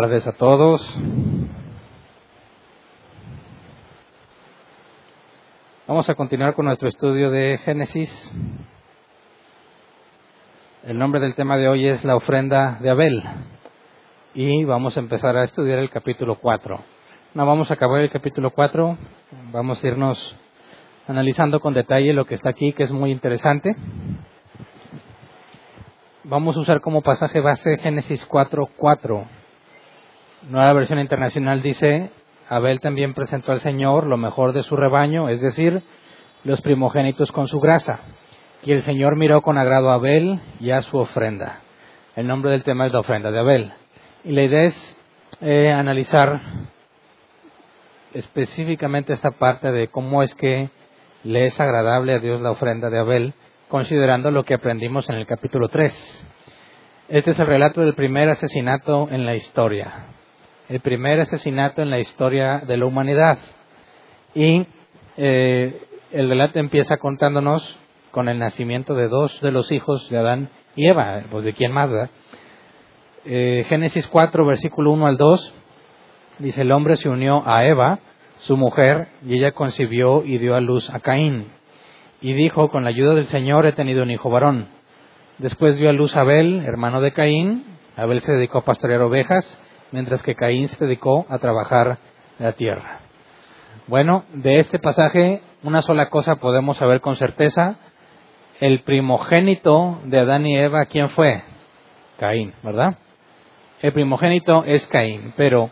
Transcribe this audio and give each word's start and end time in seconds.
tardes 0.00 0.26
a 0.26 0.32
todos. 0.32 0.80
Vamos 5.86 6.08
a 6.08 6.14
continuar 6.14 6.54
con 6.54 6.64
nuestro 6.64 6.88
estudio 6.88 7.30
de 7.30 7.58
Génesis. 7.58 8.10
El 10.84 10.98
nombre 10.98 11.20
del 11.20 11.34
tema 11.34 11.58
de 11.58 11.68
hoy 11.68 11.86
es 11.86 12.02
la 12.02 12.16
ofrenda 12.16 12.78
de 12.80 12.88
Abel. 12.88 13.22
Y 14.32 14.64
vamos 14.64 14.96
a 14.96 15.00
empezar 15.00 15.36
a 15.36 15.44
estudiar 15.44 15.80
el 15.80 15.90
capítulo 15.90 16.36
4. 16.36 16.80
No 17.34 17.44
vamos 17.44 17.70
a 17.70 17.74
acabar 17.74 18.00
el 18.00 18.10
capítulo 18.10 18.52
4, 18.52 18.96
vamos 19.52 19.84
a 19.84 19.86
irnos 19.86 20.36
analizando 21.08 21.60
con 21.60 21.74
detalle 21.74 22.14
lo 22.14 22.24
que 22.24 22.36
está 22.36 22.48
aquí, 22.48 22.72
que 22.72 22.84
es 22.84 22.90
muy 22.90 23.10
interesante. 23.10 23.76
Vamos 26.24 26.56
a 26.56 26.60
usar 26.60 26.80
como 26.80 27.02
pasaje 27.02 27.40
base 27.40 27.76
Génesis 27.76 28.26
4.4. 28.26 29.39
Nueva 30.48 30.72
versión 30.72 30.98
internacional 30.98 31.60
dice, 31.60 32.10
Abel 32.48 32.80
también 32.80 33.12
presentó 33.12 33.52
al 33.52 33.60
Señor 33.60 34.06
lo 34.06 34.16
mejor 34.16 34.54
de 34.54 34.62
su 34.62 34.74
rebaño, 34.74 35.28
es 35.28 35.42
decir, 35.42 35.82
los 36.44 36.62
primogénitos 36.62 37.30
con 37.30 37.46
su 37.46 37.60
grasa. 37.60 38.00
Y 38.62 38.72
el 38.72 38.80
Señor 38.80 39.16
miró 39.16 39.42
con 39.42 39.58
agrado 39.58 39.90
a 39.90 39.94
Abel 39.94 40.40
y 40.58 40.70
a 40.70 40.80
su 40.80 40.96
ofrenda. 40.96 41.60
El 42.16 42.26
nombre 42.26 42.50
del 42.50 42.62
tema 42.62 42.86
es 42.86 42.92
la 42.94 43.00
ofrenda 43.00 43.30
de 43.30 43.38
Abel. 43.38 43.72
Y 44.24 44.32
la 44.32 44.42
idea 44.42 44.62
es 44.62 44.96
eh, 45.42 45.70
analizar 45.70 46.40
específicamente 48.14 49.12
esta 49.12 49.32
parte 49.32 49.70
de 49.70 49.88
cómo 49.88 50.22
es 50.22 50.34
que 50.34 50.70
le 51.22 51.44
es 51.44 51.60
agradable 51.60 52.14
a 52.14 52.18
Dios 52.18 52.40
la 52.40 52.50
ofrenda 52.50 52.88
de 52.88 52.98
Abel, 52.98 53.34
considerando 53.68 54.30
lo 54.30 54.44
que 54.44 54.54
aprendimos 54.54 55.06
en 55.10 55.16
el 55.16 55.26
capítulo 55.26 55.68
3. 55.68 56.26
Este 57.10 57.32
es 57.32 57.38
el 57.38 57.46
relato 57.46 57.82
del 57.82 57.94
primer 57.94 58.30
asesinato 58.30 59.06
en 59.10 59.26
la 59.26 59.34
historia 59.34 60.16
el 60.70 60.78
primer 60.78 61.20
asesinato 61.20 61.82
en 61.82 61.90
la 61.90 61.98
historia 61.98 62.62
de 62.64 62.76
la 62.76 62.86
humanidad. 62.86 63.38
Y 64.36 64.64
eh, 65.16 65.82
el 66.12 66.28
relato 66.28 66.60
empieza 66.60 66.96
contándonos 66.98 67.76
con 68.12 68.28
el 68.28 68.38
nacimiento 68.38 68.94
de 68.94 69.08
dos 69.08 69.40
de 69.40 69.50
los 69.50 69.72
hijos 69.72 70.08
de 70.10 70.18
Adán 70.18 70.48
y 70.76 70.86
Eva, 70.86 71.24
pues 71.28 71.44
de 71.44 71.54
quién 71.54 71.72
más, 71.72 71.90
eh, 73.24 73.64
Génesis 73.68 74.06
4, 74.06 74.46
versículo 74.46 74.92
1 74.92 75.08
al 75.08 75.16
2, 75.16 75.54
dice, 76.38 76.62
el 76.62 76.70
hombre 76.70 76.96
se 76.96 77.08
unió 77.08 77.42
a 77.44 77.64
Eva, 77.66 77.98
su 78.38 78.56
mujer, 78.56 79.08
y 79.26 79.38
ella 79.38 79.50
concibió 79.50 80.24
y 80.24 80.38
dio 80.38 80.54
a 80.54 80.60
luz 80.60 80.88
a 80.90 81.00
Caín. 81.00 81.48
Y 82.20 82.32
dijo, 82.32 82.70
con 82.70 82.84
la 82.84 82.90
ayuda 82.90 83.14
del 83.14 83.26
Señor 83.26 83.66
he 83.66 83.72
tenido 83.72 84.04
un 84.04 84.12
hijo 84.12 84.30
varón. 84.30 84.68
Después 85.38 85.76
dio 85.78 85.90
a 85.90 85.92
luz 85.92 86.16
a 86.16 86.20
Abel, 86.20 86.62
hermano 86.64 87.00
de 87.00 87.12
Caín. 87.12 87.64
Abel 87.96 88.20
se 88.20 88.34
dedicó 88.34 88.58
a 88.58 88.64
pastorear 88.64 89.02
ovejas 89.02 89.58
mientras 89.92 90.22
que 90.22 90.34
Caín 90.34 90.68
se 90.68 90.84
dedicó 90.84 91.26
a 91.28 91.38
trabajar 91.38 91.98
la 92.38 92.52
tierra. 92.52 93.00
Bueno, 93.86 94.24
de 94.32 94.58
este 94.58 94.78
pasaje 94.78 95.42
una 95.62 95.82
sola 95.82 96.08
cosa 96.08 96.36
podemos 96.36 96.78
saber 96.78 97.00
con 97.00 97.16
certeza. 97.16 97.76
El 98.60 98.80
primogénito 98.80 100.00
de 100.04 100.20
Adán 100.20 100.46
y 100.46 100.56
Eva, 100.56 100.86
¿quién 100.86 101.08
fue? 101.10 101.42
Caín, 102.18 102.52
¿verdad? 102.62 102.96
El 103.82 103.92
primogénito 103.92 104.64
es 104.64 104.86
Caín, 104.86 105.32
pero 105.36 105.70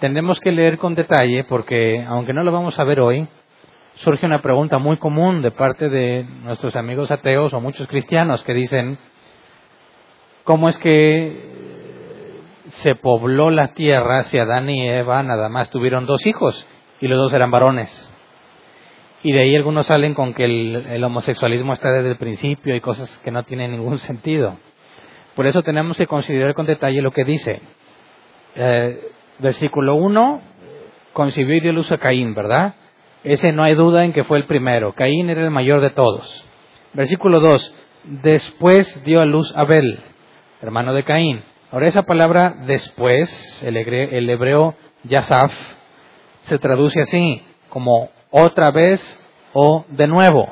tendremos 0.00 0.40
que 0.40 0.52
leer 0.52 0.78
con 0.78 0.94
detalle 0.94 1.44
porque, 1.44 2.04
aunque 2.06 2.32
no 2.32 2.42
lo 2.42 2.52
vamos 2.52 2.78
a 2.78 2.84
ver 2.84 3.00
hoy, 3.00 3.28
surge 3.96 4.26
una 4.26 4.42
pregunta 4.42 4.78
muy 4.78 4.98
común 4.98 5.42
de 5.42 5.50
parte 5.50 5.88
de 5.88 6.26
nuestros 6.42 6.76
amigos 6.76 7.10
ateos 7.10 7.52
o 7.52 7.60
muchos 7.60 7.86
cristianos 7.86 8.42
que 8.44 8.54
dicen, 8.54 8.98
¿cómo 10.44 10.68
es 10.68 10.78
que 10.78 11.53
se 12.82 12.94
pobló 12.94 13.50
la 13.50 13.74
tierra 13.74 14.24
si 14.24 14.38
Adán 14.38 14.68
y 14.68 14.88
Eva 14.88 15.22
nada 15.22 15.48
más 15.48 15.70
tuvieron 15.70 16.06
dos 16.06 16.26
hijos 16.26 16.66
y 17.00 17.08
los 17.08 17.18
dos 17.18 17.32
eran 17.32 17.50
varones. 17.50 18.10
Y 19.22 19.32
de 19.32 19.40
ahí 19.40 19.56
algunos 19.56 19.86
salen 19.86 20.14
con 20.14 20.34
que 20.34 20.44
el, 20.44 21.02
homosexualismo 21.02 21.72
está 21.72 21.90
desde 21.90 22.10
el 22.10 22.16
principio 22.16 22.74
y 22.74 22.80
cosas 22.80 23.16
que 23.24 23.30
no 23.30 23.42
tienen 23.44 23.72
ningún 23.72 23.98
sentido. 23.98 24.58
Por 25.34 25.46
eso 25.46 25.62
tenemos 25.62 25.96
que 25.96 26.06
considerar 26.06 26.54
con 26.54 26.66
detalle 26.66 27.00
lo 27.00 27.10
que 27.10 27.24
dice. 27.24 27.60
Eh, 28.54 29.08
versículo 29.38 29.94
1, 29.94 30.40
concibió 31.12 31.56
y 31.56 31.60
dio 31.60 31.72
luz 31.72 31.90
a 31.90 31.98
Caín, 31.98 32.34
¿verdad? 32.34 32.74
Ese 33.24 33.52
no 33.52 33.62
hay 33.62 33.74
duda 33.74 34.04
en 34.04 34.12
que 34.12 34.24
fue 34.24 34.36
el 34.36 34.44
primero. 34.44 34.92
Caín 34.92 35.30
era 35.30 35.42
el 35.42 35.50
mayor 35.50 35.80
de 35.80 35.90
todos. 35.90 36.44
Versículo 36.92 37.40
2, 37.40 37.74
después 38.22 39.02
dio 39.04 39.22
a 39.22 39.24
luz 39.24 39.56
Abel, 39.56 40.00
hermano 40.60 40.92
de 40.92 41.02
Caín. 41.02 41.42
Ahora 41.74 41.88
esa 41.88 42.02
palabra 42.02 42.54
después, 42.66 43.60
el 43.64 43.76
hebreo, 44.30 44.76
yasaf, 45.02 45.52
se 46.42 46.56
traduce 46.58 47.00
así, 47.00 47.42
como 47.68 48.10
otra 48.30 48.70
vez 48.70 49.02
o 49.52 49.84
de 49.88 50.06
nuevo. 50.06 50.46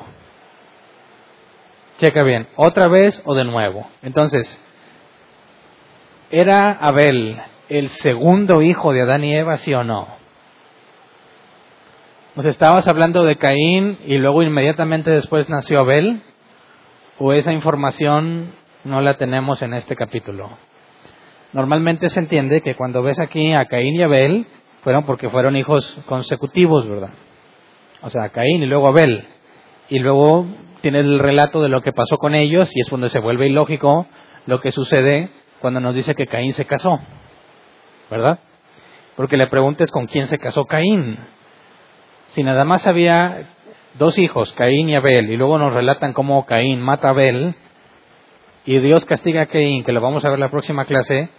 Checa 1.97 2.23
bien, 2.23 2.49
otra 2.57 2.89
vez 2.89 3.21
o 3.23 3.35
de 3.35 3.45
nuevo. 3.45 3.87
Entonces, 4.01 4.61
¿era 6.29 6.73
Abel 6.73 7.41
el 7.69 7.87
segundo 7.87 8.61
hijo 8.61 8.91
de 8.91 9.03
Adán 9.03 9.23
y 9.23 9.33
Eva, 9.33 9.55
sí 9.55 9.73
o 9.73 9.85
no? 9.85 10.17
¿Nos 12.35 12.45
estabas 12.47 12.85
hablando 12.89 13.23
de 13.23 13.37
Caín 13.37 13.97
y 14.05 14.17
luego 14.17 14.43
inmediatamente 14.43 15.09
después 15.09 15.47
nació 15.47 15.79
Abel? 15.79 16.21
¿O 17.17 17.31
esa 17.31 17.53
información 17.53 18.53
no 18.83 18.99
la 18.99 19.17
tenemos 19.17 19.61
en 19.61 19.73
este 19.73 19.95
capítulo? 19.95 20.49
Normalmente 21.53 22.09
se 22.09 22.19
entiende 22.19 22.61
que 22.61 22.75
cuando 22.75 23.03
ves 23.03 23.19
aquí 23.19 23.53
a 23.53 23.65
Caín 23.65 23.95
y 23.95 24.01
Abel, 24.01 24.47
fueron 24.81 25.05
porque 25.05 25.29
fueron 25.29 25.55
hijos 25.55 25.97
consecutivos, 26.07 26.87
¿verdad? 26.87 27.11
O 28.01 28.09
sea, 28.09 28.29
Caín 28.29 28.63
y 28.63 28.65
luego 28.65 28.87
Abel. 28.87 29.25
Y 29.89 29.99
luego 29.99 30.45
tiene 30.81 30.99
el 30.99 31.19
relato 31.19 31.61
de 31.61 31.69
lo 31.69 31.81
que 31.81 31.93
pasó 31.93 32.17
con 32.17 32.35
ellos 32.35 32.69
y 32.75 32.81
es 32.81 32.89
donde 32.89 33.09
se 33.09 33.19
vuelve 33.19 33.47
ilógico 33.47 34.07
lo 34.45 34.59
que 34.59 34.71
sucede 34.71 35.29
cuando 35.61 35.79
nos 35.79 35.95
dice 35.95 36.15
que 36.15 36.27
Caín 36.27 36.51
se 36.53 36.65
casó, 36.65 36.99
¿verdad? 38.11 38.39
Porque 39.15 39.37
le 39.37 39.47
preguntes 39.47 39.91
con 39.91 40.07
quién 40.07 40.27
se 40.27 40.39
casó 40.39 40.65
Caín. 40.65 41.17
Si 42.29 42.43
nada 42.43 42.65
más 42.65 42.85
había 42.87 43.47
dos 43.97 44.17
hijos, 44.17 44.51
Caín 44.53 44.89
y 44.89 44.95
Abel, 44.95 45.29
y 45.29 45.37
luego 45.37 45.57
nos 45.57 45.71
relatan 45.71 46.13
cómo 46.13 46.45
Caín 46.45 46.81
mata 46.81 47.09
a 47.09 47.11
Abel, 47.11 47.55
y 48.65 48.79
Dios 48.79 49.05
castiga 49.05 49.43
a 49.43 49.45
Caín, 49.45 49.83
que 49.83 49.91
lo 49.91 50.01
vamos 50.01 50.25
a 50.25 50.29
ver 50.29 50.39
la 50.39 50.49
próxima 50.49 50.85
clase, 50.85 51.29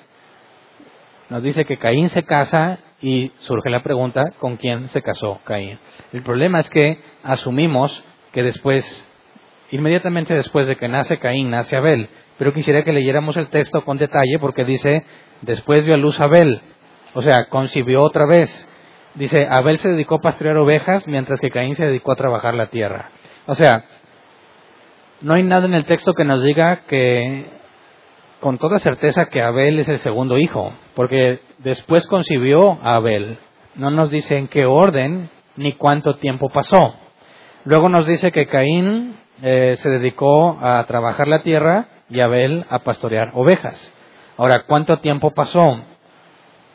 nos 1.31 1.43
dice 1.43 1.65
que 1.65 1.77
Caín 1.77 2.09
se 2.09 2.23
casa 2.23 2.79
y 3.01 3.33
surge 3.39 3.71
la 3.71 3.83
pregunta, 3.83 4.23
¿con 4.39 4.57
quién 4.57 4.89
se 4.89 5.03
casó 5.03 5.41
Caín? 5.45 5.79
El 6.13 6.23
problema 6.23 6.61
es 6.61 6.69
que 6.71 6.99
asumimos 7.23 8.05
que 8.33 8.43
después, 8.43 8.85
inmediatamente 9.71 10.35
después 10.35 10.67
de 10.67 10.77
que 10.77 10.89
nace 10.89 11.19
Caín, 11.19 11.51
nace 11.51 11.77
Abel. 11.77 12.09
Pero 12.37 12.53
quisiera 12.53 12.83
que 12.83 12.93
leyéramos 12.93 13.37
el 13.37 13.49
texto 13.49 13.85
con 13.85 13.97
detalle 13.97 14.39
porque 14.41 14.65
dice, 14.65 15.05
después 15.43 15.87
dio 15.87 15.95
a 15.95 15.99
luz 15.99 16.21
Abel, 16.21 16.61
o 17.15 17.23
sea, 17.23 17.47
concibió 17.49 18.03
otra 18.03 18.27
vez. 18.27 18.69
Dice, 19.15 19.47
Abel 19.49 19.79
se 19.79 19.91
dedicó 19.91 20.17
a 20.17 20.21
pastorear 20.21 20.57
ovejas 20.57 21.07
mientras 21.07 21.41
que 21.41 21.51
Caín 21.51 21.77
se 21.77 21.87
dedicó 21.87 22.13
a 22.13 22.17
trabajar 22.17 22.55
la 22.55 22.67
tierra. 22.67 23.11
O 23.47 23.55
sea, 23.55 23.85
no 25.21 25.35
hay 25.35 25.45
nada 25.45 25.67
en 25.67 25.75
el 25.75 25.85
texto 25.85 26.13
que 26.13 26.25
nos 26.25 26.43
diga 26.43 26.83
que 26.87 27.47
con 28.45 28.59
toda 28.59 28.79
certeza 28.79 29.31
que 29.31 29.41
Abel 29.41 29.79
es 29.79 29.89
el 29.89 29.97
segundo 30.01 30.37
hijo, 30.37 30.75
porque 30.95 31.41
después 31.61 32.07
concibió 32.07 32.73
a 32.83 32.97
Abel. 32.97 33.39
No 33.75 33.91
nos 33.91 34.11
dice 34.11 34.37
en 34.37 34.49
qué 34.49 34.67
orden 34.67 35.31
ni 35.57 35.73
cuánto 35.73 36.17
tiempo 36.17 36.51
pasó. 36.51 36.95
Luego 37.65 37.89
nos 37.89 38.07
dice 38.07 38.33
que 38.33 38.45
Caín 38.45 39.17
eh, 39.41 39.77
se 39.77 39.89
dedicó 39.89 40.59
a 40.61 40.85
trabajar 40.85 41.27
la 41.27 41.41
tierra 41.41 41.87
y 42.11 42.21
Abel 42.21 42.67
a 42.69 42.81
pastorear 42.81 43.31
ovejas. 43.33 43.95
Ahora, 44.37 44.65
¿cuánto 44.67 44.99
tiempo 44.99 45.31
pasó? 45.31 45.83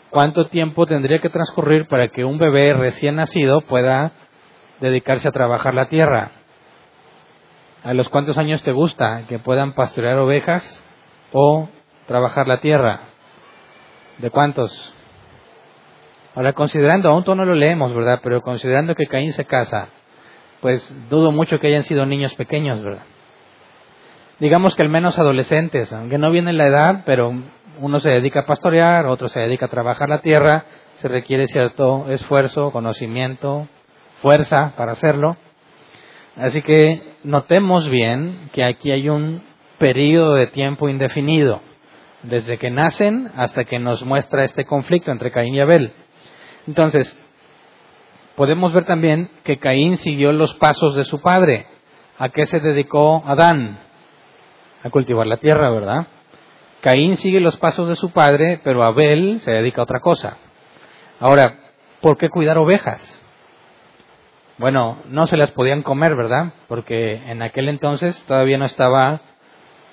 ¿Cuánto 0.09 0.47
tiempo 0.47 0.87
tendría 0.87 1.19
que 1.19 1.29
transcurrir 1.29 1.87
para 1.87 2.07
que 2.07 2.25
un 2.25 2.39
bebé 2.39 2.73
recién 2.73 3.17
nacido 3.17 3.61
pueda 3.61 4.13
dedicarse 4.79 5.27
a 5.27 5.31
trabajar 5.31 5.75
la 5.75 5.87
tierra? 5.87 6.31
¿A 7.83 7.93
los 7.93 8.09
cuántos 8.09 8.39
años 8.39 8.63
te 8.63 8.71
gusta 8.71 9.25
que 9.29 9.37
puedan 9.37 9.73
pastorear 9.73 10.17
ovejas 10.17 10.83
o 11.31 11.69
trabajar 12.07 12.47
la 12.47 12.59
tierra. 12.59 13.01
¿De 14.17 14.29
cuántos? 14.29 14.93
Ahora, 16.35 16.53
considerando, 16.53 17.09
aún 17.09 17.23
no 17.25 17.45
lo 17.45 17.53
leemos, 17.53 17.93
¿verdad? 17.93 18.19
Pero 18.23 18.41
considerando 18.41 18.95
que 18.95 19.07
Caín 19.07 19.33
se 19.33 19.45
casa, 19.45 19.89
pues 20.61 20.87
dudo 21.09 21.31
mucho 21.31 21.59
que 21.59 21.67
hayan 21.67 21.83
sido 21.83 22.05
niños 22.05 22.33
pequeños, 22.35 22.83
¿verdad? 22.83 23.03
Digamos 24.39 24.75
que 24.75 24.83
al 24.83 24.89
menos 24.89 25.19
adolescentes, 25.19 25.91
aunque 25.91 26.17
no 26.17 26.31
viene 26.31 26.53
la 26.53 26.67
edad, 26.67 27.03
pero 27.05 27.33
uno 27.79 27.99
se 27.99 28.09
dedica 28.09 28.41
a 28.41 28.45
pastorear, 28.45 29.05
otro 29.05 29.27
se 29.27 29.39
dedica 29.39 29.65
a 29.65 29.69
trabajar 29.69 30.09
la 30.09 30.21
tierra, 30.21 30.65
se 30.95 31.07
requiere 31.07 31.47
cierto 31.47 32.05
esfuerzo, 32.09 32.71
conocimiento, 32.71 33.67
fuerza 34.21 34.73
para 34.77 34.93
hacerlo. 34.93 35.37
Así 36.37 36.61
que 36.61 37.01
notemos 37.23 37.89
bien 37.89 38.49
que 38.53 38.63
aquí 38.63 38.91
hay 38.91 39.09
un 39.09 39.43
periodo 39.79 40.35
de 40.35 40.47
tiempo 40.47 40.89
indefinido. 40.89 41.61
desde 42.21 42.57
que 42.57 42.69
nacen 42.69 43.31
hasta 43.37 43.63
que 43.63 43.79
nos 43.79 44.05
muestra 44.05 44.43
este 44.43 44.65
conflicto 44.65 45.09
entre 45.11 45.31
Caín 45.31 45.55
y 45.55 45.61
Abel. 45.61 45.93
Entonces, 46.67 47.17
podemos 48.35 48.73
ver 48.73 48.85
también 48.85 49.29
que 49.43 49.57
Caín 49.57 49.95
siguió 49.95 50.33
los 50.33 50.53
pasos 50.55 50.95
de 50.95 51.05
su 51.05 51.21
padre. 51.21 51.67
¿A 52.17 52.29
qué 52.29 52.45
se 52.45 52.59
dedicó 52.59 53.23
Adán? 53.25 53.79
A 54.83 54.89
cultivar 54.89 55.27
la 55.27 55.37
tierra, 55.37 55.69
¿verdad? 55.69 56.07
Caín 56.81 57.15
sigue 57.15 57.39
los 57.39 57.57
pasos 57.57 57.87
de 57.87 57.95
su 57.95 58.11
padre, 58.11 58.59
pero 58.63 58.83
Abel 58.83 59.39
se 59.41 59.51
dedica 59.51 59.81
a 59.81 59.83
otra 59.83 60.01
cosa. 60.01 60.37
Ahora, 61.21 61.57
¿por 62.01 62.17
qué 62.17 62.29
cuidar 62.29 62.57
ovejas? 62.57 63.15
Bueno, 64.57 64.99
no 65.05 65.25
se 65.25 65.37
las 65.37 65.51
podían 65.51 65.83
comer, 65.83 66.17
¿verdad? 66.17 66.53
Porque 66.67 67.13
en 67.13 67.41
aquel 67.41 67.69
entonces 67.69 68.21
todavía 68.25 68.57
no 68.57 68.65
estaba 68.65 69.21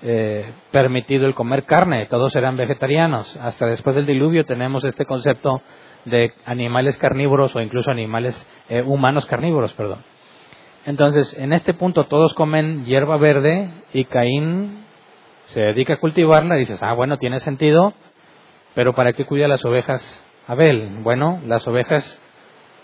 eh, 0.08 0.52
permitido 0.70 1.26
el 1.26 1.34
comer 1.34 1.64
carne, 1.64 2.06
todos 2.06 2.36
eran 2.36 2.56
vegetarianos. 2.56 3.36
Hasta 3.38 3.66
después 3.66 3.96
del 3.96 4.06
diluvio 4.06 4.46
tenemos 4.46 4.84
este 4.84 5.04
concepto 5.04 5.62
de 6.04 6.32
animales 6.44 6.96
carnívoros 6.96 7.56
o 7.56 7.60
incluso 7.60 7.90
animales 7.90 8.34
eh, 8.68 8.82
humanos 8.82 9.26
carnívoros, 9.26 9.72
perdón. 9.72 10.04
Entonces, 10.84 11.36
en 11.36 11.52
este 11.52 11.74
punto 11.74 12.04
todos 12.04 12.34
comen 12.34 12.84
hierba 12.84 13.16
verde 13.16 13.68
y 13.92 14.04
Caín 14.04 14.84
se 15.46 15.60
dedica 15.60 15.94
a 15.94 16.00
cultivarla 16.00 16.54
y 16.54 16.60
dices, 16.60 16.80
ah, 16.84 16.92
bueno, 16.92 17.18
tiene 17.18 17.40
sentido, 17.40 17.92
pero 18.76 18.94
¿para 18.94 19.12
qué 19.12 19.24
cuida 19.24 19.48
las 19.48 19.64
ovejas 19.64 20.24
Abel? 20.46 20.98
Bueno, 21.02 21.40
las 21.44 21.66
ovejas 21.66 22.22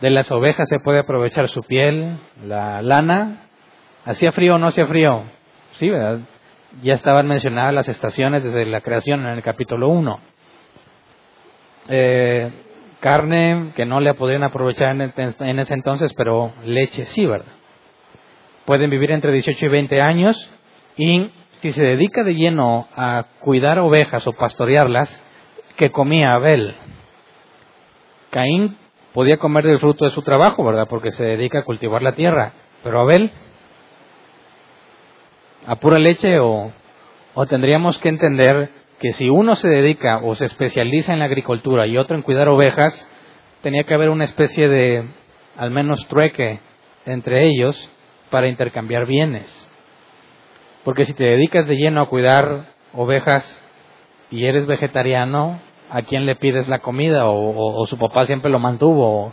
de 0.01 0.11
las 0.11 0.29
ovejas 0.33 0.69
se 0.69 0.81
puede 0.81 0.99
aprovechar 0.99 1.47
su 1.47 1.61
piel, 1.63 2.19
la 2.45 2.83
lana. 2.83 3.47
¿Hacía 4.05 4.33
frío 4.33 4.57
o 4.57 4.59
no 4.59 4.67
hacía 4.67 4.89
frío? 4.89 5.23
Sí, 5.75 5.89
¿verdad? 5.89 6.27
Ya 6.81 6.95
estaban 6.95 7.29
mencionadas 7.29 7.75
las 7.75 7.89
estaciones 7.89 8.43
desde 8.43 8.65
la 8.67 8.81
creación 8.81 9.21
en 9.27 9.33
el 9.33 9.43
capítulo 9.43 9.89
1. 9.89 10.21
Eh, 11.89 12.51
carne 13.01 13.73
que 13.75 13.85
no 13.85 14.01
le 14.01 14.15
podían 14.15 14.45
aprovechar 14.45 14.97
en, 14.97 15.59
ese 15.59 15.75
entonces, 15.75 16.15
pero 16.15 16.53
leche 16.65 17.05
sí, 17.05 17.27
¿verdad? 17.27 17.53
Pueden 18.65 18.91
vivir 18.91 19.11
entre 19.11 19.33
18 19.33 19.67
y 19.67 19.69
20 19.69 20.01
años 20.01 20.51
y 20.97 21.31
si 21.61 21.73
se 21.73 21.83
dedica 21.83 22.25
de 22.25 22.35
lleno 22.35 22.89
a 22.97 23.25
cuidar 23.41 23.79
ovejas 23.81 24.27
o 24.27 24.33
pastorearlas, 24.33 25.21
que 25.77 25.91
comía 25.91 26.35
Abel. 26.35 26.75
Caín 28.31 28.77
podía 29.13 29.39
comer 29.39 29.67
del 29.67 29.79
fruto 29.79 30.05
de 30.05 30.11
su 30.13 30.23
trabajo, 30.23 30.65
¿verdad? 30.65 30.87
Porque 30.89 31.11
se 31.11 31.25
dedica 31.25 31.61
a 31.61 31.65
cultivar 31.65 32.03
la 32.03 32.15
tierra. 32.15 32.53
Pero 32.83 33.01
Abel, 33.01 33.31
a 35.67 35.77
pura 35.77 35.99
leche 35.99 36.39
o, 36.39 36.73
o 37.35 37.47
tendríamos 37.47 37.99
que 37.99 38.09
entender 38.09 38.71
que 39.01 39.13
si 39.13 39.29
uno 39.29 39.57
se 39.57 39.69
dedica 39.69 40.21
o 40.23 40.35
se 40.35 40.45
especializa 40.45 41.13
en 41.13 41.19
la 41.19 41.25
agricultura 41.25 41.87
y 41.87 41.99
otro 41.99 42.17
en 42.17 42.23
cuidar 42.23 42.49
ovejas, 42.49 43.09
tenía 43.63 43.85
que 43.85 43.95
haber 43.95 44.11
una 44.11 44.25
especie 44.25 44.69
de, 44.69 45.05
al 45.57 45.71
menos 45.71 46.07
trueque 46.09 46.61
entre 47.07 47.49
ellos 47.49 47.91
para 48.31 48.49
intercambiar 48.49 49.07
bienes. 49.07 49.69
Porque 50.85 51.05
si 51.05 51.15
te 51.15 51.25
dedicas 51.25 51.67
de 51.67 51.77
lleno 51.77 52.01
a 52.01 52.09
cuidar 52.09 52.67
ovejas 52.93 53.61
y 54.31 54.45
eres 54.47 54.67
vegetariano, 54.67 55.61
a 55.91 56.03
quién 56.03 56.25
le 56.25 56.37
pides 56.37 56.69
la 56.69 56.79
comida 56.79 57.27
o, 57.27 57.85
su 57.87 57.99
papá 57.99 58.25
siempre 58.25 58.51
lo 58.51 58.59
mantuvo. 58.59 59.33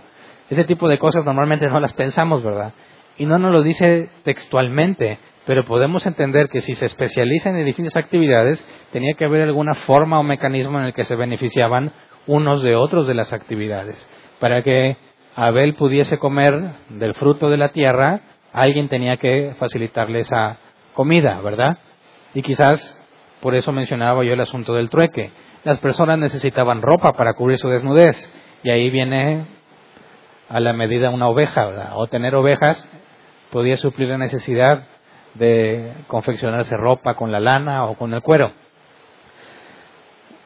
Ese 0.50 0.66
tipo 0.66 0.90
de 0.90 1.00
cosas 1.00 1.24
normalmente 1.26 1.70
no 1.70 1.80
las 1.80 1.94
pensamos, 1.94 2.44
¿verdad? 2.44 2.74
Y 3.18 3.26
no 3.26 3.38
nos 3.38 3.52
lo 3.52 3.64
dice 3.64 4.10
textualmente, 4.24 5.20
pero 5.50 5.66
podemos 5.66 6.06
entender 6.06 6.48
que 6.48 6.62
si 6.62 6.75
se 6.75 6.86
especializa 6.86 7.50
en 7.50 7.66
distintas 7.66 7.98
actividades, 7.98 8.63
tenía 8.92 9.16
que 9.16 9.25
haber 9.25 9.42
alguna 9.42 9.74
forma 9.74 10.19
o 10.19 10.24
mecanismo 10.24 10.78
en 10.78 10.86
el 10.86 10.94
que 10.94 11.06
se 11.06 11.16
beneficiaban 11.16 11.92
unos 12.28 12.62
de 12.62 12.75
otros 12.75 13.07
de 13.07 13.16
las 13.16 13.34
actividades. 13.34 14.07
Para 14.40 14.62
que 14.62 14.96
Abel 15.36 15.74
pudiese 15.74 16.19
comer 16.19 16.75
del 16.90 17.16
fruto 17.16 17.50
de 17.50 17.57
la 17.57 17.69
tierra, 17.69 18.22
alguien 18.54 18.90
tenía 18.90 19.18
que 19.18 19.56
facilitarle 19.57 20.19
esa 20.19 20.60
comida, 20.94 21.42
¿verdad? 21.42 21.80
Y 22.36 22.44
quizás 22.44 22.80
por 23.42 23.56
eso 23.56 23.72
mencionaba 23.72 24.24
yo 24.24 24.34
el 24.34 24.42
asunto 24.42 24.75
del 24.75 24.92
trueque 24.92 25.31
las 25.63 25.80
personas 25.80 26.19
necesitaban 26.19 26.84
ropa 26.84 27.13
para 27.13 27.34
cubrir 27.34 27.57
su 27.57 27.69
desnudez. 27.69 28.31
Y 28.62 28.69
ahí 28.69 28.92
viene 28.92 29.48
a 30.48 30.60
la 30.60 30.74
medida 30.74 31.10
una 31.10 31.28
oveja, 31.28 31.95
O 31.95 32.06
tener 32.06 32.36
ovejas 32.36 32.88
podía 33.50 33.78
suplir 33.78 34.10
la 34.10 34.19
necesidad 34.19 34.86
de 35.36 35.94
confeccionarse 36.08 36.76
ropa 36.78 37.16
con 37.16 37.31
la 37.31 37.40
lana 37.40 37.86
o 37.86 37.96
con 37.96 38.14
el 38.14 38.22
cuero. 38.22 38.52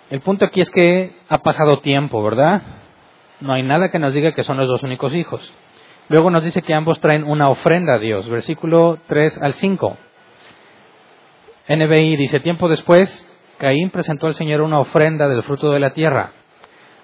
El 0.09 0.21
punto 0.21 0.45
aquí 0.45 0.61
es 0.61 0.69
que 0.69 1.15
ha 1.29 1.39
pasado 1.39 1.79
tiempo, 1.79 2.21
¿verdad? 2.21 2.61
No 3.39 3.53
hay 3.53 3.63
nada 3.63 3.89
que 3.89 3.99
nos 3.99 4.13
diga 4.13 4.33
que 4.33 4.43
son 4.43 4.57
los 4.57 4.67
dos 4.67 4.83
únicos 4.83 5.13
hijos. 5.13 5.53
Luego 6.09 6.29
nos 6.29 6.43
dice 6.43 6.61
que 6.61 6.73
ambos 6.73 6.99
traen 6.99 7.23
una 7.23 7.49
ofrenda 7.49 7.95
a 7.95 7.99
Dios, 7.99 8.29
versículo 8.29 8.99
3 9.07 9.41
al 9.41 9.53
5. 9.53 9.97
NBI 11.69 12.17
dice, 12.17 12.39
tiempo 12.41 12.67
después, 12.67 13.25
Caín 13.57 13.89
presentó 13.89 14.27
al 14.27 14.33
Señor 14.33 14.61
una 14.61 14.79
ofrenda 14.79 15.27
del 15.29 15.43
fruto 15.43 15.71
de 15.71 15.79
la 15.79 15.91
tierra. 15.91 16.31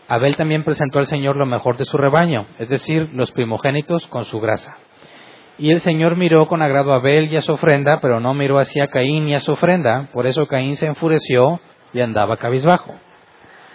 Abel 0.08 0.36
también 0.36 0.64
presentó 0.64 1.00
al 1.00 1.08
Señor 1.08 1.38
lo 1.38 1.46
mejor 1.46 1.78
de 1.78 1.86
su 1.86 1.98
rebaño, 1.98 2.46
es 2.58 2.68
decir, 2.68 3.10
los 3.14 3.31
primogénitos 3.31 4.06
con 4.08 4.26
su 4.26 4.40
grasa. 4.40 4.78
Y 5.60 5.72
el 5.72 5.82
Señor 5.82 6.16
miró 6.16 6.48
con 6.48 6.62
agrado 6.62 6.94
a 6.94 6.96
Abel 6.96 7.32
y 7.32 7.36
a 7.36 7.42
su 7.42 7.52
ofrenda, 7.52 8.00
pero 8.00 8.22
no 8.22 8.34
miró 8.34 8.60
hacia 8.60 8.88
Caín 8.88 9.28
y 9.28 9.36
a 9.36 9.42
su 9.42 9.52
ofrenda, 9.52 10.08
por 10.14 10.26
eso 10.26 10.48
Caín 10.48 10.78
se 10.78 10.88
enfureció 10.88 11.60
y 11.92 12.00
andaba 12.00 12.38
cabizbajo. 12.38 12.96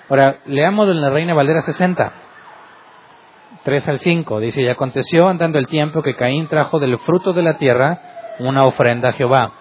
Ahora, 0.08 0.38
leamos 0.46 0.88
en 0.88 1.02
la 1.02 1.10
Reina 1.10 1.34
Valdera 1.34 1.60
60, 1.60 2.12
3 3.64 3.88
al 3.88 3.98
5, 3.98 4.40
dice, 4.40 4.62
y 4.62 4.68
aconteció 4.68 5.28
andando 5.28 5.58
el 5.58 5.66
tiempo 5.66 6.02
que 6.02 6.16
Caín 6.16 6.48
trajo 6.48 6.78
del 6.78 6.98
fruto 7.00 7.34
de 7.34 7.42
la 7.42 7.58
tierra 7.58 8.00
una 8.38 8.64
ofrenda 8.64 9.10
a 9.10 9.12
Jehová. 9.12 9.52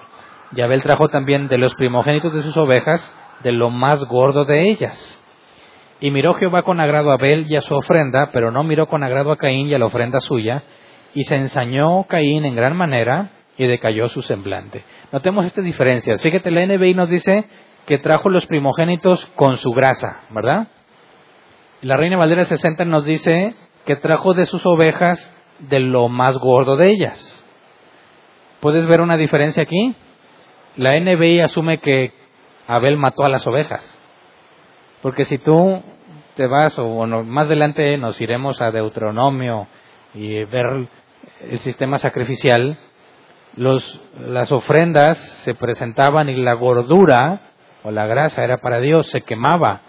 Y 0.55 0.61
Abel 0.61 0.81
trajo 0.81 1.09
también 1.09 1.49
de 1.49 1.57
los 1.57 1.75
primogénitos 1.75 2.33
de 2.33 2.41
sus 2.41 2.55
ovejas, 2.55 3.13
de 3.43 3.51
lo 3.51 3.69
más 3.69 4.01
gordo 4.05 4.45
de 4.45 4.69
ellas. 4.69 5.21
Y 5.99 6.09
miró 6.09 6.35
Jehová 6.35 6.61
con 6.61 6.79
agrado 6.79 7.11
a 7.11 7.15
Abel 7.15 7.47
y 7.49 7.57
a 7.57 7.61
su 7.61 7.75
ofrenda, 7.75 8.29
pero 8.31 8.49
no 8.49 8.63
miró 8.63 8.87
con 8.87 9.03
agrado 9.03 9.33
a 9.33 9.37
Caín 9.37 9.67
y 9.67 9.73
a 9.73 9.79
la 9.79 9.87
ofrenda 9.87 10.21
suya, 10.21 10.63
y 11.13 11.23
se 11.23 11.35
ensañó 11.35 12.03
Caín 12.03 12.45
en 12.45 12.55
gran 12.55 12.75
manera 12.75 13.31
y 13.57 13.67
decayó 13.67 14.09
su 14.09 14.21
semblante. 14.21 14.83
Notemos 15.11 15.45
esta 15.45 15.61
diferencia. 15.61 16.17
Fíjate, 16.17 16.51
la 16.51 16.65
NBI 16.65 16.93
nos 16.93 17.09
dice 17.09 17.45
que 17.85 17.97
trajo 17.97 18.29
los 18.29 18.45
primogénitos 18.45 19.25
con 19.35 19.57
su 19.57 19.71
grasa, 19.71 20.21
¿verdad? 20.31 20.67
La 21.81 21.97
Reina 21.97 22.17
Valdera 22.17 22.45
60 22.45 22.85
nos 22.85 23.05
dice 23.05 23.53
que 23.85 23.95
trajo 23.95 24.33
de 24.33 24.45
sus 24.45 24.65
ovejas 24.65 25.29
de 25.59 25.79
lo 25.79 26.07
más 26.07 26.37
gordo 26.37 26.77
de 26.77 26.89
ellas. 26.91 27.39
¿Puedes 28.61 28.87
ver 28.87 29.01
una 29.01 29.17
diferencia 29.17 29.63
aquí? 29.63 29.95
la 30.75 30.99
NBI 30.99 31.41
asume 31.41 31.77
que 31.79 32.11
Abel 32.67 32.97
mató 32.97 33.23
a 33.23 33.29
las 33.29 33.45
ovejas. 33.45 33.99
Porque 35.01 35.25
si 35.25 35.37
tú 35.37 35.81
te 36.35 36.47
vas, 36.47 36.77
o 36.79 37.05
más 37.05 37.47
adelante 37.47 37.97
nos 37.97 38.19
iremos 38.21 38.61
a 38.61 38.71
Deuteronomio 38.71 39.67
y 40.13 40.43
ver 40.45 40.87
el 41.49 41.59
sistema 41.59 41.97
sacrificial, 41.97 42.77
los, 43.55 44.01
las 44.19 44.51
ofrendas 44.51 45.17
se 45.17 45.53
presentaban 45.53 46.29
y 46.29 46.35
la 46.35 46.53
gordura 46.53 47.41
o 47.83 47.91
la 47.91 48.05
grasa 48.07 48.43
era 48.43 48.57
para 48.57 48.79
Dios, 48.79 49.07
se 49.07 49.21
quemaba. 49.21 49.81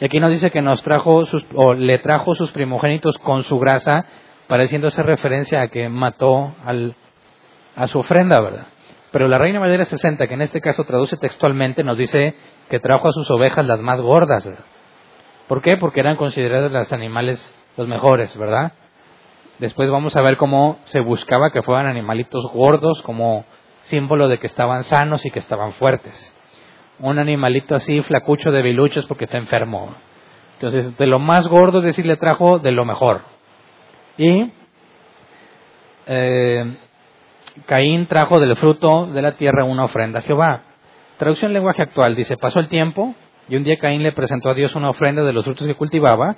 Y 0.00 0.04
aquí 0.04 0.20
nos 0.20 0.30
dice 0.30 0.50
que 0.50 0.62
nos 0.62 0.82
trajo 0.82 1.26
sus, 1.26 1.44
o 1.54 1.74
le 1.74 1.98
trajo 1.98 2.34
sus 2.34 2.52
primogénitos 2.52 3.18
con 3.18 3.42
su 3.42 3.58
grasa, 3.58 4.06
pareciéndose 4.46 5.02
referencia 5.02 5.60
a 5.62 5.68
que 5.68 5.88
mató 5.88 6.54
al, 6.64 6.94
a 7.74 7.86
su 7.88 7.98
ofrenda, 7.98 8.40
¿verdad? 8.40 8.66
Pero 9.10 9.26
la 9.26 9.38
Reina 9.38 9.58
Valera 9.58 9.84
60, 9.84 10.26
que 10.26 10.34
en 10.34 10.42
este 10.42 10.60
caso 10.60 10.84
traduce 10.84 11.16
textualmente, 11.16 11.82
nos 11.82 11.96
dice 11.96 12.34
que 12.68 12.78
trajo 12.78 13.08
a 13.08 13.12
sus 13.12 13.30
ovejas 13.30 13.66
las 13.66 13.80
más 13.80 14.00
gordas. 14.00 14.44
¿verdad? 14.44 14.64
¿Por 15.48 15.62
qué? 15.62 15.76
Porque 15.76 16.00
eran 16.00 16.16
consideradas 16.16 16.70
los 16.70 16.92
animales 16.92 17.54
los 17.76 17.88
mejores, 17.88 18.36
¿verdad? 18.36 18.72
Después 19.58 19.90
vamos 19.90 20.14
a 20.14 20.22
ver 20.22 20.36
cómo 20.36 20.78
se 20.84 21.00
buscaba 21.00 21.50
que 21.50 21.62
fueran 21.62 21.86
animalitos 21.86 22.44
gordos 22.52 23.02
como 23.02 23.44
símbolo 23.82 24.28
de 24.28 24.38
que 24.38 24.46
estaban 24.46 24.84
sanos 24.84 25.24
y 25.26 25.30
que 25.30 25.40
estaban 25.40 25.72
fuertes. 25.72 26.34
Un 27.00 27.18
animalito 27.18 27.74
así, 27.74 28.00
flacucho 28.02 28.50
de 28.50 28.62
biluchos 28.62 29.06
porque 29.06 29.24
está 29.24 29.38
enfermo. 29.38 29.94
Entonces, 30.54 30.96
de 30.96 31.06
lo 31.06 31.18
más 31.18 31.48
gordo, 31.48 31.80
decir, 31.80 32.06
le 32.06 32.16
trajo 32.16 32.58
de 32.58 32.72
lo 32.72 32.84
mejor. 32.84 33.22
Y 34.16 34.52
eh, 36.06 36.76
Caín 37.66 38.06
trajo 38.06 38.40
del 38.40 38.56
fruto 38.56 39.06
de 39.06 39.22
la 39.22 39.32
tierra 39.32 39.64
una 39.64 39.84
ofrenda 39.84 40.20
a 40.20 40.22
Jehová. 40.22 40.62
Traducción 41.18 41.52
lenguaje 41.52 41.82
actual 41.82 42.14
dice, 42.14 42.36
pasó 42.36 42.60
el 42.60 42.68
tiempo 42.68 43.14
y 43.48 43.56
un 43.56 43.64
día 43.64 43.78
Caín 43.78 44.02
le 44.02 44.12
presentó 44.12 44.50
a 44.50 44.54
Dios 44.54 44.74
una 44.74 44.90
ofrenda 44.90 45.22
de 45.22 45.32
los 45.32 45.44
frutos 45.44 45.66
que 45.66 45.74
cultivaba. 45.74 46.36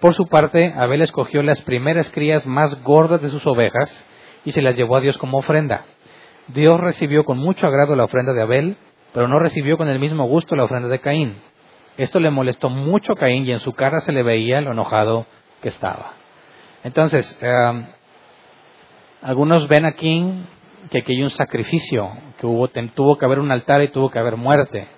Por 0.00 0.14
su 0.14 0.26
parte, 0.26 0.72
Abel 0.76 1.02
escogió 1.02 1.42
las 1.42 1.60
primeras 1.60 2.10
crías 2.10 2.46
más 2.46 2.82
gordas 2.82 3.20
de 3.20 3.28
sus 3.28 3.46
ovejas 3.46 4.06
y 4.46 4.52
se 4.52 4.62
las 4.62 4.74
llevó 4.76 4.96
a 4.96 5.00
Dios 5.00 5.18
como 5.18 5.38
ofrenda. 5.38 5.84
Dios 6.48 6.80
recibió 6.80 7.24
con 7.24 7.36
mucho 7.38 7.66
agrado 7.66 7.94
la 7.94 8.04
ofrenda 8.04 8.32
de 8.32 8.40
Abel, 8.40 8.76
pero 9.12 9.28
no 9.28 9.38
recibió 9.38 9.76
con 9.76 9.88
el 9.88 9.98
mismo 9.98 10.24
gusto 10.24 10.56
la 10.56 10.64
ofrenda 10.64 10.88
de 10.88 11.00
Caín. 11.00 11.36
Esto 11.98 12.18
le 12.18 12.30
molestó 12.30 12.70
mucho 12.70 13.12
a 13.12 13.16
Caín 13.16 13.44
y 13.44 13.52
en 13.52 13.58
su 13.58 13.74
cara 13.74 14.00
se 14.00 14.12
le 14.12 14.22
veía 14.22 14.62
lo 14.62 14.72
enojado 14.72 15.26
que 15.60 15.68
estaba. 15.68 16.14
Entonces, 16.82 17.38
em, 17.42 17.84
algunos 19.20 19.68
ven 19.68 19.84
aquí 19.84 20.24
que 20.90 20.98
aquí 20.98 21.12
hay 21.14 21.22
un 21.22 21.30
sacrificio, 21.30 22.08
que 22.38 22.46
hubo, 22.46 22.68
tuvo 22.94 23.18
que 23.18 23.26
haber 23.26 23.38
un 23.38 23.50
altar 23.52 23.82
y 23.82 23.88
tuvo 23.88 24.10
que 24.10 24.18
haber 24.18 24.36
muerte. 24.36 24.88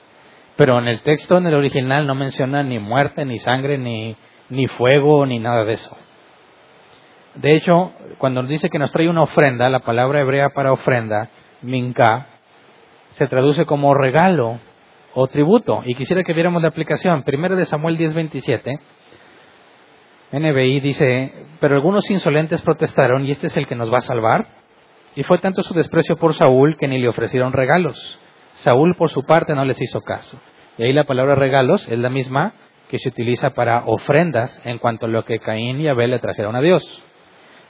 Pero 0.56 0.78
en 0.78 0.86
el 0.86 1.00
texto, 1.00 1.38
en 1.38 1.46
el 1.46 1.54
original, 1.54 2.06
no 2.06 2.14
menciona 2.14 2.62
ni 2.62 2.78
muerte, 2.78 3.24
ni 3.24 3.38
sangre, 3.38 3.78
ni, 3.78 4.16
ni 4.52 4.66
fuego, 4.66 5.24
ni 5.24 5.38
nada 5.38 5.64
de 5.64 5.72
eso. 5.72 5.96
De 7.34 7.56
hecho, 7.56 7.92
cuando 8.18 8.42
nos 8.42 8.50
dice 8.50 8.68
que 8.68 8.78
nos 8.78 8.92
trae 8.92 9.08
una 9.08 9.22
ofrenda, 9.22 9.70
la 9.70 9.80
palabra 9.80 10.20
hebrea 10.20 10.50
para 10.50 10.72
ofrenda, 10.72 11.30
minka, 11.62 12.26
se 13.12 13.26
traduce 13.26 13.64
como 13.64 13.94
regalo 13.94 14.58
o 15.14 15.26
tributo. 15.26 15.82
Y 15.86 15.94
quisiera 15.94 16.22
que 16.22 16.34
viéramos 16.34 16.60
la 16.60 16.68
aplicación. 16.68 17.22
Primero 17.22 17.56
de 17.56 17.64
Samuel 17.64 17.96
10:27. 17.96 18.78
NBI 20.32 20.80
dice, 20.80 21.32
pero 21.60 21.74
algunos 21.74 22.10
insolentes 22.10 22.62
protestaron, 22.62 23.24
¿y 23.24 23.30
este 23.30 23.48
es 23.48 23.56
el 23.56 23.66
que 23.66 23.74
nos 23.74 23.92
va 23.92 23.98
a 23.98 24.02
salvar? 24.02 24.46
Y 25.14 25.22
fue 25.24 25.38
tanto 25.38 25.62
su 25.62 25.74
desprecio 25.74 26.16
por 26.16 26.34
Saúl 26.34 26.76
que 26.78 26.88
ni 26.88 26.98
le 26.98 27.08
ofrecieron 27.08 27.52
regalos. 27.52 28.18
Saúl, 28.54 28.94
por 28.96 29.10
su 29.10 29.24
parte, 29.24 29.54
no 29.54 29.64
les 29.64 29.80
hizo 29.80 30.00
caso. 30.00 30.38
Y 30.78 30.84
ahí 30.84 30.92
la 30.92 31.04
palabra 31.04 31.34
regalos 31.34 31.86
es 31.88 31.98
la 31.98 32.08
misma 32.08 32.54
que 32.92 32.98
se 32.98 33.08
utiliza 33.08 33.54
para 33.54 33.84
ofrendas 33.86 34.60
en 34.66 34.76
cuanto 34.76 35.06
a 35.06 35.08
lo 35.08 35.24
que 35.24 35.38
Caín 35.38 35.80
y 35.80 35.88
Abel 35.88 36.10
le 36.10 36.18
trajeron 36.18 36.54
a 36.56 36.60
Dios. 36.60 36.84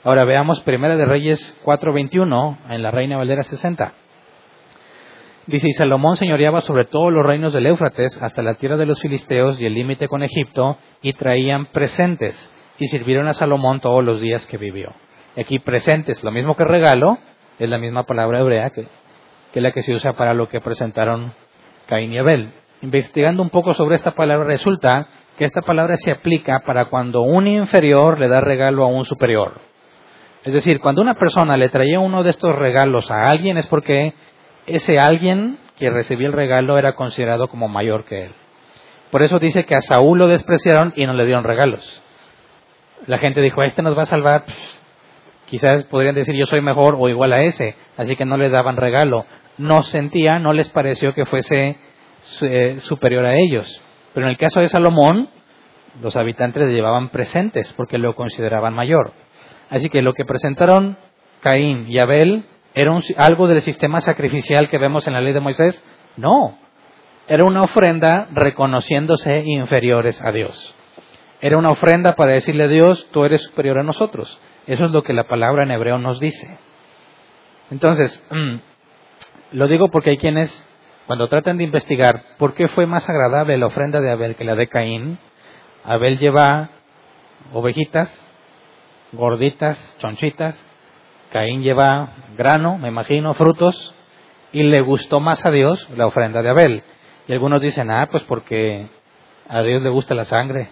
Ahora 0.03 0.25
veamos 0.25 0.59
Primera 0.63 0.97
de 0.97 1.05
Reyes 1.05 1.57
4:21 1.63 2.57
en 2.69 2.83
la 2.83 2.91
Reina 2.91 3.15
Valera 3.15 3.43
60. 3.43 3.93
Dice, 5.47 5.69
y 5.69 5.71
Salomón 5.71 6.17
señoreaba 6.17 6.59
sobre 6.59 6.83
todos 6.83 7.13
los 7.13 7.25
reinos 7.25 7.53
del 7.53 7.67
Éufrates 7.67 8.21
hasta 8.21 8.41
la 8.41 8.55
tierra 8.55 8.75
de 8.75 8.85
los 8.85 8.99
filisteos 8.99 9.61
y 9.61 9.65
el 9.65 9.75
límite 9.75 10.09
con 10.09 10.23
Egipto, 10.23 10.77
y 11.01 11.13
traían 11.13 11.67
presentes, 11.67 12.53
y 12.77 12.87
sirvieron 12.87 13.29
a 13.29 13.33
Salomón 13.33 13.79
todos 13.79 14.03
los 14.03 14.19
días 14.19 14.45
que 14.45 14.57
vivió. 14.57 14.91
Aquí 15.37 15.59
presentes, 15.59 16.21
lo 16.21 16.31
mismo 16.31 16.57
que 16.57 16.65
regalo, 16.65 17.17
es 17.59 17.69
la 17.69 17.77
misma 17.77 18.03
palabra 18.03 18.39
hebrea 18.39 18.71
que, 18.71 18.87
que 19.53 19.61
la 19.61 19.71
que 19.71 19.83
se 19.83 19.93
usa 19.93 20.13
para 20.13 20.33
lo 20.33 20.49
que 20.49 20.59
presentaron 20.59 21.33
Caín 21.87 22.11
y 22.11 22.17
Abel. 22.17 22.51
Investigando 22.83 23.41
un 23.41 23.49
poco 23.49 23.73
sobre 23.73 23.95
esta 23.95 24.11
palabra, 24.11 24.45
resulta 24.45 25.07
que 25.37 25.45
esta 25.45 25.61
palabra 25.61 25.95
se 25.95 26.11
aplica 26.11 26.59
para 26.65 26.89
cuando 26.89 27.21
un 27.21 27.47
inferior 27.47 28.19
le 28.19 28.27
da 28.27 28.41
regalo 28.41 28.83
a 28.83 28.87
un 28.87 29.05
superior. 29.05 29.61
Es 30.43 30.51
decir, 30.51 30.81
cuando 30.81 31.01
una 31.01 31.13
persona 31.13 31.55
le 31.55 31.69
traía 31.69 32.01
uno 32.01 32.23
de 32.23 32.29
estos 32.29 32.53
regalos 32.53 33.09
a 33.09 33.23
alguien 33.23 33.57
es 33.57 33.67
porque 33.67 34.13
ese 34.67 34.99
alguien 34.99 35.59
que 35.77 35.89
recibió 35.89 36.27
el 36.27 36.33
regalo 36.33 36.77
era 36.77 36.93
considerado 36.93 37.47
como 37.47 37.69
mayor 37.69 38.03
que 38.03 38.25
él. 38.25 38.33
Por 39.11 39.21
eso 39.21 39.39
dice 39.39 39.63
que 39.63 39.75
a 39.75 39.81
Saúl 39.81 40.19
lo 40.19 40.27
despreciaron 40.27 40.91
y 40.97 41.05
no 41.05 41.13
le 41.13 41.25
dieron 41.25 41.45
regalos. 41.45 42.03
La 43.07 43.17
gente 43.17 43.39
dijo, 43.39 43.63
este 43.63 43.81
nos 43.81 43.97
va 43.97 44.01
a 44.01 44.07
salvar. 44.07 44.43
quizás 45.45 45.85
podrían 45.85 46.15
decir, 46.15 46.35
yo 46.35 46.47
soy 46.47 46.59
mejor 46.59 46.97
o 46.99 47.07
igual 47.07 47.31
a 47.31 47.43
ese. 47.43 47.77
Así 47.95 48.17
que 48.17 48.25
no 48.25 48.35
le 48.35 48.49
daban 48.49 48.75
regalo. 48.75 49.25
No 49.57 49.83
sentía, 49.83 50.37
no 50.37 50.51
les 50.51 50.67
pareció 50.67 51.13
que 51.13 51.25
fuese 51.25 51.77
eh, 52.41 52.75
superior 52.79 53.25
a 53.25 53.37
ellos. 53.37 53.81
Pero 54.13 54.25
en 54.25 54.31
el 54.31 54.37
caso 54.37 54.59
de 54.59 54.69
Salomón, 54.69 55.29
los 56.01 56.15
habitantes 56.15 56.63
le 56.63 56.73
llevaban 56.73 57.09
presentes 57.09 57.73
porque 57.73 57.97
lo 57.97 58.15
consideraban 58.15 58.73
mayor. 58.73 59.13
Así 59.69 59.89
que 59.89 60.01
lo 60.01 60.13
que 60.13 60.25
presentaron 60.25 60.97
Caín 61.41 61.85
y 61.87 61.99
Abel 61.99 62.45
¿Era 62.75 62.97
algo 63.17 63.47
del 63.47 63.61
sistema 63.61 64.01
sacrificial 64.01 64.69
que 64.69 64.79
vemos 64.79 65.07
en 65.07 65.13
la 65.13 65.21
ley 65.21 65.33
de 65.33 65.39
Moisés? 65.39 65.83
No. 66.17 66.57
Era 67.27 67.45
una 67.45 67.63
ofrenda 67.63 68.27
reconociéndose 68.31 69.43
inferiores 69.45 70.19
a 70.23 70.31
Dios. 70.31 70.75
Era 71.39 71.57
una 71.57 71.69
ofrenda 71.69 72.15
para 72.15 72.31
decirle 72.31 72.63
a 72.63 72.67
Dios, 72.67 73.07
tú 73.11 73.25
eres 73.25 73.43
superior 73.43 73.77
a 73.77 73.83
nosotros. 73.83 74.39
Eso 74.65 74.85
es 74.85 74.91
lo 74.91 75.03
que 75.03 75.13
la 75.13 75.25
palabra 75.25 75.63
en 75.63 75.71
hebreo 75.71 75.99
nos 75.99 76.19
dice. 76.19 76.57
Entonces, 77.69 78.27
mm, 78.31 78.55
lo 79.51 79.67
digo 79.67 79.89
porque 79.89 80.11
hay 80.11 80.17
quienes, 80.17 80.67
cuando 81.07 81.27
tratan 81.27 81.57
de 81.57 81.65
investigar 81.65 82.23
por 82.37 82.53
qué 82.53 82.67
fue 82.69 82.85
más 82.85 83.09
agradable 83.09 83.57
la 83.57 83.65
ofrenda 83.65 83.99
de 83.99 84.11
Abel 84.11 84.35
que 84.35 84.45
la 84.45 84.55
de 84.55 84.67
Caín, 84.67 85.19
Abel 85.83 86.17
lleva 86.17 86.69
ovejitas, 87.51 88.09
gorditas, 89.11 89.97
chonchitas, 89.99 90.65
Caín 91.31 91.61
lleva 91.61 92.13
grano, 92.37 92.77
me 92.77 92.87
imagino, 92.87 93.33
frutos, 93.33 93.95
y 94.51 94.63
le 94.63 94.81
gustó 94.81 95.19
más 95.19 95.43
a 95.45 95.51
Dios 95.51 95.87
la 95.95 96.05
ofrenda 96.05 96.41
de 96.41 96.49
Abel. 96.49 96.83
Y 97.27 97.33
algunos 97.33 97.61
dicen, 97.61 97.89
ah, 97.89 98.07
pues 98.11 98.23
porque 98.23 98.87
a 99.49 99.61
Dios 99.61 99.81
le 99.81 99.89
gusta 99.89 100.13
la 100.13 100.25
sangre. 100.25 100.69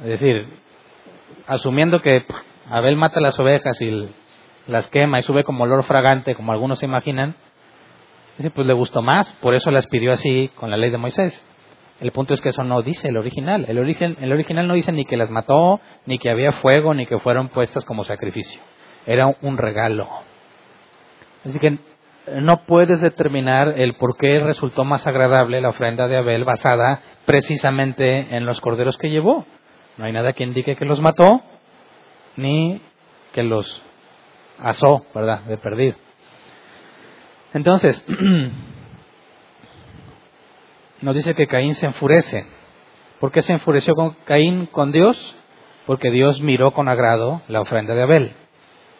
Es 0.00 0.20
decir, 0.20 0.48
asumiendo 1.46 2.02
que 2.02 2.26
Abel 2.68 2.96
mata 2.96 3.20
las 3.20 3.38
ovejas 3.38 3.80
y 3.80 4.08
las 4.66 4.88
quema 4.88 5.18
y 5.18 5.22
sube 5.22 5.44
como 5.44 5.64
olor 5.64 5.84
fragante, 5.84 6.34
como 6.34 6.52
algunos 6.52 6.78
se 6.78 6.86
imaginan, 6.86 7.34
pues 8.36 8.66
le 8.66 8.72
gustó 8.72 9.02
más, 9.02 9.32
por 9.40 9.54
eso 9.54 9.70
las 9.70 9.86
pidió 9.86 10.12
así 10.12 10.50
con 10.56 10.70
la 10.70 10.76
ley 10.76 10.90
de 10.90 10.98
Moisés. 10.98 11.40
El 12.00 12.10
punto 12.10 12.34
es 12.34 12.40
que 12.40 12.48
eso 12.48 12.64
no 12.64 12.82
dice 12.82 13.08
el 13.08 13.16
original. 13.16 13.66
El, 13.68 13.78
origen, 13.78 14.16
el 14.20 14.32
original 14.32 14.66
no 14.66 14.74
dice 14.74 14.90
ni 14.90 15.04
que 15.04 15.16
las 15.16 15.30
mató, 15.30 15.80
ni 16.06 16.18
que 16.18 16.30
había 16.30 16.52
fuego, 16.52 16.92
ni 16.92 17.06
que 17.06 17.18
fueron 17.20 17.48
puestas 17.48 17.84
como 17.84 18.02
sacrificio. 18.02 18.60
Era 19.06 19.36
un 19.42 19.56
regalo. 19.56 20.08
Así 21.44 21.58
que 21.60 21.78
no 22.40 22.64
puedes 22.64 23.00
determinar 23.00 23.74
el 23.78 23.94
por 23.94 24.16
qué 24.16 24.40
resultó 24.40 24.84
más 24.84 25.06
agradable 25.06 25.60
la 25.60 25.68
ofrenda 25.68 26.08
de 26.08 26.16
Abel 26.16 26.44
basada 26.44 27.00
precisamente 27.26 28.34
en 28.36 28.44
los 28.44 28.60
corderos 28.60 28.98
que 28.98 29.10
llevó. 29.10 29.46
No 29.96 30.06
hay 30.06 30.12
nada 30.12 30.32
que 30.32 30.42
indique 30.42 30.74
que 30.74 30.84
los 30.84 31.00
mató, 31.00 31.42
ni 32.36 32.80
que 33.32 33.44
los 33.44 33.82
asó, 34.58 35.06
¿verdad? 35.14 35.40
De 35.42 35.58
perdido. 35.58 35.96
Entonces, 37.52 38.04
nos 41.00 41.14
dice 41.14 41.34
que 41.34 41.46
Caín 41.46 41.74
se 41.74 41.86
enfurece. 41.86 42.46
¿Por 43.20 43.30
qué 43.30 43.42
se 43.42 43.52
enfureció 43.52 43.94
con 43.94 44.10
Caín 44.24 44.66
con 44.66 44.92
Dios? 44.92 45.36
Porque 45.86 46.10
Dios 46.10 46.40
miró 46.40 46.72
con 46.72 46.88
agrado 46.88 47.42
la 47.48 47.60
ofrenda 47.60 47.94
de 47.94 48.02
Abel. 48.02 48.32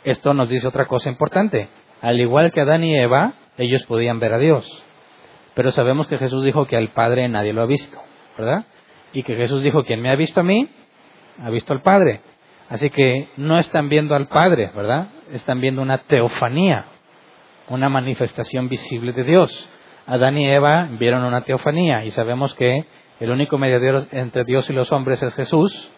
Esto 0.05 0.35
nos 0.35 0.49
dice 0.49 0.67
otra 0.67 0.87
cosa 0.87 1.09
importante. 1.09 1.69
Al 2.01 2.21
igual 2.21 2.53
que 2.53 2.61
Adán 2.61 2.85
y 2.85 2.97
Eva, 2.97 3.35
ellos 3.57 3.85
podían 3.87 4.21
ver 4.21 4.35
a 4.35 4.39
Dios. 4.39 4.85
Pero 5.55 5.73
sabemos 5.73 6.07
que 6.07 6.19
Jesús 6.19 6.45
dijo 6.45 6.67
que 6.67 6.77
al 6.77 6.89
Padre 6.89 7.29
nadie 7.29 7.53
lo 7.53 7.63
ha 7.63 7.67
visto, 7.67 7.97
¿verdad? 8.37 8.67
Y 9.13 9.23
que 9.23 9.37
Jesús 9.37 9.63
dijo, 9.63 9.85
quien 9.85 10.03
me 10.03 10.11
ha 10.11 10.17
visto 10.17 10.41
a 10.41 10.43
mí, 10.43 10.69
ha 11.43 11.51
visto 11.51 11.73
al 11.73 11.81
Padre. 11.81 12.21
Así 12.69 12.91
que 12.91 13.29
no 13.37 13.59
están 13.59 13.89
viendo 13.89 14.15
al 14.15 14.29
Padre, 14.29 14.71
¿verdad? 14.75 15.09
Están 15.33 15.61
viendo 15.61 15.83
una 15.83 15.99
teofanía, 15.99 16.87
una 17.69 17.89
manifestación 17.89 18.69
visible 18.69 19.13
de 19.13 19.25
Dios. 19.25 19.69
Adán 20.07 20.37
y 20.39 20.49
Eva 20.49 20.89
vieron 20.99 21.25
una 21.25 21.43
teofanía 21.43 22.05
y 22.05 22.11
sabemos 22.11 22.55
que 22.55 22.85
el 23.21 23.31
único 23.31 23.59
mediador 23.59 24.07
entre 24.13 24.45
Dios 24.45 24.69
y 24.71 24.73
los 24.73 24.91
hombres 24.93 25.23
es 25.23 25.35
Jesús. 25.35 25.91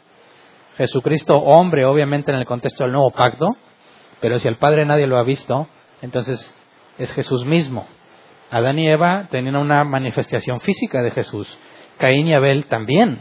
Jesucristo, 0.76 1.38
hombre, 1.38 1.84
obviamente 1.86 2.30
en 2.30 2.38
el 2.38 2.44
contexto 2.44 2.84
del 2.84 2.92
nuevo 2.92 3.10
pacto, 3.10 3.48
pero 4.20 4.38
si 4.38 4.48
el 4.48 4.56
Padre 4.56 4.84
nadie 4.84 5.06
lo 5.06 5.18
ha 5.18 5.22
visto, 5.22 5.68
entonces 6.02 6.54
es 6.98 7.12
Jesús 7.12 7.44
mismo. 7.44 7.86
Adán 8.50 8.78
y 8.78 8.88
Eva 8.88 9.26
tenían 9.30 9.56
una 9.56 9.84
manifestación 9.84 10.60
física 10.60 11.02
de 11.02 11.10
Jesús. 11.10 11.58
Caín 11.98 12.28
y 12.28 12.34
Abel 12.34 12.66
también, 12.66 13.20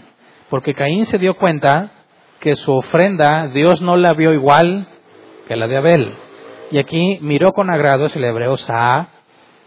porque 0.49 0.73
Caín 0.73 1.05
se 1.05 1.17
dio 1.17 1.35
cuenta 1.35 1.91
que 2.39 2.55
su 2.55 2.73
ofrenda 2.73 3.47
Dios 3.47 3.81
no 3.81 3.97
la 3.97 4.13
vio 4.13 4.33
igual 4.33 4.87
que 5.47 5.55
la 5.55 5.67
de 5.67 5.77
Abel. 5.77 6.13
Y 6.71 6.79
aquí 6.79 7.19
miró 7.21 7.53
con 7.53 7.69
agrado, 7.69 8.07
es 8.07 8.15
el 8.15 8.23
hebreo 8.23 8.57
Sa, 8.57 9.09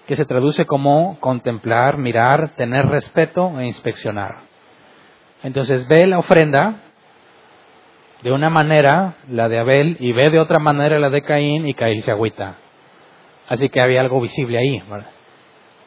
que 0.06 0.16
se 0.16 0.24
traduce 0.24 0.64
como 0.64 1.18
contemplar, 1.20 1.98
mirar, 1.98 2.56
tener 2.56 2.86
respeto 2.86 3.60
e 3.60 3.66
inspeccionar. 3.66 4.36
Entonces 5.42 5.86
ve 5.86 6.06
la 6.06 6.18
ofrenda 6.18 6.76
de 8.22 8.32
una 8.32 8.50
manera, 8.50 9.16
la 9.28 9.48
de 9.48 9.58
Abel, 9.58 9.96
y 10.00 10.12
ve 10.12 10.30
de 10.30 10.40
otra 10.40 10.58
manera 10.58 10.98
la 10.98 11.10
de 11.10 11.22
Caín, 11.22 11.68
y 11.68 11.74
Caín 11.74 12.02
se 12.02 12.10
agüita. 12.10 12.56
Así 13.48 13.68
que 13.68 13.80
había 13.80 14.00
algo 14.00 14.20
visible 14.20 14.58
ahí. 14.58 14.82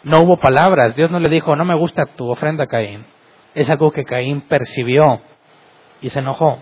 No 0.03 0.21
hubo 0.21 0.37
palabras, 0.37 0.95
Dios 0.95 1.11
no 1.11 1.19
le 1.19 1.29
dijo, 1.29 1.55
no 1.55 1.65
me 1.65 1.75
gusta 1.75 2.05
tu 2.05 2.29
ofrenda, 2.29 2.67
Caín. 2.67 3.05
Es 3.53 3.69
algo 3.69 3.91
que 3.91 4.05
Caín 4.05 4.41
percibió 4.41 5.21
y 6.01 6.09
se 6.09 6.19
enojó, 6.19 6.59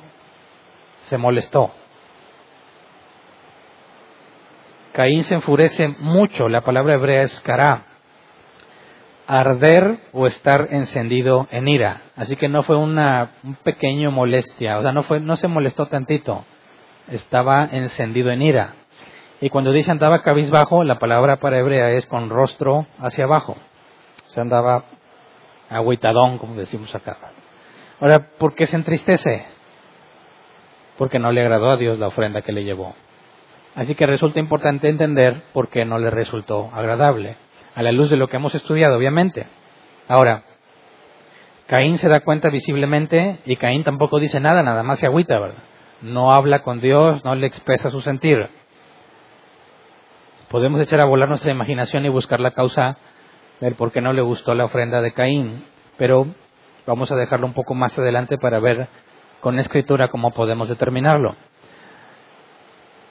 se 1.10 1.18
molestó. 1.18 1.72
Caín 4.94 5.24
se 5.24 5.36
enfurece 5.36 5.96
mucho, 6.00 6.50
la 6.50 6.62
palabra 6.62 6.94
hebrea 6.94 7.24
es 7.24 7.40
kará, 7.42 7.84
arder 9.28 10.00
o 10.14 10.28
estar 10.28 10.68
encendido 10.72 11.48
en 11.52 11.68
ira. 11.68 12.04
Así 12.16 12.36
que 12.36 12.48
no 12.48 12.64
fue 12.64 12.76
una 12.76 13.32
un 13.44 13.56
pequeño 13.56 14.12
molestia, 14.12 14.78
o 14.78 14.82
sea, 14.84 14.92
no, 14.92 15.04
fue, 15.04 15.20
no 15.20 15.36
se 15.36 15.48
molestó 15.48 15.88
tantito, 15.88 16.46
estaba 17.08 17.66
encendido 17.72 18.30
en 18.32 18.42
ira. 18.42 18.76
Y 19.42 19.50
cuando 19.50 19.72
dice 19.72 19.92
andaba 19.92 20.22
cabizbajo, 20.22 20.84
la 20.84 21.00
palabra 21.00 21.38
para 21.38 21.58
hebrea 21.58 21.92
es 21.92 22.06
con 22.06 22.30
rostro 22.30 22.86
hacia 23.00 23.24
abajo. 23.24 23.56
Se 24.28 24.42
andaba 24.42 24.84
agüitadón, 25.70 26.38
como 26.38 26.56
decimos 26.56 26.94
acá. 26.94 27.18
Ahora, 28.00 28.28
¿por 28.38 28.54
qué 28.54 28.66
se 28.66 28.76
entristece? 28.76 29.59
Porque 31.00 31.18
no 31.18 31.32
le 31.32 31.40
agradó 31.40 31.72
a 31.72 31.78
Dios 31.78 31.98
la 31.98 32.08
ofrenda 32.08 32.42
que 32.42 32.52
le 32.52 32.66
llevó. 32.66 32.94
Así 33.74 33.96
que 33.96 34.06
resulta 34.06 34.42
importante 34.42 34.90
entender 34.90 35.44
por 35.54 35.70
qué 35.70 35.86
no 35.86 35.98
le 35.98 36.12
resultó 36.12 36.70
agradable, 36.74 37.38
a 37.74 37.82
la 37.82 37.94
luz 37.94 38.10
de 38.10 38.18
lo 38.18 38.28
que 38.28 38.36
hemos 38.36 38.54
estudiado, 38.54 38.98
obviamente. 38.98 39.48
Ahora, 40.10 40.44
Caín 41.68 41.98
se 42.00 42.10
da 42.10 42.20
cuenta 42.20 42.50
visiblemente 42.50 43.40
y 43.46 43.56
Caín 43.56 43.86
tampoco 43.86 44.20
dice 44.20 44.42
nada, 44.42 44.62
nada 44.62 44.84
más 44.84 45.00
se 45.00 45.06
agüita, 45.06 45.40
¿verdad? 45.40 45.64
No 46.02 46.34
habla 46.34 46.64
con 46.64 46.82
Dios, 46.82 47.24
no 47.24 47.34
le 47.34 47.48
expresa 47.48 47.90
su 47.92 48.02
sentir. 48.02 48.50
Podemos 50.50 50.82
echar 50.82 51.00
a 51.00 51.06
volar 51.06 51.30
nuestra 51.30 51.54
imaginación 51.54 52.06
y 52.06 52.10
buscar 52.10 52.42
la 52.42 52.52
causa 52.52 52.98
del 53.62 53.76
por 53.76 53.94
qué 53.94 54.02
no 54.02 54.12
le 54.12 54.22
gustó 54.22 54.54
la 54.54 54.66
ofrenda 54.66 55.00
de 55.00 55.14
Caín, 55.14 55.64
pero 55.96 56.28
vamos 56.86 57.10
a 57.10 57.16
dejarlo 57.16 57.48
un 57.48 57.54
poco 57.54 57.74
más 57.74 57.98
adelante 57.98 58.38
para 58.38 58.60
ver 58.60 58.90
con 59.40 59.60
escritura 59.60 60.10
cómo 60.10 60.32
podemos 60.32 60.70
determinarlo. 60.70 61.36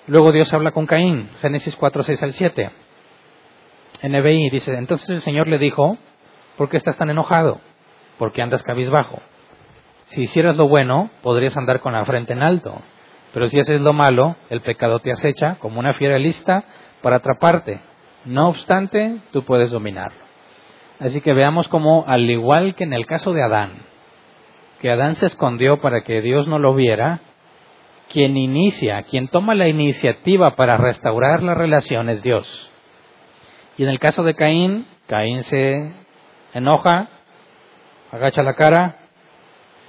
Luego 0.06 0.32
Dios 0.32 0.52
habla 0.54 0.70
con 0.70 0.86
Caín, 0.86 1.28
Génesis 1.40 1.76
4, 1.76 2.02
6 2.02 2.22
al 2.22 2.32
7. 2.32 2.70
NBI 4.02 4.50
dice, 4.50 4.74
entonces 4.74 5.08
el 5.10 5.20
Señor 5.20 5.48
le 5.48 5.58
dijo, 5.58 5.98
¿por 6.56 6.68
qué 6.68 6.76
estás 6.76 6.96
tan 6.96 7.10
enojado? 7.10 7.60
¿Por 8.16 8.32
qué 8.32 8.42
andas 8.42 8.62
cabizbajo? 8.62 9.20
Si 10.06 10.22
hicieras 10.22 10.56
lo 10.56 10.68
bueno, 10.68 11.10
podrías 11.22 11.56
andar 11.56 11.80
con 11.80 11.92
la 11.92 12.04
frente 12.04 12.32
en 12.32 12.42
alto, 12.42 12.80
pero 13.34 13.48
si 13.48 13.58
haces 13.58 13.80
lo 13.80 13.92
malo, 13.92 14.36
el 14.48 14.62
pecado 14.62 15.00
te 15.00 15.12
acecha 15.12 15.56
como 15.56 15.80
una 15.80 15.92
fiera 15.92 16.18
lista 16.18 16.64
para 17.02 17.16
atraparte. 17.16 17.80
No 18.24 18.48
obstante, 18.48 19.20
tú 19.32 19.42
puedes 19.44 19.70
dominarlo. 19.70 20.18
Así 20.98 21.20
que 21.20 21.32
veamos 21.32 21.68
cómo, 21.68 22.04
al 22.06 22.28
igual 22.28 22.74
que 22.74 22.84
en 22.84 22.92
el 22.92 23.06
caso 23.06 23.32
de 23.32 23.42
Adán, 23.42 23.72
que 24.80 24.90
Adán 24.90 25.16
se 25.16 25.26
escondió 25.26 25.80
para 25.80 26.02
que 26.02 26.20
Dios 26.20 26.46
no 26.46 26.58
lo 26.58 26.74
viera, 26.74 27.20
quien 28.08 28.36
inicia, 28.36 29.02
quien 29.02 29.28
toma 29.28 29.54
la 29.54 29.68
iniciativa 29.68 30.56
para 30.56 30.76
restaurar 30.76 31.42
la 31.42 31.54
relación 31.54 32.08
es 32.08 32.22
Dios. 32.22 32.70
Y 33.76 33.82
en 33.82 33.90
el 33.90 33.98
caso 33.98 34.22
de 34.22 34.34
Caín, 34.34 34.86
Caín 35.06 35.42
se 35.42 35.92
enoja, 36.54 37.08
agacha 38.10 38.42
la 38.42 38.54
cara 38.54 38.96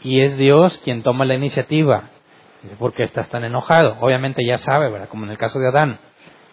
y 0.02 0.22
es 0.22 0.38
Dios 0.38 0.80
quien 0.84 1.04
toma 1.04 1.26
la 1.26 1.36
iniciativa. 1.36 2.10
¿Por 2.78 2.94
qué 2.94 3.04
estás 3.04 3.30
tan 3.30 3.44
enojado? 3.46 3.98
Obviamente 4.02 4.46
ya 4.46 4.58
sabe, 4.58 4.92
¿verdad? 4.92 5.08
Como 5.08 5.26
en 5.26 5.32
el 5.32 5.38
caso 5.38 5.60
de 5.60 5.70
Adán. 5.70 6.00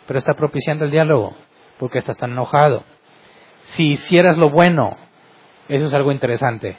Pero 0.07 0.19
está 0.19 0.35
propiciando 0.35 0.85
el 0.85 0.93
diálogo. 0.93 1.35
¿Por 1.79 1.91
qué 1.91 1.99
estás 1.99 2.17
tan 2.17 2.31
enojado? 2.31 2.85
Si 3.63 3.89
hicieras 3.93 4.39
lo 4.39 4.51
bueno, 4.51 4.97
eso 5.69 5.87
es 5.87 5.95
algo 5.95 6.13
interesante. 6.13 6.77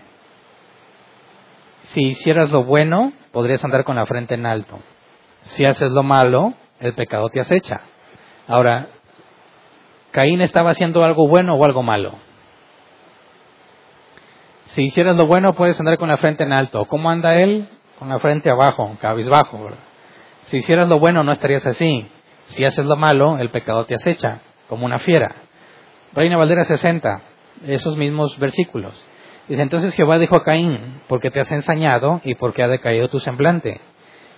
Si 1.84 2.02
hicieras 2.02 2.52
lo 2.52 2.64
bueno, 2.64 3.14
podrías 3.32 3.64
andar 3.64 3.84
con 3.84 3.96
la 3.96 4.06
frente 4.06 4.36
en 4.36 4.46
alto. 4.46 4.80
Si 5.42 5.66
haces 5.66 5.92
lo 5.92 6.04
malo, 6.04 6.54
el 6.80 6.94
pecado 6.94 7.30
te 7.30 7.40
acecha. 7.40 7.82
Ahora, 8.48 8.88
¿Caín 10.12 10.42
estaba 10.42 10.72
haciendo 10.72 11.04
algo 11.04 11.28
bueno 11.28 11.56
o 11.56 11.64
algo 11.64 11.84
malo? 11.84 12.16
Si 14.68 14.84
hicieras 14.84 15.16
lo 15.16 15.28
bueno, 15.28 15.54
puedes 15.54 15.80
andar 15.80 15.98
con 15.98 16.10
la 16.10 16.18
frente 16.18 16.44
en 16.44 16.54
alto. 16.54 16.86
¿Cómo 16.86 17.10
anda 17.10 17.36
él? 17.36 17.68
Con 18.00 18.10
la 18.10 18.20
frente 18.20 18.50
abajo, 18.50 18.96
cabizbajo. 19.02 19.70
Si 20.44 20.58
hicieras 20.58 20.88
lo 20.88 21.00
bueno, 21.00 21.24
no 21.24 21.32
estarías 21.32 21.66
así. 21.66 22.08
Si 22.46 22.64
haces 22.64 22.86
lo 22.86 22.96
malo, 22.96 23.38
el 23.40 23.50
pecado 23.50 23.86
te 23.86 23.96
acecha, 23.96 24.42
como 24.70 24.86
una 24.86 25.00
fiera. 25.00 25.36
Reina 26.14 26.38
Valdera 26.38 26.64
60, 26.64 27.22
esos 27.68 27.98
mismos 27.98 28.38
versículos. 28.40 28.94
Dice, 29.48 29.62
entonces 29.62 29.94
Jehová 29.94 30.18
dijo 30.20 30.36
a 30.36 30.44
Caín, 30.44 31.02
porque 31.08 31.32
te 31.32 31.40
has 31.40 31.52
ensañado 31.52 32.22
y 32.24 32.36
porque 32.36 32.64
ha 32.64 32.68
decaído 32.68 33.08
tu 33.08 33.20
semblante. 33.20 33.80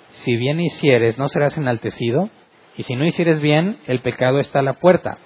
Si 0.10 0.36
bien 0.36 0.60
hicieres, 0.60 1.18
no 1.18 1.30
serás 1.30 1.58
enaltecido, 1.58 2.30
y 2.78 2.84
si 2.84 2.96
no 2.96 3.06
hicieres 3.06 3.42
bien, 3.42 3.78
el 3.88 4.02
pecado 4.02 4.40
está 4.40 4.60
a 4.60 4.64
la 4.64 4.74
puerta. 4.74 5.18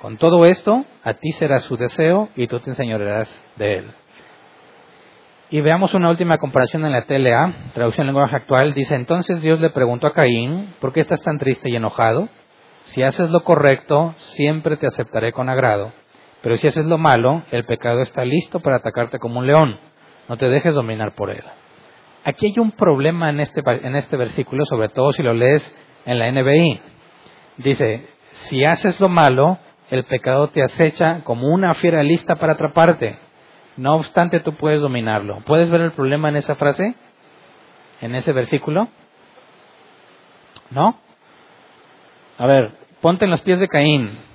Con 0.00 0.16
todo 0.16 0.46
esto, 0.46 0.84
a 1.04 1.14
ti 1.14 1.32
será 1.32 1.60
su 1.60 1.76
deseo 1.76 2.30
y 2.34 2.46
tú 2.46 2.58
te 2.60 2.70
enseñorearás 2.70 3.28
de 3.56 3.74
él. 3.74 3.92
Y 5.50 5.60
veamos 5.60 5.92
una 5.94 6.08
última 6.08 6.38
comparación 6.38 6.86
en 6.86 6.92
la 6.92 7.04
TLA, 7.04 7.72
traducción 7.74 8.06
en 8.06 8.14
lenguaje 8.14 8.36
actual. 8.36 8.72
Dice, 8.72 8.94
entonces 8.94 9.42
Dios 9.42 9.60
le 9.60 9.70
preguntó 9.70 10.06
a 10.06 10.14
Caín, 10.14 10.74
¿por 10.80 10.92
qué 10.92 11.00
estás 11.00 11.20
tan 11.20 11.38
triste 11.38 11.68
y 11.68 11.76
enojado? 11.76 12.28
Si 12.82 13.02
haces 13.02 13.30
lo 13.30 13.44
correcto, 13.44 14.14
siempre 14.16 14.76
te 14.76 14.86
aceptaré 14.86 15.32
con 15.32 15.48
agrado. 15.48 15.92
Pero 16.42 16.56
si 16.56 16.68
haces 16.68 16.86
lo 16.86 16.98
malo, 16.98 17.42
el 17.50 17.64
pecado 17.64 18.02
está 18.02 18.24
listo 18.24 18.60
para 18.60 18.76
atacarte 18.76 19.18
como 19.18 19.40
un 19.40 19.46
león. 19.46 19.78
No 20.28 20.36
te 20.36 20.48
dejes 20.48 20.74
dominar 20.74 21.14
por 21.14 21.30
él. 21.30 21.42
Aquí 22.24 22.46
hay 22.46 22.58
un 22.58 22.72
problema 22.72 23.30
en 23.30 23.40
este, 23.40 23.62
en 23.64 23.96
este 23.96 24.16
versículo, 24.16 24.64
sobre 24.66 24.88
todo 24.88 25.12
si 25.12 25.22
lo 25.22 25.34
lees 25.34 25.76
en 26.06 26.18
la 26.18 26.30
NBI. 26.30 26.80
Dice, 27.58 28.08
si 28.30 28.64
haces 28.64 29.00
lo 29.00 29.08
malo, 29.08 29.58
el 29.90 30.04
pecado 30.04 30.48
te 30.48 30.62
acecha 30.62 31.22
como 31.24 31.48
una 31.48 31.74
fiera 31.74 32.02
lista 32.02 32.36
para 32.36 32.52
atraparte. 32.54 33.18
No 33.76 33.94
obstante, 33.96 34.40
tú 34.40 34.54
puedes 34.54 34.80
dominarlo. 34.80 35.42
¿Puedes 35.44 35.70
ver 35.70 35.80
el 35.80 35.92
problema 35.92 36.28
en 36.28 36.36
esa 36.36 36.54
frase? 36.54 36.94
¿En 38.00 38.14
ese 38.14 38.32
versículo? 38.32 38.88
¿No? 40.70 40.98
A 42.38 42.46
ver, 42.46 42.72
ponte 43.00 43.24
en 43.24 43.30
los 43.30 43.42
pies 43.42 43.58
de 43.58 43.68
Caín. 43.68 44.29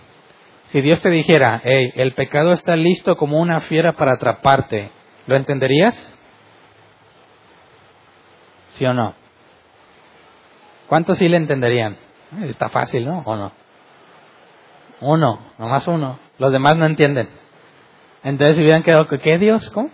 Si 0.76 0.82
Dios 0.82 1.00
te 1.00 1.10
dijera, 1.10 1.62
hey, 1.64 1.94
el 1.96 2.16
pecado 2.16 2.52
está 2.52 2.76
listo 2.76 3.16
como 3.16 3.40
una 3.40 3.62
fiera 3.62 3.94
para 3.94 4.16
atraparte, 4.16 4.92
¿lo 5.26 5.38
entenderías? 5.38 5.96
¿Sí 8.72 8.86
o 8.86 8.94
no? 8.94 9.16
¿Cuántos 10.88 11.18
sí 11.18 11.30
le 11.30 11.38
entenderían? 11.38 11.96
Está 12.42 12.68
fácil, 12.68 13.06
¿no? 13.06 13.20
¿O 13.20 13.38
no? 13.38 13.54
Uno, 15.00 15.40
nomás 15.58 15.88
uno. 15.88 16.20
Los 16.40 16.52
demás 16.52 16.76
no 16.76 16.86
entienden. 16.86 17.30
Entonces, 18.26 18.60
hubieran 18.60 18.84
quedado, 18.84 19.08
¿qué 19.08 19.38
Dios? 19.38 19.70
¿Cómo? 19.70 19.92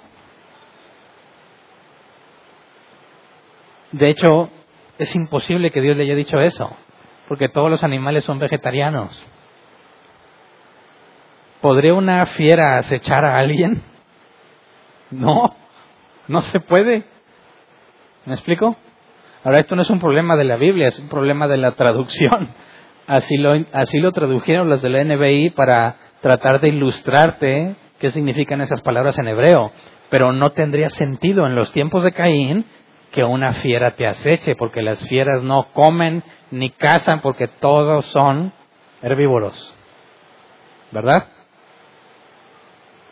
De 3.91 4.09
hecho, 4.09 4.49
es 4.97 5.15
imposible 5.15 5.69
que 5.69 5.81
Dios 5.81 5.95
le 5.95 6.05
haya 6.05 6.15
dicho 6.15 6.39
eso, 6.39 6.75
porque 7.27 7.49
todos 7.49 7.69
los 7.69 7.83
animales 7.83 8.23
son 8.23 8.39
vegetarianos. 8.39 9.27
¿Podría 11.61 11.93
una 11.93 12.25
fiera 12.25 12.77
acechar 12.79 13.23
a 13.23 13.37
alguien? 13.37 13.83
No, 15.11 15.55
no 16.27 16.39
se 16.41 16.59
puede. 16.59 17.03
¿Me 18.25 18.33
explico? 18.33 18.75
Ahora, 19.43 19.59
esto 19.59 19.75
no 19.75 19.81
es 19.81 19.89
un 19.89 19.99
problema 19.99 20.35
de 20.35 20.43
la 20.43 20.55
Biblia, 20.55 20.87
es 20.87 20.99
un 20.99 21.09
problema 21.09 21.47
de 21.47 21.57
la 21.57 21.73
traducción. 21.73 22.49
Así 23.07 23.37
lo, 23.37 23.53
así 23.73 23.99
lo 23.99 24.11
tradujeron 24.11 24.69
los 24.69 24.81
de 24.81 24.89
la 24.89 25.03
NBI 25.03 25.51
para 25.51 25.97
tratar 26.21 26.61
de 26.61 26.69
ilustrarte 26.69 27.75
qué 27.99 28.09
significan 28.09 28.61
esas 28.61 28.81
palabras 28.81 29.17
en 29.17 29.27
hebreo, 29.27 29.71
pero 30.09 30.31
no 30.31 30.51
tendría 30.51 30.89
sentido 30.89 31.45
en 31.45 31.55
los 31.55 31.71
tiempos 31.71 32.03
de 32.03 32.11
Caín 32.11 32.65
que 33.11 33.23
una 33.23 33.53
fiera 33.53 33.91
te 33.91 34.07
aceche, 34.07 34.55
porque 34.55 34.81
las 34.81 35.05
fieras 35.07 35.43
no 35.43 35.67
comen 35.73 36.23
ni 36.51 36.69
cazan, 36.69 37.19
porque 37.19 37.47
todos 37.47 38.05
son 38.05 38.53
herbívoros. 39.01 39.73
¿Verdad? 40.91 41.27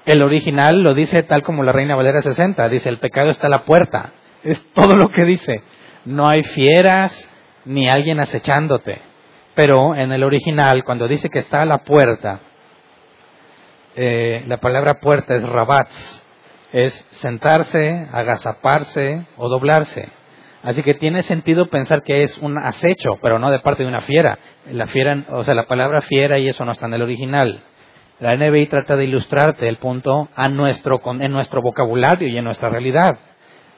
El 0.09 0.23
original 0.23 0.81
lo 0.81 0.95
dice 0.95 1.21
tal 1.21 1.43
como 1.43 1.61
la 1.61 1.71
Reina 1.71 1.95
Valera 1.95 2.23
60, 2.23 2.67
dice 2.69 2.89
el 2.89 2.97
pecado 2.97 3.29
está 3.29 3.45
a 3.45 3.51
la 3.51 3.63
puerta. 3.63 4.13
Es 4.43 4.59
todo 4.73 4.95
lo 4.95 5.09
que 5.09 5.23
dice. 5.23 5.61
No 6.03 6.27
hay 6.27 6.41
fieras 6.41 7.29
ni 7.65 7.87
alguien 7.87 8.19
acechándote. 8.19 9.03
Pero 9.53 9.93
en 9.93 10.11
el 10.11 10.23
original, 10.23 10.83
cuando 10.83 11.07
dice 11.07 11.29
que 11.29 11.37
está 11.37 11.61
a 11.61 11.65
la 11.65 11.83
puerta, 11.83 12.39
eh, 13.95 14.43
la 14.47 14.57
palabra 14.57 14.95
puerta 14.95 15.35
es 15.35 15.47
rabatz, 15.47 16.25
es 16.73 16.93
sentarse, 17.11 18.07
agazaparse 18.11 19.27
o 19.37 19.47
doblarse. 19.47 20.09
Así 20.63 20.81
que 20.81 20.95
tiene 20.95 21.21
sentido 21.21 21.67
pensar 21.67 22.01
que 22.01 22.23
es 22.23 22.35
un 22.39 22.57
acecho, 22.57 23.19
pero 23.21 23.37
no 23.37 23.51
de 23.51 23.59
parte 23.59 23.83
de 23.83 23.89
una 23.89 24.01
fiera. 24.01 24.39
La 24.71 24.87
fiera, 24.87 25.23
o 25.33 25.43
sea, 25.43 25.53
la 25.53 25.67
palabra 25.67 26.01
fiera 26.01 26.39
y 26.39 26.47
eso 26.47 26.65
no 26.65 26.71
está 26.71 26.87
en 26.87 26.95
el 26.95 27.03
original. 27.03 27.61
La 28.19 28.35
NBI 28.35 28.67
trata 28.67 28.97
de 28.97 29.05
ilustrarte 29.05 29.69
el 29.69 29.77
punto 29.77 30.27
a 30.35 30.49
nuestro, 30.49 30.99
en 31.05 31.31
nuestro 31.31 31.61
vocabulario 31.61 32.27
y 32.27 32.37
en 32.37 32.43
nuestra 32.43 32.69
realidad, 32.69 33.17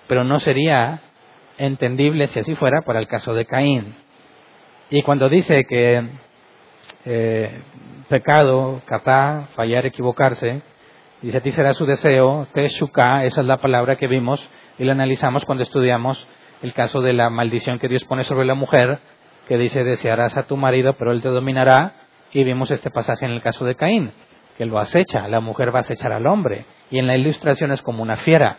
pero 0.08 0.23
no 0.23 0.39
sería 0.39 1.01
entendible 1.60 2.25
si 2.25 2.39
así 2.39 2.56
fuera 2.56 2.82
para 2.82 2.97
el 2.97 3.08
caso 3.08 3.36
de 3.36 3.45
Caín. 3.45 3.95
Y 4.89 5.04
cuando 5.04 5.30
dice 5.30 5.63
que 5.65 6.08
eh, 7.06 7.62
pecado, 8.10 8.82
katá, 8.86 9.47
fallar, 9.56 9.86
equivocarse, 9.86 10.63
dice 11.21 11.38
a 11.38 11.41
ti 11.41 11.51
será 11.51 11.75
su 11.75 11.86
deseo, 11.86 12.47
teshuka, 12.51 13.25
esa 13.25 13.41
es 13.41 13.47
la 13.47 13.58
palabra 13.58 13.97
que 13.97 14.08
vimos 14.08 14.43
y 14.80 14.86
la 14.86 14.93
analizamos 14.93 15.45
cuando 15.45 15.62
estudiamos 15.63 16.27
el 16.63 16.73
caso 16.73 17.01
de 17.01 17.13
la 17.13 17.30
maldición 17.30 17.77
que 17.77 17.88
Dios 17.88 18.06
pone 18.06 18.23
sobre 18.23 18.45
la 18.45 18.56
mujer, 18.56 18.97
que 19.47 19.58
dice 19.58 19.84
desearás 19.84 20.36
a 20.36 20.47
tu 20.47 20.58
marido, 20.58 20.93
pero 20.93 21.12
él 21.12 21.21
te 21.21 21.30
dominará, 21.30 21.93
y 22.34 22.43
vimos 22.43 22.71
este 22.71 22.89
pasaje 22.89 23.25
en 23.25 23.32
el 23.32 23.41
caso 23.41 23.65
de 23.65 23.75
Caín. 23.75 24.12
Que 24.57 24.65
lo 24.65 24.79
acecha. 24.79 25.27
La 25.27 25.39
mujer 25.39 25.73
va 25.73 25.79
a 25.79 25.81
acechar 25.81 26.11
al 26.11 26.27
hombre. 26.27 26.65
Y 26.89 26.99
en 26.99 27.07
la 27.07 27.15
ilustración 27.15 27.71
es 27.71 27.81
como 27.81 28.03
una 28.03 28.17
fiera. 28.17 28.57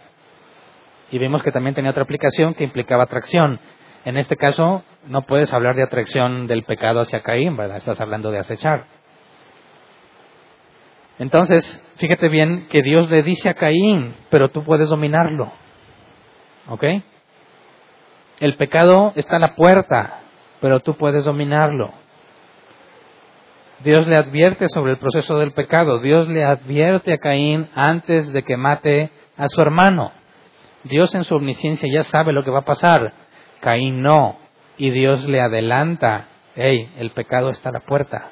Y 1.11 1.19
vimos 1.19 1.43
que 1.43 1.53
también 1.53 1.75
tenía 1.75 1.91
otra 1.91 2.05
aplicación 2.05 2.55
que 2.55 2.65
implicaba 2.65 3.05
atracción. 3.05 3.61
En 4.05 4.17
este 4.17 4.37
caso, 4.37 4.83
no 5.07 5.23
puedes 5.23 5.53
hablar 5.53 5.77
de 5.77 5.83
atracción 5.83 6.47
del 6.47 6.65
pecado 6.65 7.01
hacia 7.01 7.21
Caín, 7.21 7.57
¿verdad? 7.57 7.77
Estás 7.77 8.01
hablando 8.01 8.31
de 8.31 8.39
acechar. 8.39 8.85
Entonces, 11.19 11.65
fíjate 11.99 12.29
bien 12.29 12.67
que 12.69 12.83
Dios 12.83 13.11
le 13.11 13.23
dice 13.23 13.49
a 13.49 13.55
Caín, 13.55 14.15
pero 14.31 14.49
tú 14.51 14.65
puedes 14.65 14.89
dominarlo. 14.89 15.53
¿Ok? 16.69 16.85
El 18.41 18.57
pecado 18.57 19.13
está 19.15 19.37
a 19.37 19.41
la 19.41 19.55
puerta, 19.55 20.21
pero 20.61 20.81
tú 20.81 20.95
puedes 20.95 21.25
dominarlo. 21.25 21.93
Dios 23.85 24.07
le 24.07 24.17
advierte 24.17 24.69
sobre 24.69 24.93
el 24.93 24.99
proceso 24.99 25.39
del 25.39 25.53
pecado. 25.53 25.99
Dios 26.01 26.29
le 26.29 26.45
advierte 26.45 27.13
a 27.13 27.19
Caín 27.19 27.69
antes 27.75 28.33
de 28.33 28.43
que 28.43 28.57
mate 28.57 29.11
a 29.37 29.49
su 29.49 29.61
hermano. 29.61 30.13
Dios 30.85 31.15
en 31.15 31.25
su 31.25 31.35
omnisciencia 31.35 31.89
ya 31.93 32.03
sabe 32.05 32.33
lo 32.33 32.45
que 32.45 32.51
va 32.51 32.61
a 32.61 32.65
pasar. 32.65 33.13
Caín 33.61 34.03
no. 34.03 34.39
Y 34.77 34.91
Dios 34.91 35.25
le 35.25 35.41
adelanta, 35.41 36.29
hey, 36.55 36.93
el 36.99 37.11
pecado 37.11 37.51
está 37.51 37.71
a 37.71 37.73
la 37.73 37.81
puerta. 37.81 38.31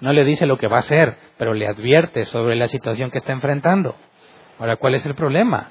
No 0.00 0.12
le 0.12 0.24
dice 0.24 0.46
lo 0.46 0.58
que 0.58 0.68
va 0.68 0.76
a 0.76 0.80
hacer, 0.80 1.16
pero 1.36 1.54
le 1.54 1.66
advierte 1.66 2.24
sobre 2.26 2.56
la 2.56 2.68
situación 2.68 3.10
que 3.10 3.18
está 3.18 3.32
enfrentando. 3.32 3.96
Ahora, 4.58 4.76
¿cuál 4.76 4.94
es 4.94 5.06
el 5.06 5.14
problema? 5.14 5.70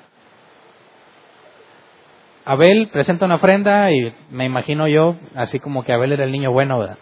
Abel 2.46 2.90
presenta 2.92 3.26
una 3.26 3.36
ofrenda 3.36 3.92
y 3.92 4.14
me 4.30 4.46
imagino 4.46 4.88
yo, 4.88 5.16
así 5.36 5.60
como 5.60 5.84
que 5.84 5.94
Abel 5.94 6.14
era 6.14 6.24
el 6.24 6.32
niño 6.32 6.52
bueno. 6.52 6.98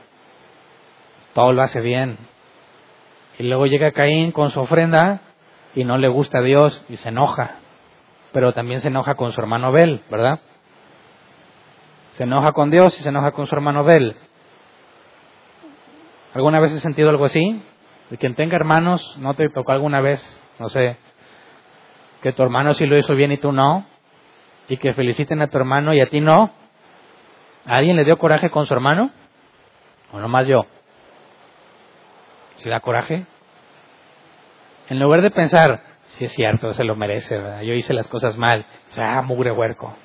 Todo 1.36 1.52
lo 1.52 1.62
hace 1.62 1.82
bien. 1.82 2.18
Y 3.38 3.44
luego 3.44 3.66
llega 3.66 3.92
Caín 3.92 4.32
con 4.32 4.52
su 4.52 4.62
ofrenda 4.62 5.20
y 5.76 5.84
no 5.84 5.98
le 5.98 6.08
gusta 6.08 6.40
a 6.40 6.42
Dios 6.42 6.84
y 6.88 6.96
se 6.96 7.10
enoja. 7.10 7.58
Pero 8.32 8.54
también 8.54 8.80
se 8.80 8.88
enoja 8.88 9.16
con 9.16 9.34
su 9.34 9.42
hermano 9.42 9.68
Abel, 9.68 10.02
¿verdad? 10.10 10.40
Se 12.14 12.24
enoja 12.24 12.54
con 12.54 12.72
Dios 12.72 12.98
y 12.98 13.04
se 13.04 13.10
enoja 13.10 13.32
con 13.32 13.48
su 13.48 13.54
hermano 13.54 13.82
Abel. 13.82 14.16
¿Alguna 16.34 16.62
vez 16.62 16.72
has 16.72 16.80
sentido 16.80 17.10
algo 17.10 17.26
así? 17.26 17.62
De 18.10 18.18
quien 18.18 18.36
tenga 18.36 18.56
hermanos, 18.56 19.18
¿no 19.20 19.34
te 19.34 19.50
tocó 19.50 19.74
alguna 19.74 20.00
vez, 20.00 20.22
no 20.58 20.70
sé, 20.70 20.96
que 22.22 22.32
tu 22.32 22.44
hermano 22.44 22.74
sí 22.76 22.86
lo 22.86 22.98
hizo 22.98 23.14
bien 23.14 23.34
y 23.34 23.38
tú 23.38 23.52
no? 23.52 23.86
Y 24.70 24.78
que 24.78 24.94
feliciten 24.94 25.42
a 25.42 25.48
tu 25.48 25.58
hermano 25.58 25.94
y 25.94 26.00
a 26.00 26.10
ti 26.10 26.22
no. 26.22 26.52
¿A 27.66 27.76
alguien 27.76 27.98
le 27.98 28.06
dio 28.06 28.18
coraje 28.18 28.50
con 28.50 28.66
su 28.66 28.74
hermano? 28.74 29.12
¿O 30.14 30.20
nomás 30.20 30.48
yo? 30.48 30.66
¿Se 32.56 32.70
da 32.70 32.80
coraje? 32.80 33.26
En 34.90 35.00
lugar 35.00 35.22
de 35.22 35.32
pensar, 35.32 35.82
si 36.08 36.26
es 36.26 36.32
cierto, 36.32 36.74
se 36.74 36.84
lo 36.84 36.96
merece, 36.96 37.40
yo 37.66 37.74
hice 37.74 37.94
las 37.94 38.08
cosas 38.08 38.38
mal, 38.38 38.66
o 38.88 38.92
sea, 38.92 39.18
ah, 39.18 39.22
mugre 39.22 39.52
huerco. 39.52 39.96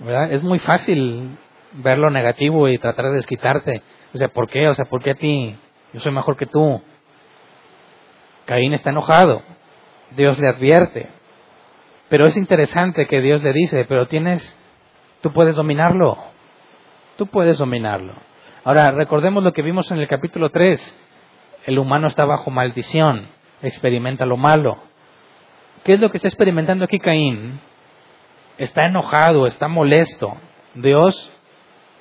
¿verdad? 0.00 0.32
Es 0.32 0.42
muy 0.42 0.58
fácil 0.58 1.38
ver 1.72 1.98
lo 1.98 2.10
negativo 2.10 2.68
y 2.68 2.78
tratar 2.78 3.06
de 3.06 3.16
desquitarte. 3.16 3.82
O 4.14 4.18
sea, 4.18 4.28
¿por 4.28 4.48
qué? 4.48 4.68
O 4.68 4.74
sea, 4.74 4.84
¿por 4.84 5.02
qué 5.02 5.12
a 5.12 5.14
ti? 5.14 5.56
Yo 5.92 6.00
soy 6.00 6.12
mejor 6.12 6.36
que 6.36 6.46
tú. 6.46 6.82
Caín 8.44 8.72
está 8.74 8.90
enojado. 8.90 9.42
Dios 10.10 10.38
le 10.38 10.48
advierte. 10.48 11.08
Pero 12.08 12.26
es 12.26 12.36
interesante 12.36 13.06
que 13.06 13.20
Dios 13.20 13.42
le 13.42 13.52
dice, 13.52 13.86
pero 13.88 14.06
tienes, 14.06 14.58
tú 15.22 15.32
puedes 15.32 15.56
dominarlo. 15.56 16.18
Tú 17.16 17.26
puedes 17.26 17.58
dominarlo. 17.58 18.14
Ahora, 18.64 18.90
recordemos 18.90 19.42
lo 19.42 19.52
que 19.52 19.62
vimos 19.62 19.90
en 19.90 19.98
el 19.98 20.08
capítulo 20.08 20.50
3 20.50 21.01
el 21.64 21.78
humano 21.78 22.08
está 22.08 22.24
bajo 22.24 22.50
maldición, 22.50 23.28
experimenta 23.62 24.26
lo 24.26 24.36
malo. 24.36 24.78
¿Qué 25.84 25.94
es 25.94 26.00
lo 26.00 26.10
que 26.10 26.16
está 26.16 26.28
experimentando 26.28 26.84
aquí 26.84 26.98
Caín? 26.98 27.60
Está 28.58 28.86
enojado, 28.86 29.46
está 29.46 29.68
molesto. 29.68 30.36
Dios 30.74 31.32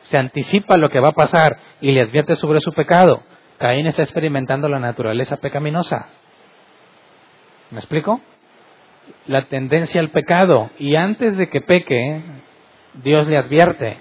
se 0.04 0.18
anticipa 0.18 0.78
lo 0.78 0.90
que 0.90 1.00
va 1.00 1.10
a 1.10 1.14
pasar 1.14 1.58
y 1.80 1.92
le 1.92 2.02
advierte 2.02 2.36
sobre 2.36 2.62
su 2.62 2.74
pecado. 2.74 3.24
Caín 3.58 3.88
está 3.88 4.02
experimentando 4.04 4.68
la 4.68 4.80
naturaleza 4.80 5.38
pecaminosa. 5.38 6.08
¿Me 7.70 7.80
explico? 7.80 8.22
La 9.28 9.46
tendencia 9.46 10.02
al 10.02 10.10
pecado. 10.10 10.72
Y 10.78 10.96
antes 10.96 11.38
de 11.38 11.50
que 11.50 11.62
peque, 11.62 12.22
Dios 13.04 13.28
le 13.28 13.38
advierte, 13.38 14.00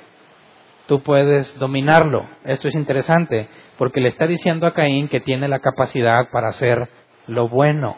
tú 0.87 1.01
puedes 1.01 1.59
dominarlo. 1.59 2.27
Esto 2.45 2.69
es 2.69 2.75
interesante 2.75 3.49
porque 3.81 4.03
le 4.03 4.09
está 4.09 4.27
diciendo 4.27 4.67
a 4.67 4.75
Caín 4.75 5.09
que 5.09 5.21
tiene 5.21 5.49
la 5.49 5.61
capacidad 5.61 6.29
para 6.31 6.49
hacer 6.49 6.87
lo 7.27 7.49
bueno. 7.49 7.97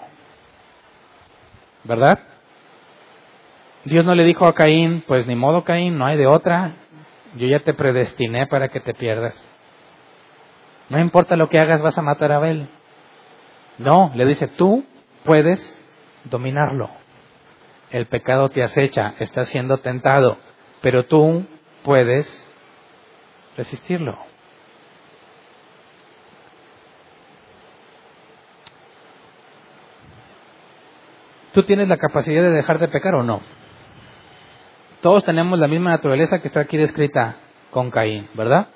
¿Verdad? 1.83 2.21
Dios 3.85 4.05
no 4.05 4.15
le 4.15 4.23
dijo 4.23 4.47
a 4.47 4.55
Caín, 4.55 5.03
pues 5.09 5.27
ni 5.27 5.35
modo 5.35 5.65
Caín, 5.65 5.99
no 5.99 6.07
hay 6.07 6.17
de 6.17 6.29
otra, 6.29 6.77
yo 7.35 7.49
ya 7.49 7.65
te 7.65 7.75
predestiné 7.75 8.47
para 8.47 8.69
que 8.69 8.79
te 8.79 8.95
pierdas. 8.95 9.35
No 10.89 11.01
importa 11.01 11.35
lo 11.35 11.49
que 11.49 11.59
hagas, 11.59 11.83
vas 11.83 11.99
a 11.99 12.03
matar 12.03 12.31
a 12.31 12.37
Abel. 12.37 12.69
No, 13.79 14.13
le 14.15 14.25
dice, 14.25 14.47
tú 14.47 14.85
puedes 15.25 15.61
dominarlo. 16.23 16.91
El 17.91 18.07
pecado 18.07 18.51
te 18.51 18.63
acecha, 18.63 19.15
está 19.19 19.43
siendo 19.43 19.79
tentado, 19.79 20.39
pero 20.81 21.07
tú 21.07 21.45
puedes 21.83 22.29
resistirlo. 23.57 24.32
¿Tú 31.53 31.63
tienes 31.65 31.89
la 31.89 31.99
capacidad 31.99 32.43
de 32.43 32.51
dejar 32.51 32.79
de 32.79 32.89
pecar 32.89 33.15
o 33.15 33.23
no? 33.23 33.41
Todos 35.01 35.25
tenemos 35.25 35.59
la 35.59 35.69
misma 35.69 35.91
naturaleza 35.91 36.41
que 36.41 36.49
está 36.49 36.61
aquí 36.61 36.77
descrita 36.77 37.37
con 37.71 37.91
Caín, 37.91 38.29
¿verdad? 38.35 38.69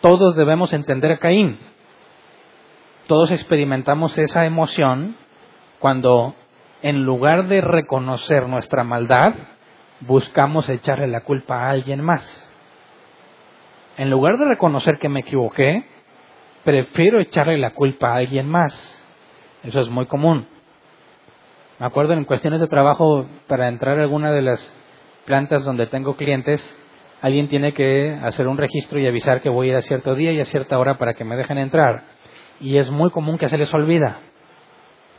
Todos 0.00 0.36
debemos 0.36 0.72
entender 0.72 1.12
a 1.12 1.18
Caín. 1.18 1.58
Todos 3.06 3.30
experimentamos 3.30 4.16
esa 4.18 4.46
emoción 4.46 5.16
cuando 5.78 6.34
en 6.82 7.02
lugar 7.04 7.48
de 7.48 7.60
reconocer 7.60 8.48
nuestra 8.48 8.84
maldad, 8.84 9.34
buscamos 10.00 10.68
echarle 10.68 11.08
la 11.08 11.20
culpa 11.22 11.64
a 11.64 11.70
alguien 11.70 12.02
más. 12.02 12.46
En 13.96 14.08
lugar 14.08 14.38
de 14.38 14.46
reconocer 14.46 14.98
que 14.98 15.08
me 15.08 15.20
equivoqué, 15.20 15.84
prefiero 16.64 17.20
echarle 17.20 17.58
la 17.58 17.70
culpa 17.70 18.10
a 18.10 18.16
alguien 18.16 18.48
más. 18.48 18.72
Eso 19.62 19.80
es 19.80 19.90
muy 19.90 20.06
común. 20.06 20.46
Me 21.80 21.86
acuerdo 21.86 22.12
en 22.12 22.24
cuestiones 22.24 22.60
de 22.60 22.68
trabajo, 22.68 23.24
para 23.46 23.66
entrar 23.66 23.98
a 23.98 24.02
alguna 24.02 24.32
de 24.32 24.42
las 24.42 24.60
plantas 25.24 25.64
donde 25.64 25.86
tengo 25.86 26.14
clientes, 26.14 26.60
alguien 27.22 27.48
tiene 27.48 27.72
que 27.72 28.18
hacer 28.22 28.48
un 28.48 28.58
registro 28.58 29.00
y 29.00 29.06
avisar 29.06 29.40
que 29.40 29.48
voy 29.48 29.68
a 29.68 29.70
ir 29.70 29.76
a 29.76 29.80
cierto 29.80 30.14
día 30.14 30.30
y 30.30 30.40
a 30.40 30.44
cierta 30.44 30.78
hora 30.78 30.98
para 30.98 31.14
que 31.14 31.24
me 31.24 31.36
dejen 31.36 31.56
entrar. 31.56 32.02
Y 32.60 32.76
es 32.76 32.90
muy 32.90 33.10
común 33.10 33.38
que 33.38 33.48
se 33.48 33.56
les 33.56 33.72
olvida. 33.72 34.18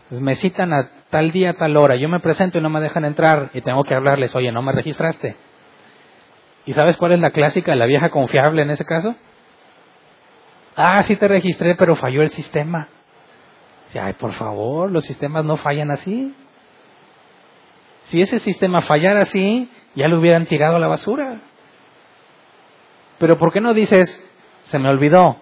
Pues 0.10 0.21
me 0.21 0.36
citan 0.36 0.71
a 0.71 0.88
tal 1.10 1.32
día, 1.32 1.50
a 1.50 1.54
tal 1.56 1.76
hora, 1.78 1.95
yo 1.95 2.08
me 2.08 2.19
presento 2.19 2.60
y 2.60 2.62
no 2.62 2.69
me 2.69 2.80
dejan 2.80 3.06
entrar 3.06 3.50
y 3.56 3.62
tengo 3.62 3.84
que 3.84 3.95
hablarles, 3.95 4.36
oye, 4.36 4.52
no 4.52 4.62
me 4.62 4.71
registraste. 4.71 5.36
¿Y 6.67 6.74
sabes 6.74 6.95
cuál 6.95 7.13
es 7.13 7.19
la 7.21 7.32
clásica, 7.32 7.76
la 7.76 7.88
vieja 7.88 8.12
confiable 8.12 8.62
en 8.62 8.69
ese 8.69 8.86
caso? 8.86 9.15
Ah, 10.76 11.02
sí 11.02 11.15
te 11.15 11.28
registré, 11.28 11.74
pero 11.74 11.95
falló 11.95 12.21
el 12.21 12.30
sistema. 12.30 12.88
ay, 14.00 14.13
por 14.13 14.36
favor, 14.36 14.91
los 14.91 15.06
sistemas 15.06 15.43
no 15.43 15.58
fallan 15.58 15.89
así. 15.89 16.36
Si 18.04 18.22
ese 18.22 18.40
sistema 18.40 18.82
fallara 18.84 19.22
así, 19.22 19.70
ya 19.96 20.08
lo 20.08 20.20
hubieran 20.20 20.46
tirado 20.46 20.76
a 20.76 20.80
la 20.80 20.88
basura. 20.88 21.40
Pero 23.20 23.38
¿por 23.38 23.54
qué 23.54 23.62
no 23.62 23.74
dices, 23.74 24.20
se 24.64 24.80
me 24.80 24.90
olvidó, 24.90 25.38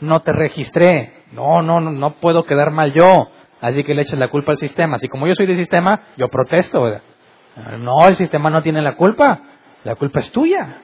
no 0.00 0.20
te 0.20 0.32
registré, 0.32 1.24
no, 1.32 1.62
no, 1.62 1.80
no, 1.80 1.90
no 1.90 2.12
puedo 2.14 2.44
quedar 2.44 2.70
mal 2.70 2.92
yo, 2.92 3.28
así 3.60 3.82
que 3.82 3.94
le 3.94 4.02
eches 4.02 4.18
la 4.18 4.28
culpa 4.28 4.52
al 4.52 4.58
sistema. 4.58 4.96
Así 4.96 5.08
como 5.08 5.26
yo 5.26 5.34
soy 5.34 5.46
del 5.46 5.56
sistema, 5.56 6.02
yo 6.16 6.28
protesto. 6.28 7.00
No, 7.78 8.06
el 8.06 8.14
sistema 8.14 8.50
no 8.50 8.62
tiene 8.62 8.82
la 8.82 8.96
culpa, 8.96 9.40
la 9.84 9.94
culpa 9.94 10.20
es 10.20 10.30
tuya. 10.30 10.82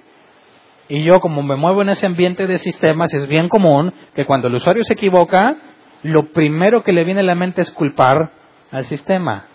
Y 0.88 1.04
yo 1.04 1.20
como 1.20 1.42
me 1.42 1.56
muevo 1.56 1.82
en 1.82 1.90
ese 1.90 2.06
ambiente 2.06 2.46
de 2.46 2.58
sistemas, 2.58 3.14
es 3.14 3.28
bien 3.28 3.48
común 3.48 3.94
que 4.14 4.26
cuando 4.26 4.48
el 4.48 4.54
usuario 4.54 4.82
se 4.84 4.94
equivoca, 4.94 5.56
lo 6.02 6.32
primero 6.32 6.82
que 6.82 6.92
le 6.92 7.04
viene 7.04 7.20
a 7.20 7.24
la 7.24 7.34
mente 7.34 7.60
es 7.60 7.70
culpar 7.70 8.32
al 8.70 8.84
sistema. 8.84 9.46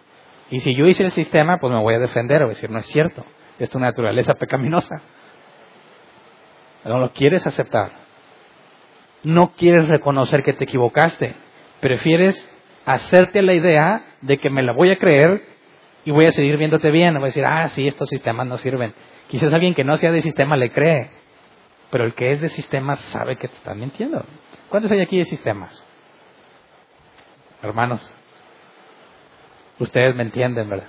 Y 0.49 0.59
si 0.61 0.75
yo 0.75 0.85
hice 0.85 1.03
el 1.03 1.11
sistema, 1.11 1.57
pues 1.57 1.73
me 1.73 1.79
voy 1.79 1.95
a 1.95 1.99
defender, 1.99 2.39
voy 2.39 2.51
a 2.51 2.53
decir, 2.53 2.69
no 2.69 2.79
es 2.79 2.85
cierto, 2.85 3.25
es 3.59 3.69
tu 3.69 3.79
naturaleza 3.79 4.33
pecaminosa. 4.33 5.01
No 6.85 6.99
lo 6.99 7.11
quieres 7.11 7.45
aceptar. 7.45 7.91
No 9.23 9.53
quieres 9.53 9.87
reconocer 9.87 10.43
que 10.43 10.53
te 10.53 10.63
equivocaste. 10.63 11.35
Prefieres 11.81 12.35
hacerte 12.85 13.41
la 13.41 13.53
idea 13.53 14.05
de 14.21 14.37
que 14.37 14.49
me 14.49 14.63
la 14.63 14.71
voy 14.71 14.91
a 14.91 14.97
creer 14.97 15.41
y 16.05 16.11
voy 16.11 16.25
a 16.25 16.31
seguir 16.31 16.57
viéndote 16.57 16.91
bien. 16.91 17.15
Voy 17.15 17.23
a 17.23 17.25
decir, 17.25 17.45
ah, 17.45 17.67
sí, 17.67 17.85
estos 17.85 18.07
sistemas 18.07 18.47
no 18.47 18.57
sirven. 18.57 18.93
Quizás 19.27 19.51
alguien 19.51 19.73
que 19.73 19.83
no 19.83 19.97
sea 19.97 20.11
de 20.11 20.21
sistema 20.21 20.55
le 20.55 20.71
cree, 20.71 21.09
pero 21.91 22.05
el 22.05 22.13
que 22.13 22.31
es 22.31 22.39
de 22.39 22.47
sistemas 22.47 22.99
sabe 22.99 23.35
que 23.35 23.49
te 23.49 23.55
están 23.55 23.79
mintiendo. 23.79 24.23
¿Cuántos 24.69 24.91
hay 24.91 25.01
aquí 25.01 25.17
de 25.17 25.25
sistemas? 25.25 25.85
hermanos. 27.61 28.11
Ustedes 29.79 30.15
me 30.15 30.23
entienden, 30.23 30.69
¿verdad? 30.69 30.87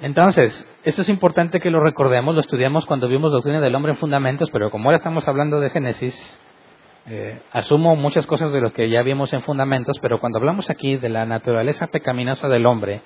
Entonces, 0.00 0.66
esto 0.84 1.02
es 1.02 1.08
importante 1.10 1.60
que 1.60 1.70
lo 1.70 1.80
recordemos, 1.80 2.34
lo 2.34 2.40
estudiamos 2.40 2.86
cuando 2.86 3.06
vimos 3.06 3.32
Doctrina 3.32 3.60
del 3.60 3.74
Hombre 3.74 3.92
en 3.92 3.98
Fundamentos, 3.98 4.50
pero 4.50 4.70
como 4.70 4.88
ahora 4.88 4.96
estamos 4.96 5.28
hablando 5.28 5.60
de 5.60 5.68
Génesis, 5.68 6.40
eh, 7.06 7.42
asumo 7.52 7.96
muchas 7.96 8.26
cosas 8.26 8.50
de 8.50 8.62
lo 8.62 8.72
que 8.72 8.88
ya 8.88 9.02
vimos 9.02 9.32
en 9.34 9.42
Fundamentos, 9.42 9.98
pero 10.00 10.18
cuando 10.18 10.38
hablamos 10.38 10.70
aquí 10.70 10.96
de 10.96 11.10
la 11.10 11.26
naturaleza 11.26 11.88
pecaminosa 11.88 12.48
del 12.48 12.64
hombre, 12.64 13.02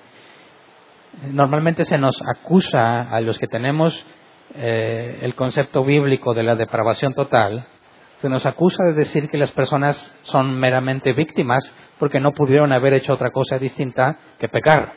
normalmente 1.31 1.83
se 1.83 1.97
nos 1.97 2.17
acusa 2.21 3.01
a 3.01 3.19
los 3.19 3.39
que 3.39 3.47
tenemos 3.47 4.05
eh, 4.53 5.19
el 5.21 5.35
concepto 5.35 5.83
bíblico 5.83 6.33
de 6.33 6.43
la 6.43 6.55
depravación 6.55 7.13
total, 7.13 7.67
se 8.25 8.29
nos 8.29 8.47
acusa 8.47 8.83
de 8.83 8.93
decir 8.93 9.29
que 9.29 9.37
las 9.37 9.51
personas 9.51 9.95
son 10.23 10.59
meramente 10.59 11.13
víctimas 11.13 11.63
porque 11.99 12.19
no 12.19 12.31
pudieron 12.31 12.73
haber 12.73 12.95
hecho 12.95 13.13
otra 13.13 13.29
cosa 13.29 13.59
distinta 13.59 14.17
que 14.39 14.49
pecar. 14.49 14.93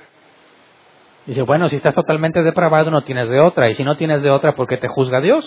Dice, 1.27 1.43
bueno, 1.43 1.69
si 1.69 1.77
estás 1.77 1.95
totalmente 1.95 2.43
depravado 2.43 2.91
no 2.91 3.03
tienes 3.03 3.29
de 3.29 3.39
otra, 3.39 3.69
y 3.69 3.75
si 3.75 3.85
no 3.85 3.99
tienes 3.99 4.23
de 4.23 4.31
otra, 4.31 4.55
¿por 4.55 4.67
qué 4.67 4.79
te 4.79 4.89
juzga 4.89 5.21
Dios? 5.21 5.45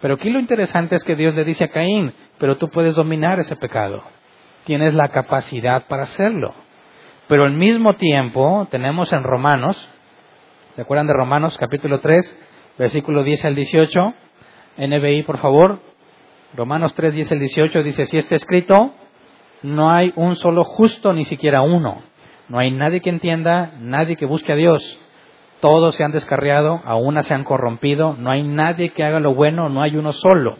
Pero 0.00 0.14
aquí 0.14 0.28
lo 0.28 0.40
interesante 0.40 0.96
es 0.96 1.04
que 1.04 1.14
Dios 1.14 1.36
le 1.36 1.44
dice 1.44 1.62
a 1.62 1.68
Caín, 1.68 2.12
pero 2.38 2.56
tú 2.56 2.68
puedes 2.68 2.96
dominar 2.96 3.38
ese 3.38 3.54
pecado, 3.54 4.02
tienes 4.64 4.92
la 4.94 5.06
capacidad 5.06 5.86
para 5.86 6.02
hacerlo. 6.02 6.52
Pero 7.28 7.44
al 7.44 7.52
mismo 7.52 7.94
tiempo 7.94 8.66
tenemos 8.72 9.12
en 9.12 9.22
Romanos, 9.22 9.76
¿se 10.74 10.82
acuerdan 10.82 11.06
de 11.06 11.12
Romanos 11.12 11.56
capítulo 11.56 12.00
3, 12.00 12.74
versículo 12.76 13.22
10 13.22 13.44
al 13.44 13.54
18? 13.54 14.14
NBI, 14.78 15.22
por 15.22 15.38
favor. 15.38 15.89
Romanos 16.54 16.94
3, 16.94 17.14
10 17.14 17.32
al 17.32 17.38
18 17.38 17.82
dice, 17.82 18.04
si 18.06 18.18
está 18.18 18.34
escrito, 18.34 18.92
no 19.62 19.90
hay 19.90 20.12
un 20.16 20.36
solo 20.36 20.64
justo, 20.64 21.12
ni 21.12 21.24
siquiera 21.24 21.62
uno. 21.62 22.02
No 22.48 22.58
hay 22.58 22.72
nadie 22.72 23.00
que 23.00 23.10
entienda, 23.10 23.74
nadie 23.78 24.16
que 24.16 24.26
busque 24.26 24.52
a 24.52 24.56
Dios. 24.56 24.98
Todos 25.60 25.94
se 25.94 26.02
han 26.02 26.10
descarriado, 26.10 26.80
a 26.84 26.96
una 26.96 27.22
se 27.22 27.34
han 27.34 27.44
corrompido, 27.44 28.16
no 28.18 28.30
hay 28.30 28.42
nadie 28.42 28.90
que 28.90 29.04
haga 29.04 29.20
lo 29.20 29.34
bueno, 29.34 29.68
no 29.68 29.82
hay 29.82 29.96
uno 29.96 30.12
solo. 30.12 30.56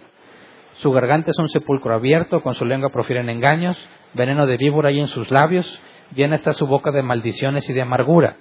Su 0.75 0.93
garganta 0.93 1.33
es 1.33 1.39
un 1.39 1.49
sepulcro 1.49 1.95
abierto, 1.95 2.43
con 2.43 2.55
su 2.55 2.65
lengua 2.65 2.91
profieren 2.91 3.29
engaños, 3.29 3.77
veneno 4.15 4.47
de 4.47 4.57
víbora 4.57 4.91
hay 4.91 5.01
en 5.01 5.09
sus 5.09 5.31
labios, 5.31 5.81
llena 6.15 6.37
está 6.37 6.53
su 6.53 6.67
boca 6.67 6.93
de 6.93 7.03
maldiciones 7.03 7.69
y 7.69 7.73
de 7.73 7.83
amargura. 7.83 8.37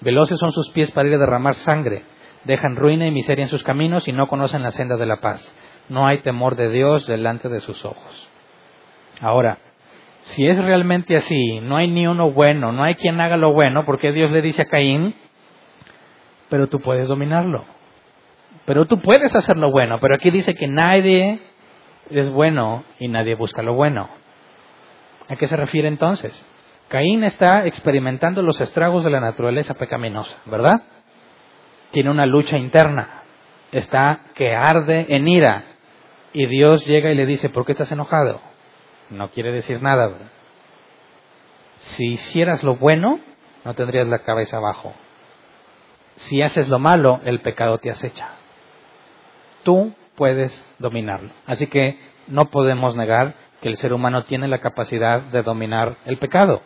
Veloces 0.00 0.38
son 0.38 0.52
sus 0.52 0.70
pies 0.70 0.90
para 0.90 1.08
ir 1.08 1.14
a 1.14 1.18
derramar 1.18 1.54
sangre, 1.54 2.02
dejan 2.44 2.76
ruina 2.76 3.06
y 3.06 3.10
miseria 3.10 3.44
en 3.44 3.50
sus 3.50 3.62
caminos 3.62 4.06
y 4.08 4.12
no 4.12 4.26
conocen 4.26 4.62
la 4.62 4.72
senda 4.72 4.96
de 4.96 5.06
la 5.06 5.20
paz. 5.20 5.54
No 5.90 6.06
hay 6.06 6.18
temor 6.18 6.54
de 6.54 6.70
Dios 6.70 7.06
delante 7.06 7.48
de 7.48 7.60
sus 7.60 7.84
ojos. 7.84 8.28
Ahora, 9.20 9.58
si 10.22 10.46
es 10.46 10.62
realmente 10.62 11.16
así, 11.16 11.60
no 11.60 11.76
hay 11.76 11.88
ni 11.88 12.06
uno 12.06 12.30
bueno, 12.30 12.70
no 12.70 12.84
hay 12.84 12.94
quien 12.94 13.20
haga 13.20 13.36
lo 13.36 13.52
bueno, 13.52 13.84
porque 13.84 14.12
Dios 14.12 14.30
le 14.30 14.40
dice 14.40 14.62
a 14.62 14.66
Caín, 14.66 15.14
pero 16.48 16.68
tú 16.68 16.80
puedes 16.80 17.08
dominarlo. 17.08 17.64
Pero 18.66 18.84
tú 18.84 19.00
puedes 19.00 19.34
hacer 19.34 19.58
lo 19.58 19.72
bueno, 19.72 19.98
pero 20.00 20.14
aquí 20.14 20.30
dice 20.30 20.54
que 20.54 20.68
nadie 20.68 21.40
es 22.08 22.30
bueno 22.30 22.84
y 23.00 23.08
nadie 23.08 23.34
busca 23.34 23.62
lo 23.62 23.74
bueno. 23.74 24.08
¿A 25.28 25.34
qué 25.34 25.48
se 25.48 25.56
refiere 25.56 25.88
entonces? 25.88 26.46
Caín 26.88 27.24
está 27.24 27.66
experimentando 27.66 28.42
los 28.42 28.60
estragos 28.60 29.02
de 29.02 29.10
la 29.10 29.20
naturaleza 29.20 29.74
pecaminosa, 29.74 30.36
¿verdad? 30.46 30.82
Tiene 31.90 32.10
una 32.10 32.26
lucha 32.26 32.58
interna, 32.58 33.22
está 33.72 34.20
que 34.34 34.54
arde 34.54 35.06
en 35.08 35.26
ira 35.26 35.64
y 36.32 36.46
Dios 36.46 36.86
llega 36.86 37.10
y 37.10 37.14
le 37.14 37.26
dice, 37.26 37.48
¿por 37.48 37.64
qué 37.64 37.72
estás 37.72 37.92
enojado? 37.92 38.40
no 39.10 39.28
quiere 39.30 39.52
decir 39.52 39.82
nada. 39.82 40.10
Si 41.78 42.12
hicieras 42.12 42.62
lo 42.62 42.76
bueno, 42.76 43.20
no 43.64 43.74
tendrías 43.74 44.06
la 44.06 44.20
cabeza 44.20 44.56
abajo. 44.56 44.94
Si 46.16 46.42
haces 46.42 46.68
lo 46.68 46.78
malo, 46.78 47.20
el 47.24 47.40
pecado 47.40 47.78
te 47.78 47.90
acecha. 47.90 48.28
Tú 49.62 49.92
puedes 50.14 50.66
dominarlo. 50.78 51.30
Así 51.46 51.66
que 51.66 51.98
no 52.28 52.50
podemos 52.50 52.96
negar 52.96 53.34
que 53.60 53.68
el 53.68 53.76
ser 53.76 53.92
humano 53.92 54.24
tiene 54.24 54.48
la 54.48 54.60
capacidad 54.60 55.20
de 55.20 55.42
dominar 55.42 55.96
el 56.04 56.18
pecado. 56.18 56.62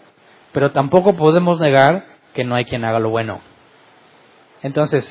Pero 0.53 0.73
tampoco 0.73 1.15
podemos 1.15 1.59
negar 1.61 2.05
que 2.35 2.45
no 2.45 2.55
hay 2.55 2.65
quien 2.65 2.85
haga 2.85 2.99
lo 2.99 3.11
bueno. 3.11 3.41
Entonces, 4.63 5.05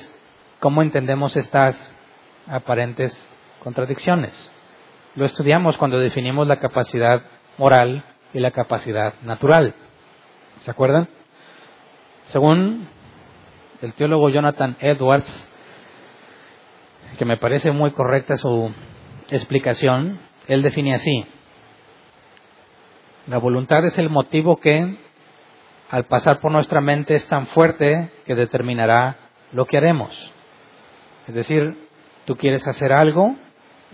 ¿cómo 0.60 0.82
entendemos 0.82 1.36
estas 1.36 1.94
aparentes 2.48 3.14
contradicciones? 3.64 4.52
Lo 5.16 5.26
estudiamos 5.26 5.78
cuando 5.78 6.00
definimos 6.00 6.48
la 6.48 6.60
capacidad 6.60 7.22
moral 7.58 8.04
y 8.34 8.40
la 8.40 8.52
capacidad 8.52 9.14
natural. 9.22 9.76
¿Se 10.62 10.72
acuerdan? 10.72 11.08
Según 12.26 12.88
el 13.82 13.94
teólogo 13.94 14.30
Jonathan 14.30 14.76
Edwards, 14.80 15.50
que 17.18 17.26
me 17.26 17.38
parece 17.38 17.72
muy 17.72 17.92
correcta 17.92 18.38
su 18.38 18.74
explicación, 19.30 20.20
él 20.48 20.64
define 20.64 20.96
así. 20.96 21.26
La 23.28 23.38
voluntad 23.38 23.86
es 23.86 23.98
el 23.98 24.10
motivo 24.10 24.58
que, 24.58 24.98
al 25.90 26.06
pasar 26.06 26.40
por 26.40 26.52
nuestra 26.52 26.82
mente, 26.82 27.14
es 27.14 27.28
tan 27.28 27.48
fuerte 27.48 28.12
que 28.26 28.36
determinará 28.36 29.18
lo 29.52 29.66
que 29.66 29.78
haremos. 29.78 30.32
Es 31.28 31.36
decir, 31.36 31.88
tú 32.26 32.36
quieres 32.36 32.68
hacer 32.68 32.92
algo 32.92 33.36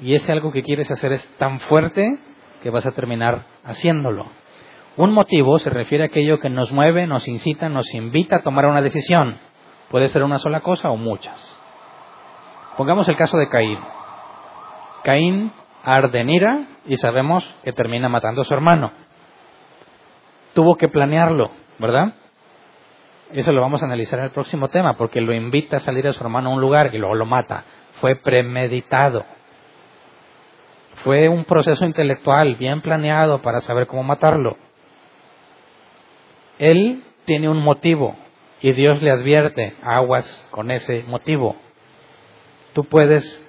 y 0.02 0.16
ese 0.16 0.32
algo 0.32 0.52
que 0.52 0.64
quieres 0.64 0.90
hacer 0.92 1.12
es 1.12 1.28
tan 1.38 1.60
fuerte 1.62 2.18
que 2.64 2.70
vas 2.70 2.86
a 2.86 2.92
terminar 2.92 3.46
haciéndolo. 3.64 4.28
Un 4.98 5.14
motivo 5.14 5.60
se 5.60 5.70
refiere 5.70 6.04
a 6.04 6.08
aquello 6.08 6.40
que 6.40 6.50
nos 6.50 6.72
mueve, 6.72 7.08
nos 7.08 7.28
incita, 7.28 7.70
nos 7.70 7.94
invita 7.94 8.38
a 8.38 8.42
tomar 8.42 8.66
una 8.66 8.82
decisión. 8.82 9.38
Puede 9.90 10.08
ser 10.10 10.24
una 10.24 10.40
sola 10.40 10.60
cosa 10.60 10.90
o 10.90 10.98
muchas. 10.98 11.58
Pongamos 12.78 13.08
el 13.08 13.16
caso 13.16 13.38
de 13.38 13.50
Caín. 13.50 13.80
Caín 15.04 15.52
arde 15.84 16.20
en 16.20 16.30
ira 16.30 16.68
y 16.86 16.98
sabemos 16.98 17.46
que 17.64 17.74
termina 17.74 18.10
matando 18.10 18.42
a 18.42 18.46
su 18.46 18.54
hermano. 18.54 18.92
Tuvo 20.54 20.76
que 20.76 20.90
planearlo, 20.90 21.52
¿verdad? 21.78 22.14
Eso 23.32 23.52
lo 23.52 23.62
vamos 23.62 23.82
a 23.82 23.86
analizar 23.86 24.20
en 24.20 24.26
el 24.26 24.32
próximo 24.32 24.70
tema, 24.70 24.94
porque 24.94 25.22
lo 25.22 25.34
invita 25.34 25.78
a 25.78 25.80
salir 25.80 26.08
a 26.08 26.14
su 26.14 26.24
hermano 26.24 26.50
a 26.50 26.54
un 26.54 26.62
lugar 26.62 26.94
y 26.94 26.98
luego 26.98 27.16
lo 27.16 27.26
mata. 27.26 27.64
Fue 28.02 28.16
premeditado. 28.16 29.24
Fue 31.04 31.30
un 31.30 31.46
proceso 31.46 31.86
intelectual 31.86 32.56
bien 32.56 32.82
planeado 32.82 33.42
para 33.42 33.62
saber 33.62 33.88
cómo 33.88 34.04
matarlo. 34.04 34.58
Él 36.58 37.04
tiene 37.26 37.48
un 37.48 37.60
motivo 37.64 38.16
y 38.62 38.74
Dios 38.74 39.02
le 39.02 39.12
advierte 39.12 39.76
aguas 39.82 40.48
con 40.52 40.72
ese 40.72 41.06
motivo. 41.08 41.56
Tú 42.74 42.84
puedes 42.84 43.48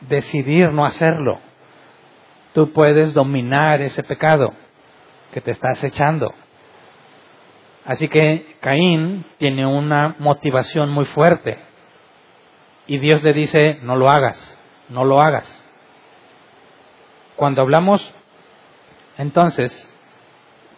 decidir 0.00 0.72
no 0.72 0.84
hacerlo. 0.84 1.38
Tú 2.52 2.72
puedes 2.72 3.14
dominar 3.14 3.80
ese 3.80 4.02
pecado 4.02 4.52
que 5.32 5.40
te 5.40 5.52
está 5.52 5.70
acechando. 5.70 6.34
Así 7.86 8.08
que 8.08 8.56
Caín 8.60 9.24
tiene 9.38 9.64
una 9.66 10.16
motivación 10.18 10.90
muy 10.90 11.06
fuerte. 11.06 11.58
Y 12.86 12.98
Dios 12.98 13.22
le 13.22 13.32
dice, 13.32 13.78
no 13.82 13.96
lo 13.96 14.10
hagas, 14.10 14.58
no 14.90 15.04
lo 15.04 15.20
hagas. 15.22 15.61
Cuando 17.36 17.62
hablamos 17.62 18.14
entonces 19.18 19.88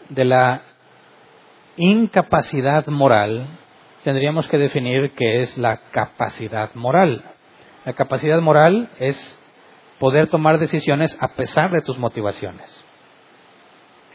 de 0.09 0.25
la 0.25 0.62
incapacidad 1.77 2.87
moral, 2.87 3.47
tendríamos 4.05 4.49
que 4.49 4.59
definir 4.59 5.12
qué 5.12 5.40
es 5.40 5.59
la 5.59 5.79
capacidad 5.90 6.75
moral. 6.75 7.25
La 7.85 7.95
capacidad 7.95 8.40
moral 8.40 8.88
es 8.99 9.38
poder 9.99 10.29
tomar 10.29 10.59
decisiones 10.59 11.17
a 11.21 11.29
pesar 11.29 11.71
de 11.71 11.83
tus 11.83 11.99
motivaciones. 11.99 12.85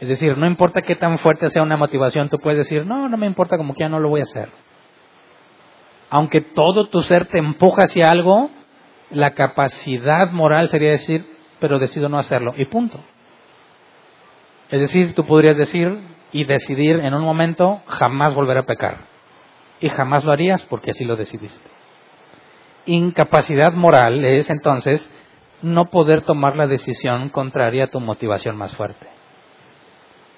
Es 0.00 0.08
decir, 0.08 0.38
no 0.38 0.46
importa 0.46 0.82
qué 0.82 0.96
tan 0.96 1.18
fuerte 1.18 1.50
sea 1.50 1.62
una 1.62 1.76
motivación, 1.76 2.30
tú 2.30 2.38
puedes 2.38 2.58
decir, 2.58 2.86
no, 2.86 3.08
no 3.08 3.16
me 3.16 3.26
importa 3.26 3.58
como 3.58 3.74
que 3.74 3.80
ya 3.80 3.88
no 3.88 4.00
lo 4.00 4.08
voy 4.08 4.20
a 4.20 4.24
hacer. 4.24 4.48
Aunque 6.08 6.40
todo 6.40 6.88
tu 6.88 7.02
ser 7.02 7.26
te 7.26 7.38
empuja 7.38 7.82
hacia 7.84 8.10
algo, 8.10 8.50
la 9.10 9.32
capacidad 9.34 10.30
moral 10.30 10.70
sería 10.70 10.90
decir, 10.90 11.24
pero 11.60 11.78
decido 11.78 12.08
no 12.08 12.18
hacerlo 12.18 12.54
y 12.56 12.64
punto. 12.64 12.98
Es 14.70 14.80
decir, 14.80 15.14
tú 15.14 15.26
podrías 15.26 15.56
decir 15.56 15.98
y 16.32 16.44
decidir 16.44 17.00
en 17.00 17.14
un 17.14 17.22
momento 17.22 17.82
jamás 17.86 18.34
volver 18.34 18.58
a 18.58 18.66
pecar. 18.66 18.98
Y 19.80 19.88
jamás 19.88 20.24
lo 20.24 20.32
harías 20.32 20.62
porque 20.66 20.90
así 20.90 21.04
lo 21.04 21.16
decidiste. 21.16 21.68
Incapacidad 22.86 23.72
moral 23.72 24.24
es 24.24 24.48
entonces 24.50 25.08
no 25.62 25.86
poder 25.86 26.22
tomar 26.22 26.56
la 26.56 26.66
decisión 26.66 27.28
contraria 27.28 27.84
a 27.84 27.90
tu 27.90 28.00
motivación 28.00 28.56
más 28.56 28.74
fuerte. 28.76 29.06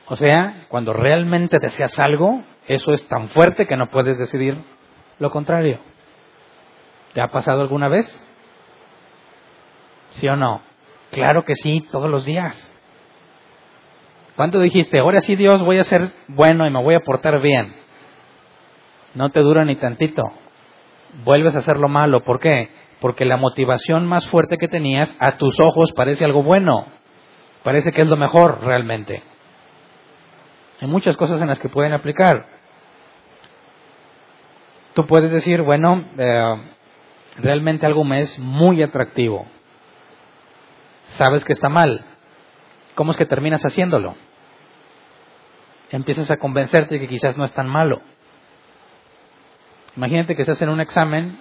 O 0.09 0.17
sea, 0.17 0.67
cuando 0.69 0.93
realmente 0.93 1.59
deseas 1.61 1.99
algo, 1.99 2.43
eso 2.67 2.93
es 2.93 3.07
tan 3.09 3.29
fuerte 3.29 3.67
que 3.67 3.77
no 3.77 3.91
puedes 3.91 4.19
decidir 4.19 4.59
lo 5.19 5.31
contrario. 5.31 5.79
¿Te 7.13 7.21
ha 7.21 7.29
pasado 7.29 7.61
alguna 7.61 7.89
vez? 7.89 8.07
¿Sí 10.11 10.27
o 10.29 10.37
no? 10.37 10.63
Claro 11.13 11.45
que 11.45 11.55
sí, 11.55 11.87
todos 11.93 12.09
los 12.09 12.25
días. 12.25 12.71
¿Cuánto 14.35 14.61
dijiste, 14.61 14.99
ahora 14.99 15.21
sí 15.21 15.37
Dios 15.37 15.63
voy 15.63 15.79
a 15.79 15.83
ser 15.83 16.11
bueno 16.29 16.67
y 16.67 16.71
me 16.71 16.83
voy 16.83 16.95
a 16.95 17.01
portar 17.01 17.41
bien? 17.43 17.75
No 19.15 19.29
te 19.29 19.41
dura 19.41 19.67
ni 19.67 19.77
tantito. 19.77 20.23
Vuelves 21.25 21.55
a 21.55 21.59
hacer 21.59 21.77
lo 21.77 21.89
malo. 21.89 22.25
¿Por 22.25 22.41
qué? 22.41 22.71
Porque 22.99 23.27
la 23.27 23.37
motivación 23.37 24.07
más 24.07 24.27
fuerte 24.29 24.57
que 24.57 24.69
tenías 24.69 25.15
a 25.21 25.37
tus 25.37 25.61
ojos 25.61 25.93
parece 25.93 26.25
algo 26.25 26.43
bueno. 26.43 26.87
Parece 27.63 27.93
que 27.93 28.01
es 28.01 28.09
lo 28.09 28.17
mejor 28.17 28.65
realmente. 28.65 29.23
Hay 30.81 30.89
muchas 30.89 31.19
cosas 31.19 31.43
en 31.43 31.49
las 31.49 31.61
que 31.61 31.69
pueden 31.69 31.93
aplicar. 31.93 32.47
Tú 34.95 35.07
puedes 35.07 35.31
decir, 35.31 35.61
bueno, 35.61 36.05
eh, 36.17 36.63
realmente 37.37 37.85
algo 37.85 38.03
me 38.03 38.21
es 38.21 38.39
muy 38.39 38.83
atractivo. 38.83 39.47
Sabes 41.17 41.45
que 41.45 41.53
está 41.53 41.69
mal. 41.69 42.05
¿Cómo 42.95 43.13
es 43.13 43.17
que 43.17 43.27
terminas 43.27 43.65
haciéndolo? 43.65 44.15
Empiezas 45.91 46.31
a 46.31 46.37
convencerte 46.37 46.95
de 46.95 47.01
que 47.01 47.09
quizás 47.09 47.37
no 47.37 47.45
es 47.45 47.53
tan 47.53 47.69
malo. 47.69 48.01
Imagínate 49.97 50.35
que 50.35 50.43
estás 50.43 50.63
en 50.63 50.71
un 50.71 50.81
examen, 50.81 51.39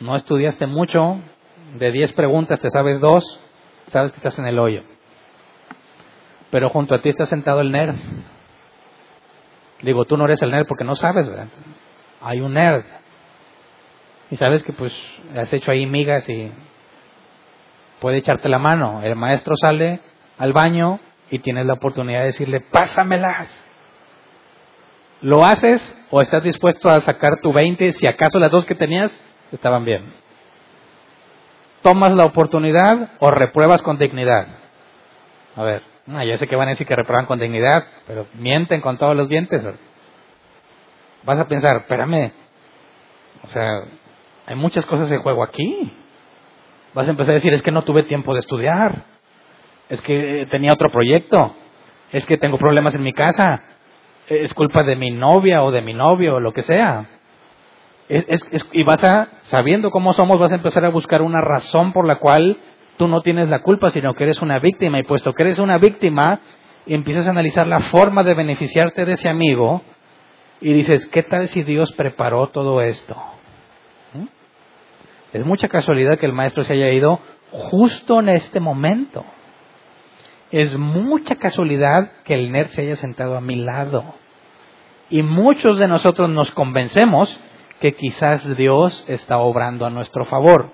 no 0.00 0.16
estudiaste 0.16 0.66
mucho, 0.66 1.20
de 1.76 1.92
10 1.92 2.14
preguntas 2.14 2.58
te 2.60 2.70
sabes 2.70 3.00
dos, 3.00 3.22
sabes 3.88 4.12
que 4.12 4.16
estás 4.16 4.38
en 4.38 4.46
el 4.46 4.58
hoyo. 4.58 4.82
Pero 6.50 6.70
junto 6.70 6.94
a 6.94 7.02
ti 7.02 7.10
está 7.10 7.26
sentado 7.26 7.60
el 7.60 7.70
nerd. 7.70 7.96
Digo, 9.82 10.06
tú 10.06 10.16
no 10.16 10.24
eres 10.24 10.40
el 10.40 10.50
nerd 10.50 10.66
porque 10.66 10.84
no 10.84 10.94
sabes, 10.94 11.28
¿verdad? 11.28 11.48
Hay 12.22 12.40
un 12.40 12.54
nerd. 12.54 12.84
Y 14.30 14.36
sabes 14.36 14.62
que 14.62 14.72
pues 14.72 14.92
has 15.36 15.52
hecho 15.52 15.70
ahí 15.70 15.84
migas 15.84 16.26
y 16.28 16.50
puede 18.00 18.18
echarte 18.18 18.48
la 18.48 18.58
mano. 18.58 19.02
El 19.02 19.16
maestro 19.16 19.54
sale 19.56 20.00
al 20.38 20.52
baño 20.52 21.00
y 21.30 21.40
tienes 21.40 21.66
la 21.66 21.74
oportunidad 21.74 22.20
de 22.20 22.26
decirle, 22.26 22.60
pásamelas. 22.60 23.64
¿Lo 25.20 25.44
haces 25.44 25.82
o 26.10 26.20
estás 26.20 26.42
dispuesto 26.42 26.88
a 26.88 27.00
sacar 27.00 27.40
tu 27.40 27.52
20 27.52 27.92
si 27.92 28.06
acaso 28.06 28.38
las 28.38 28.50
dos 28.50 28.64
que 28.64 28.74
tenías 28.74 29.12
estaban 29.50 29.84
bien? 29.84 30.12
¿Tomas 31.82 32.14
la 32.14 32.24
oportunidad 32.24 33.10
o 33.18 33.30
repruebas 33.30 33.82
con 33.82 33.98
dignidad? 33.98 34.46
A 35.56 35.62
ver, 35.62 35.82
ya 36.06 36.36
sé 36.36 36.46
que 36.46 36.56
van 36.56 36.68
a 36.68 36.70
decir 36.70 36.86
que 36.86 36.94
reprueban 36.94 37.26
con 37.26 37.38
dignidad, 37.38 37.84
pero 38.06 38.26
mienten 38.34 38.80
con 38.80 38.96
todos 38.96 39.16
los 39.16 39.28
dientes. 39.28 39.62
Vas 41.24 41.38
a 41.38 41.48
pensar, 41.48 41.76
espérame, 41.78 42.32
o 43.42 43.48
sea, 43.48 43.82
hay 44.46 44.54
muchas 44.54 44.86
cosas 44.86 45.10
en 45.10 45.20
juego 45.20 45.42
aquí. 45.42 45.92
Vas 46.94 47.06
a 47.06 47.10
empezar 47.10 47.32
a 47.32 47.34
decir, 47.34 47.52
es 47.54 47.62
que 47.62 47.70
no 47.70 47.82
tuve 47.82 48.04
tiempo 48.04 48.32
de 48.32 48.40
estudiar, 48.40 49.04
es 49.88 50.00
que 50.00 50.46
tenía 50.50 50.72
otro 50.72 50.90
proyecto, 50.90 51.54
es 52.12 52.24
que 52.26 52.38
tengo 52.38 52.58
problemas 52.58 52.94
en 52.94 53.02
mi 53.02 53.12
casa, 53.12 53.62
es 54.28 54.54
culpa 54.54 54.82
de 54.82 54.96
mi 54.96 55.10
novia 55.10 55.62
o 55.62 55.70
de 55.70 55.82
mi 55.82 55.94
novio 55.94 56.36
o 56.36 56.40
lo 56.40 56.52
que 56.52 56.62
sea. 56.62 57.06
y 58.72 58.82
vas 58.84 59.04
a, 59.04 59.28
sabiendo 59.42 59.90
cómo 59.90 60.12
somos, 60.12 60.38
vas 60.38 60.52
a 60.52 60.56
empezar 60.56 60.84
a 60.84 60.90
buscar 60.90 61.22
una 61.22 61.40
razón 61.40 61.92
por 61.92 62.06
la 62.06 62.16
cual 62.16 62.58
tú 62.96 63.08
no 63.08 63.20
tienes 63.22 63.48
la 63.48 63.62
culpa, 63.62 63.90
sino 63.90 64.14
que 64.14 64.24
eres 64.24 64.42
una 64.42 64.58
víctima. 64.58 64.98
Y 64.98 65.04
puesto 65.04 65.32
que 65.32 65.42
eres 65.42 65.58
una 65.58 65.78
víctima, 65.78 66.40
y 66.86 66.94
empiezas 66.94 67.26
a 67.26 67.30
analizar 67.30 67.66
la 67.66 67.80
forma 67.80 68.24
de 68.24 68.34
beneficiarte 68.34 69.04
de 69.04 69.12
ese 69.12 69.28
amigo, 69.28 69.82
y 70.60 70.72
dices, 70.72 71.06
¿qué 71.06 71.22
tal 71.22 71.48
si 71.48 71.62
Dios 71.62 71.92
preparó 71.92 72.48
todo 72.48 72.80
esto? 72.80 73.16
Es 75.32 75.44
mucha 75.44 75.68
casualidad 75.68 76.18
que 76.18 76.26
el 76.26 76.32
maestro 76.32 76.64
se 76.64 76.72
haya 76.72 76.90
ido 76.90 77.20
justo 77.50 78.20
en 78.20 78.30
este 78.30 78.60
momento. 78.60 79.24
Es 80.50 80.78
mucha 80.78 81.36
casualidad 81.36 82.22
que 82.24 82.34
el 82.34 82.50
nerd 82.50 82.68
se 82.68 82.82
haya 82.82 82.96
sentado 82.96 83.36
a 83.36 83.40
mi 83.40 83.56
lado. 83.56 84.14
Y 85.10 85.22
muchos 85.22 85.78
de 85.78 85.88
nosotros 85.88 86.30
nos 86.30 86.50
convencemos 86.52 87.38
que 87.80 87.92
quizás 87.92 88.56
Dios 88.56 89.04
está 89.08 89.38
obrando 89.38 89.86
a 89.86 89.90
nuestro 89.90 90.24
favor, 90.24 90.70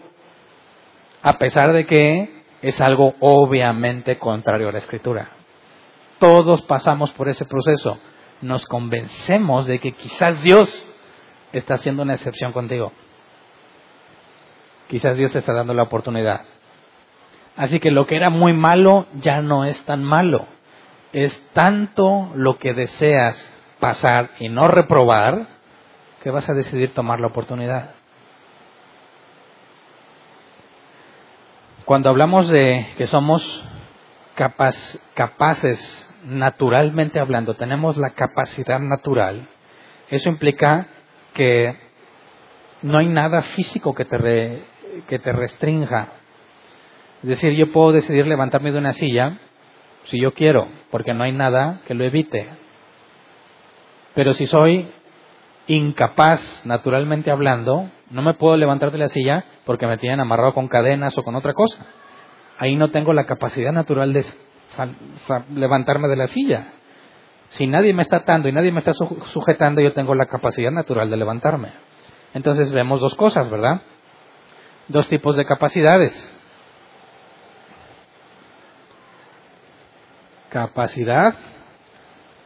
a 1.22 1.38
pesar 1.38 1.72
de 1.72 1.86
que 1.86 2.42
es 2.62 2.80
algo 2.80 3.14
obviamente 3.20 4.18
contrario 4.18 4.68
a 4.68 4.72
la 4.72 4.78
escritura. 4.78 5.30
Todos 6.18 6.62
pasamos 6.62 7.10
por 7.12 7.28
ese 7.28 7.44
proceso. 7.44 7.98
Nos 8.40 8.64
convencemos 8.66 9.66
de 9.66 9.80
que 9.80 9.92
quizás 9.92 10.42
Dios 10.42 10.70
está 11.52 11.74
haciendo 11.74 12.02
una 12.02 12.14
excepción 12.14 12.52
contigo. 12.52 12.92
Quizás 14.88 15.16
Dios 15.16 15.32
te 15.32 15.38
está 15.38 15.52
dando 15.52 15.74
la 15.74 15.82
oportunidad. 15.82 16.42
Así 17.56 17.78
que 17.80 17.90
lo 17.90 18.06
que 18.06 18.16
era 18.16 18.30
muy 18.30 18.52
malo 18.52 19.06
ya 19.14 19.40
no 19.40 19.64
es 19.64 19.82
tan 19.84 20.02
malo. 20.02 20.46
Es 21.12 21.50
tanto 21.52 22.30
lo 22.34 22.58
que 22.58 22.74
deseas 22.74 23.50
pasar 23.80 24.30
y 24.38 24.48
no 24.48 24.68
reprobar 24.68 25.46
que 26.22 26.30
vas 26.30 26.48
a 26.48 26.54
decidir 26.54 26.94
tomar 26.94 27.20
la 27.20 27.28
oportunidad. 27.28 27.90
Cuando 31.84 32.08
hablamos 32.08 32.48
de 32.48 32.86
que 32.96 33.06
somos 33.06 33.62
capaces, 34.34 36.10
naturalmente 36.24 37.20
hablando, 37.20 37.54
tenemos 37.56 37.98
la 37.98 38.10
capacidad 38.10 38.80
natural, 38.80 39.46
eso 40.08 40.30
implica 40.30 40.86
que 41.34 41.76
no 42.80 42.96
hay 42.96 43.08
nada 43.08 43.42
físico 43.42 43.94
que 43.94 44.06
te, 44.06 44.64
que 45.08 45.18
te 45.18 45.32
restrinja 45.32 46.08
es 47.24 47.28
decir, 47.28 47.54
yo 47.54 47.72
puedo 47.72 47.90
decidir 47.92 48.26
levantarme 48.26 48.70
de 48.70 48.76
una 48.76 48.92
silla 48.92 49.38
si 50.04 50.20
yo 50.20 50.34
quiero, 50.34 50.68
porque 50.90 51.14
no 51.14 51.24
hay 51.24 51.32
nada 51.32 51.80
que 51.86 51.94
lo 51.94 52.04
evite. 52.04 52.46
Pero 54.12 54.34
si 54.34 54.46
soy 54.46 54.90
incapaz, 55.66 56.66
naturalmente 56.66 57.30
hablando, 57.30 57.88
no 58.10 58.20
me 58.20 58.34
puedo 58.34 58.58
levantar 58.58 58.90
de 58.90 58.98
la 58.98 59.08
silla 59.08 59.46
porque 59.64 59.86
me 59.86 59.96
tienen 59.96 60.20
amarrado 60.20 60.52
con 60.52 60.68
cadenas 60.68 61.16
o 61.16 61.22
con 61.22 61.34
otra 61.34 61.54
cosa. 61.54 61.86
Ahí 62.58 62.76
no 62.76 62.90
tengo 62.90 63.14
la 63.14 63.24
capacidad 63.24 63.72
natural 63.72 64.12
de 64.12 64.22
levantarme 65.48 66.08
de 66.08 66.16
la 66.16 66.26
silla. 66.26 66.74
Si 67.48 67.66
nadie 67.66 67.94
me 67.94 68.02
está 68.02 68.16
atando 68.16 68.50
y 68.50 68.52
nadie 68.52 68.70
me 68.70 68.80
está 68.80 68.92
sujetando, 68.92 69.80
yo 69.80 69.94
tengo 69.94 70.14
la 70.14 70.26
capacidad 70.26 70.70
natural 70.70 71.08
de 71.08 71.16
levantarme. 71.16 71.72
Entonces 72.34 72.70
vemos 72.70 73.00
dos 73.00 73.14
cosas, 73.14 73.48
¿verdad? 73.48 73.80
Dos 74.88 75.08
tipos 75.08 75.36
de 75.36 75.44
capacidades. 75.44 76.34
capacidad 80.54 81.34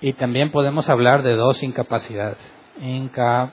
y 0.00 0.14
también 0.14 0.50
podemos 0.50 0.88
hablar 0.88 1.22
de 1.22 1.34
dos 1.34 1.62
incapacidades. 1.62 2.38
Incapacidad. 2.80 3.52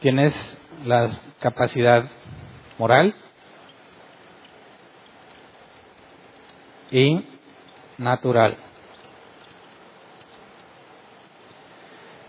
Tienes 0.00 0.34
la 0.84 1.16
capacidad 1.38 2.10
moral 2.76 3.14
y 6.90 7.24
natural. 7.98 8.56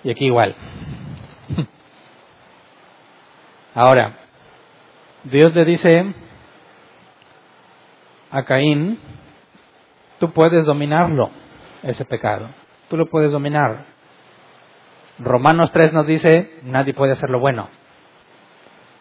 Y 0.03 0.11
aquí 0.11 0.25
igual. 0.25 0.55
Ahora, 3.75 4.19
Dios 5.23 5.55
le 5.55 5.65
dice 5.65 6.13
a 8.29 8.43
Caín, 8.43 8.99
tú 10.19 10.31
puedes 10.31 10.65
dominarlo, 10.65 11.31
ese 11.81 12.05
pecado, 12.05 12.49
tú 12.89 12.97
lo 12.97 13.07
puedes 13.07 13.31
dominar. 13.31 13.85
Romanos 15.19 15.71
3 15.71 15.93
nos 15.93 16.06
dice, 16.06 16.60
nadie 16.63 16.93
puede 16.93 17.13
hacer 17.13 17.29
lo 17.29 17.39
bueno. 17.39 17.69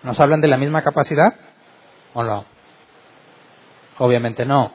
¿Nos 0.03 0.21
hablan 0.21 0.41
de 0.41 0.49
la 0.49 0.57
misma 0.57 0.83
capacidad 0.83 1.35
o 2.15 2.23
no? 2.23 2.45
Obviamente 3.99 4.45
no. 4.45 4.73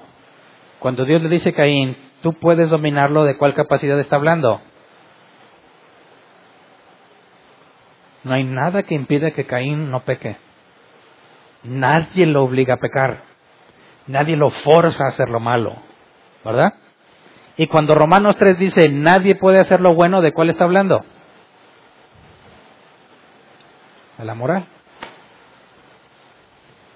Cuando 0.79 1.05
Dios 1.05 1.21
le 1.21 1.29
dice 1.29 1.49
a 1.49 1.53
Caín, 1.53 1.97
tú 2.21 2.33
puedes 2.33 2.69
dominarlo, 2.69 3.23
¿de 3.23 3.37
cuál 3.37 3.53
capacidad 3.53 3.99
está 3.99 4.15
hablando? 4.15 4.61
No 8.23 8.33
hay 8.33 8.43
nada 8.43 8.83
que 8.83 8.95
impida 8.95 9.31
que 9.31 9.45
Caín 9.45 9.91
no 9.91 10.01
peque. 10.01 10.37
Nadie 11.63 12.25
lo 12.25 12.43
obliga 12.43 12.75
a 12.75 12.77
pecar. 12.77 13.23
Nadie 14.07 14.35
lo 14.35 14.49
forza 14.49 15.03
a 15.03 15.09
hacer 15.09 15.29
lo 15.29 15.39
malo. 15.39 15.75
¿Verdad? 16.43 16.73
Y 17.57 17.67
cuando 17.67 17.95
Romanos 17.95 18.37
3 18.37 18.59
dice, 18.59 18.89
nadie 18.89 19.35
puede 19.35 19.59
hacer 19.59 19.81
lo 19.81 19.95
bueno, 19.95 20.21
¿de 20.21 20.31
cuál 20.31 20.49
está 20.49 20.63
hablando? 20.63 21.03
De 24.17 24.25
la 24.25 24.35
moral. 24.35 24.65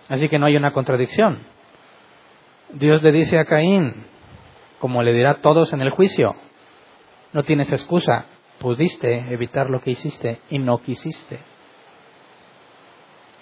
Así 0.07 0.29
que 0.29 0.37
no 0.37 0.45
hay 0.45 0.55
una 0.55 0.71
contradicción. 0.71 1.39
Dios 2.73 3.01
le 3.01 3.11
dice 3.11 3.39
a 3.39 3.45
Caín, 3.45 4.05
como 4.79 5.03
le 5.03 5.13
dirá 5.13 5.31
a 5.31 5.41
todos 5.41 5.73
en 5.73 5.81
el 5.81 5.89
juicio, 5.89 6.35
no 7.33 7.43
tienes 7.43 7.71
excusa, 7.71 8.25
pudiste 8.61 9.25
evitar 9.33 9.69
lo 9.69 9.81
que 9.81 9.91
hiciste 9.91 10.39
y 10.49 10.59
no 10.59 10.77
quisiste. 10.77 11.39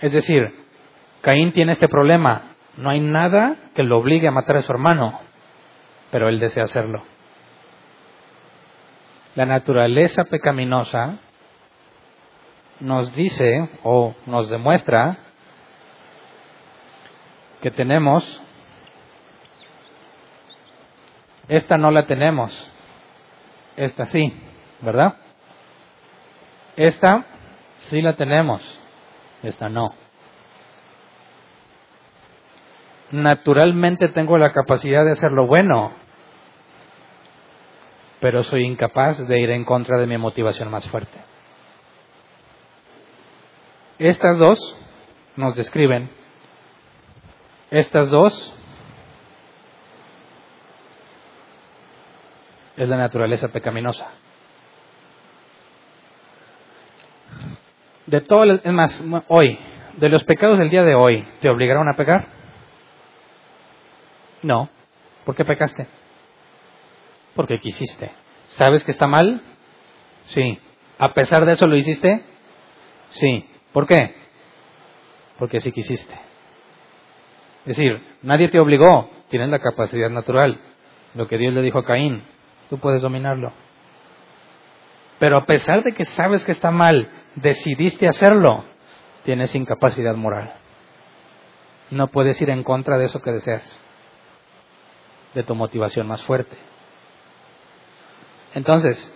Es 0.02 0.14
decir, 0.14 0.56
Caín 1.22 1.52
tiene 1.52 1.74
este 1.74 1.90
problema. 1.90 2.56
No 2.78 2.90
hay 2.90 3.02
nada 3.02 3.58
que 3.76 3.84
lo 3.84 4.00
obligue 4.00 4.30
a 4.30 4.32
matar 4.32 4.56
a 4.58 4.62
su 4.62 4.72
hermano, 4.72 5.20
pero 6.10 6.30
él 6.30 6.40
desea 6.40 6.64
hacerlo. 6.64 7.04
La 9.36 9.46
naturaleza 9.46 10.24
pecaminosa 10.24 11.20
nos 12.80 13.14
dice 13.14 13.70
o 13.84 14.16
nos 14.26 14.50
demuestra 14.50 15.18
que 17.62 17.72
tenemos, 17.72 18.42
esta 21.50 21.78
no 21.78 21.92
la 21.92 22.08
tenemos, 22.08 22.72
esta 23.76 24.06
sí, 24.06 24.34
¿verdad? 24.82 25.16
Esta 26.76 27.26
sí 27.90 28.02
la 28.02 28.16
tenemos, 28.16 28.62
esta 29.44 29.70
no. 29.70 29.90
Naturalmente 33.12 34.10
tengo 34.10 34.38
la 34.38 34.52
capacidad 34.52 35.04
de 35.04 35.12
hacer 35.12 35.32
lo 35.32 35.48
bueno, 35.48 35.92
pero 38.20 38.44
soy 38.44 38.64
incapaz 38.64 39.28
de 39.28 39.40
ir 39.40 39.50
en 39.50 39.66
contra 39.66 39.98
de 39.98 40.08
mi 40.08 40.18
motivación 40.18 40.70
más 40.70 40.88
fuerte. 40.90 41.18
Estas 43.98 44.38
dos 44.38 44.58
nos 45.36 45.56
describen, 45.56 46.10
estas 47.72 48.10
dos 48.10 48.54
es 52.78 52.88
la 52.88 52.98
naturaleza 52.98 53.50
pecaminosa. 53.50 54.08
De 58.10 58.22
todo, 58.22 58.44
es 58.44 58.74
más, 58.74 59.04
hoy, 59.28 59.60
de 59.98 60.10
los 60.10 60.24
pecados 60.24 60.58
del 60.58 60.72
día 60.72 60.82
de 60.82 60.96
hoy, 60.96 61.28
¿te 61.42 61.50
obligaron 61.50 61.88
a 61.88 61.96
pecar? 61.96 62.28
No. 64.42 64.68
¿Por 65.26 65.36
qué 65.36 65.46
pecaste? 65.46 65.86
Porque 67.36 67.60
quisiste. 67.60 68.10
¿Sabes 68.48 68.84
que 68.84 68.94
está 68.94 69.06
mal? 69.06 69.44
Sí. 70.26 70.58
¿A 70.98 71.14
pesar 71.14 71.46
de 71.46 71.52
eso 71.52 71.68
lo 71.68 71.76
hiciste? 71.76 72.24
Sí. 73.10 73.48
¿Por 73.72 73.86
qué? 73.86 74.16
Porque 75.38 75.60
sí 75.60 75.72
quisiste. 75.72 76.14
Es 77.68 77.78
decir, 77.78 78.02
nadie 78.24 78.48
te 78.48 78.60
obligó, 78.60 79.08
tienes 79.30 79.50
la 79.50 79.60
capacidad 79.60 80.10
natural. 80.10 80.60
Lo 81.14 81.28
que 81.28 81.38
Dios 81.38 81.54
le 81.54 81.62
dijo 81.62 81.78
a 81.78 81.86
Caín, 81.86 82.24
tú 82.72 82.80
puedes 82.80 83.04
dominarlo. 83.04 83.54
Pero 85.20 85.38
a 85.38 85.46
pesar 85.46 85.84
de 85.84 85.94
que 85.94 86.06
sabes 86.06 86.44
que 86.44 86.54
está 86.54 86.72
mal, 86.72 87.08
decidiste 87.36 88.08
hacerlo, 88.08 88.64
tienes 89.24 89.54
incapacidad 89.56 90.16
moral. 90.16 90.54
No 91.92 92.08
puedes 92.08 92.42
ir 92.42 92.50
en 92.50 92.64
contra 92.64 92.98
de 92.98 93.06
eso 93.06 93.22
que 93.22 93.32
deseas, 93.32 93.80
de 95.34 95.44
tu 95.44 95.56
motivación 95.56 96.08
más 96.08 96.24
fuerte. 96.24 96.56
Entonces, 98.54 99.16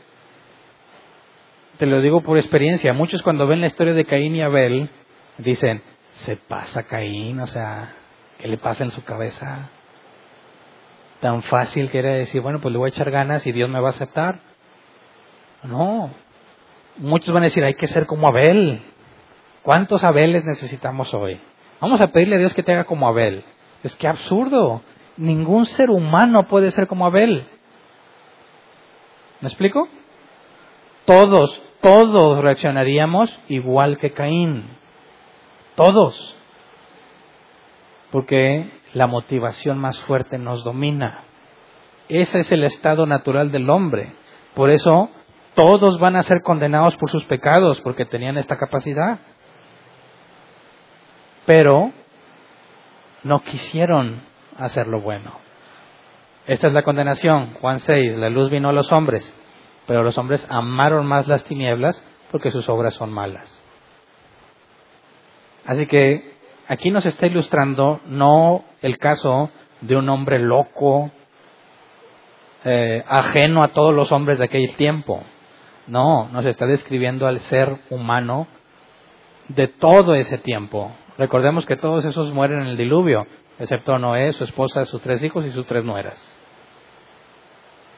te 1.78 1.86
lo 1.86 2.01
digo 2.01 2.22
por 2.22 2.38
experiencia, 2.38 2.93
muchos 2.93 3.22
cuando 3.22 3.47
ven 3.47 3.61
la 3.61 3.68
historia 3.68 3.93
de 3.93 4.05
Caín 4.05 4.36
y 4.36 4.41
Abel, 4.41 4.89
dicen, 5.38 5.82
se 6.14 6.36
pasa 6.36 6.84
Caín, 6.84 7.39
o 7.39 7.47
sea, 7.47 7.93
¿qué 8.39 8.47
le 8.47 8.57
pasa 8.57 8.84
en 8.84 8.91
su 8.91 9.03
cabeza? 9.03 9.70
Tan 11.20 11.41
fácil 11.43 11.89
que 11.89 11.99
era 11.99 12.11
decir, 12.11 12.41
bueno, 12.41 12.59
pues 12.59 12.72
le 12.72 12.78
voy 12.78 12.88
a 12.88 12.93
echar 12.93 13.09
ganas 13.09 13.45
y 13.47 13.51
Dios 13.51 13.70
me 13.70 13.80
va 13.80 13.88
a 13.88 13.91
aceptar. 13.91 14.39
No, 15.64 16.11
muchos 16.98 17.34
van 17.34 17.44
a 17.44 17.46
decir, 17.46 17.64
hay 17.64 17.74
que 17.74 17.88
ser 17.88 18.06
como 18.06 18.28
Abel. 18.28 18.82
¿Cuántos 19.62 20.04
Abeles 20.04 20.44
necesitamos 20.44 21.14
hoy? 21.14 21.39
Vamos 21.80 22.02
a 22.02 22.08
pedirle 22.08 22.36
a 22.36 22.39
Dios 22.39 22.54
que 22.54 22.64
te 22.64 22.74
haga 22.74 22.84
como 22.84 23.08
Abel. 23.08 23.44
Es 23.84 23.96
que 23.96 24.08
absurdo. 24.08 24.82
Ningún 25.18 25.66
ser 25.66 25.89
humano 25.89 26.48
puede 26.48 26.72
ser 26.72 26.88
como 26.88 27.06
Abel. 27.06 27.46
¿Me 29.41 29.48
explico? 29.48 29.88
Todos, 31.06 31.62
todos 31.82 32.41
reaccionaríamos 32.41 33.38
igual 33.50 33.98
que 33.98 34.12
Caín. 34.12 34.66
Todos. 35.76 36.36
Porque 38.12 38.72
la 38.94 39.08
motivación 39.08 39.80
más 39.80 40.00
fuerte 40.02 40.38
nos 40.38 40.64
domina. 40.64 41.24
Ese 42.08 42.39
es 42.39 42.52
el 42.52 42.64
estado 42.64 43.06
natural 43.06 43.52
del 43.52 43.70
hombre. 43.70 44.14
Por 44.54 44.70
eso 44.70 45.10
todos 45.56 45.99
van 45.99 46.16
a 46.16 46.24
ser 46.24 46.41
condenados 46.43 46.95
por 46.97 47.10
sus 47.10 47.26
pecados, 47.26 47.82
porque 47.82 48.06
tenían 48.06 48.38
esta 48.38 48.58
capacidad. 48.58 49.20
Pero 51.45 51.91
no 53.24 53.41
quisieron 53.41 54.22
hacer 54.58 54.88
lo 54.88 55.01
bueno. 55.01 55.39
Esta 56.45 56.68
es 56.68 56.74
la 56.74 56.84
condenación, 56.84 57.54
Juan 57.62 57.80
6, 57.80 58.18
la 58.18 58.30
luz 58.30 58.49
vino 58.49 58.70
a 58.70 58.74
los 58.74 58.91
hombres, 58.91 59.34
pero 59.88 60.04
los 60.04 60.18
hombres 60.18 60.45
amaron 60.49 61.06
más 61.06 61.28
las 61.28 61.43
tinieblas 61.45 62.04
porque 62.32 62.51
sus 62.51 62.68
obras 62.68 62.93
son 62.95 63.12
malas. 63.12 63.64
Así 65.66 65.86
que 65.88 66.34
aquí 66.68 66.91
nos 66.91 67.06
está 67.06 67.28
ilustrando 67.28 68.01
no 68.08 68.66
el 68.82 68.97
caso 68.97 69.51
de 69.80 69.95
un 69.95 70.10
hombre 70.10 70.39
loco, 70.39 71.12
eh, 72.66 73.04
ajeno 73.08 73.64
a 73.64 73.70
todos 73.70 73.93
los 73.93 74.12
hombres 74.12 74.38
de 74.38 74.45
aquel 74.45 74.76
tiempo. 74.76 75.24
No, 75.88 76.29
nos 76.29 76.45
está 76.45 76.65
describiendo 76.65 77.27
al 77.27 77.39
ser 77.41 77.77
humano 77.89 78.47
de 79.49 79.67
todo 79.67 80.15
ese 80.15 80.38
tiempo. 80.38 80.91
Recordemos 81.17 81.65
que 81.65 81.75
todos 81.75 82.05
esos 82.05 82.34
mueren 82.34 82.61
en 82.61 82.67
el 82.67 82.77
diluvio, 82.77 83.27
excepto 83.59 83.97
Noé, 83.99 84.31
su 84.34 84.43
esposa, 84.43 84.86
sus 84.86 85.01
tres 85.01 85.21
hijos 85.23 85.45
y 85.45 85.51
sus 85.51 85.65
tres 85.65 85.84
nueras. 85.84 86.17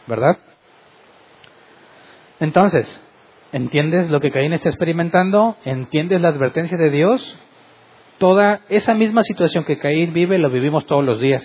¿Verdad? 0.07 0.37
Entonces, 2.39 3.01
¿entiendes 3.51 4.09
lo 4.09 4.19
que 4.19 4.31
Caín 4.31 4.53
está 4.53 4.69
experimentando? 4.69 5.55
¿Entiendes 5.63 6.21
la 6.21 6.29
advertencia 6.29 6.77
de 6.77 6.89
Dios? 6.89 7.39
Toda 8.17 8.61
esa 8.69 8.93
misma 8.93 9.23
situación 9.23 9.63
que 9.63 9.79
Caín 9.79 10.13
vive 10.13 10.37
lo 10.37 10.49
vivimos 10.49 10.85
todos 10.85 11.03
los 11.03 11.19
días. 11.19 11.43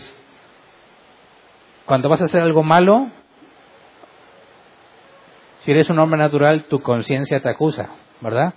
Cuando 1.87 2.09
vas 2.09 2.21
a 2.21 2.25
hacer 2.25 2.43
algo 2.43 2.63
malo, 2.63 3.09
si 5.61 5.71
eres 5.73 5.91
un 5.91 5.99
hombre 5.99 6.19
natural, 6.19 6.65
tu 6.65 6.81
conciencia 6.81 7.41
te 7.41 7.49
acusa, 7.49 7.91
¿verdad? 8.21 8.55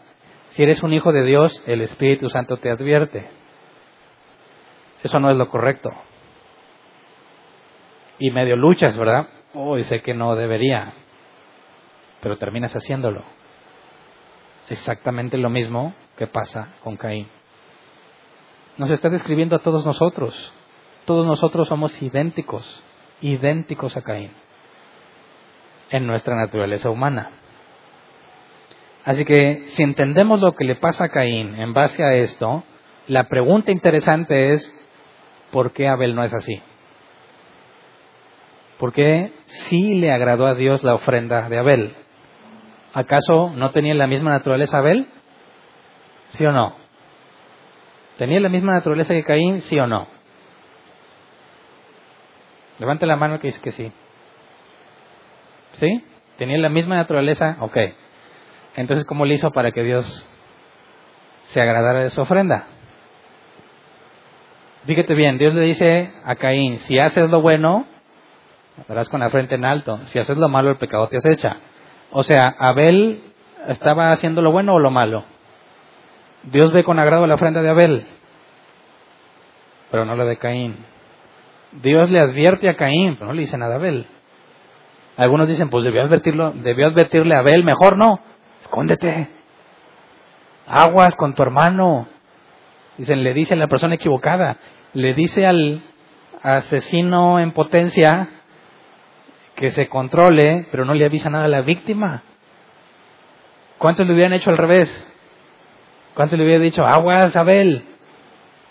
Si 0.50 0.64
eres 0.64 0.84
un 0.84 0.94
hijo 0.94 1.12
de 1.12 1.24
Dios, 1.24 1.64
el 1.66 1.82
Espíritu 1.82 2.30
Santo 2.30 2.58
te 2.58 2.70
advierte. 2.70 3.28
Eso 5.04 5.20
no 5.20 5.30
es 5.30 5.38
lo 5.38 5.50
correcto. 5.50 5.90
Y 8.20 8.32
medio 8.32 8.56
luchas, 8.56 8.96
¿verdad? 8.98 9.28
Oh, 9.54 9.78
sé 9.80 10.00
que 10.00 10.14
no 10.14 10.36
debería, 10.36 10.94
pero 12.22 12.38
terminas 12.38 12.74
haciéndolo. 12.74 13.24
Exactamente 14.70 15.38
lo 15.38 15.50
mismo 15.50 15.94
que 16.18 16.28
pasa 16.28 16.70
con 16.84 16.96
Caín. 16.96 17.28
Nos 18.78 18.90
está 18.92 19.10
describiendo 19.10 19.56
a 19.58 19.60
todos 19.60 19.86
nosotros. 19.86 20.54
Todos 21.06 21.28
nosotros 21.28 21.68
somos 21.68 22.02
idénticos, 22.02 22.82
idénticos 23.20 23.98
a 23.98 24.02
Caín, 24.02 24.32
en 25.94 26.08
nuestra 26.08 26.36
naturaleza 26.36 26.90
humana. 26.90 27.30
Así 29.06 29.26
que 29.26 29.66
si 29.68 29.84
entendemos 29.84 30.42
lo 30.42 30.54
que 30.54 30.66
le 30.66 30.76
pasa 30.76 31.06
a 31.06 31.10
Caín 31.10 31.56
en 31.56 31.74
base 31.74 32.04
a 32.04 32.16
esto, 32.16 32.64
la 33.08 33.26
pregunta 33.26 33.72
interesante 33.72 34.54
es, 34.54 34.70
¿por 35.52 35.72
qué 35.72 35.88
Abel 35.88 36.16
no 36.16 36.24
es 36.24 36.34
así? 36.34 36.62
¿Por 38.80 38.92
qué 38.92 39.34
sí 39.46 39.94
le 39.96 40.12
agradó 40.12 40.48
a 40.48 40.56
Dios 40.56 40.84
la 40.84 40.96
ofrenda 40.96 41.48
de 41.48 41.60
Abel? 41.60 41.96
¿Acaso 42.94 43.54
no 43.56 43.72
tenía 43.72 43.94
la 43.94 44.08
misma 44.08 44.32
naturaleza 44.32 44.80
Abel? 44.80 45.08
¿Sí 46.30 46.44
o 46.44 46.52
no? 46.52 46.76
¿Tenía 48.18 48.40
la 48.40 48.50
misma 48.50 48.74
naturaleza 48.74 49.14
que 49.14 49.24
Caín? 49.24 49.62
¿Sí 49.62 49.78
o 49.78 49.86
no? 49.86 50.08
Levante 52.80 53.06
la 53.06 53.16
mano 53.16 53.40
que 53.40 53.48
dice 53.48 53.62
que 53.62 53.72
sí. 53.72 53.92
¿Sí? 55.74 56.04
¿Tenía 56.38 56.58
la 56.58 56.70
misma 56.70 56.96
naturaleza? 56.96 57.58
Ok. 57.60 57.78
Entonces, 58.76 59.06
¿cómo 59.06 59.26
le 59.26 59.36
hizo 59.36 59.52
para 59.52 59.72
que 59.72 59.84
Dios 59.84 60.28
se 61.44 61.62
agradara 61.62 62.00
de 62.00 62.10
su 62.10 62.22
ofrenda? 62.22 62.66
Fíjate 64.86 65.14
bien, 65.14 65.38
Dios 65.38 65.54
le 65.54 65.62
dice 65.62 66.12
a 66.26 66.36
Caín, 66.36 66.78
si 66.80 67.00
haces 67.00 67.30
lo 67.30 67.42
bueno, 67.42 67.86
Estarás 68.80 69.08
con 69.10 69.20
la 69.20 69.30
frente 69.30 69.56
en 69.56 69.66
alto. 69.66 70.00
Si 70.06 70.20
haces 70.20 70.38
lo 70.38 70.50
malo, 70.50 70.72
el 70.72 70.78
pecado 70.78 71.08
te 71.08 71.18
acecha. 71.18 71.58
O 72.12 72.24
sea, 72.24 72.48
Abel 72.58 73.24
estaba 73.68 74.10
haciendo 74.12 74.42
lo 74.42 74.52
bueno 74.52 74.74
o 74.74 74.80
lo 74.80 74.90
malo. 74.90 75.24
Dios 76.44 76.74
ve 76.74 76.84
con 76.84 77.00
agrado 77.00 77.26
la 77.28 77.36
ofrenda 77.36 77.62
de 77.62 77.70
Abel, 77.70 78.06
pero 79.90 80.06
no 80.06 80.16
la 80.16 80.26
de 80.26 80.38
Caín. 80.38 80.76
Dios 81.72 82.10
le 82.10 82.20
advierte 82.20 82.70
a 82.70 82.76
Caín, 82.76 83.16
pero 83.16 83.28
no 83.28 83.34
le 83.34 83.42
dice 83.42 83.58
nada 83.58 83.76
a 83.76 83.78
Abel. 83.78 84.06
Algunos 85.18 85.48
dicen, 85.48 85.70
pues 85.70 85.84
debió, 85.84 86.02
advertirlo, 86.02 86.52
debió 86.52 86.88
advertirle 86.88 87.36
a 87.36 87.40
Abel, 87.40 87.64
mejor 87.64 87.98
no, 87.98 88.20
escóndete. 88.62 89.30
Aguas 90.68 91.16
con 91.16 91.36
tu 91.36 91.44
hermano. 91.44 92.08
Dicen, 92.98 93.24
le 93.24 93.34
dice 93.34 93.54
a 93.54 93.58
la 93.58 93.68
persona 93.68 93.96
equivocada, 93.96 94.58
le 94.94 95.14
dice 95.14 95.46
al 95.46 95.84
asesino 96.42 97.40
en 97.40 97.52
potencia 97.52 98.30
que 99.56 99.70
se 99.70 99.88
controle, 99.88 100.68
pero 100.72 100.86
no 100.86 100.94
le 100.94 101.06
avisa 101.06 101.30
nada 101.30 101.46
a 101.46 101.50
la 101.50 101.62
víctima. 101.62 102.24
¿Cuántos 103.78 104.08
le 104.08 104.14
hubieran 104.14 104.34
hecho 104.34 104.50
al 104.50 104.58
revés? 104.58 104.90
¿Cuántos 106.16 106.38
le 106.38 106.46
hubieran 106.46 106.64
dicho, 106.64 106.86
aguas, 106.86 107.36
Abel? 107.36 107.84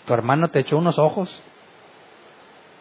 Tu 0.05 0.13
hermano 0.13 0.49
te 0.49 0.59
echó 0.59 0.77
unos 0.77 0.99
ojos. 0.99 1.41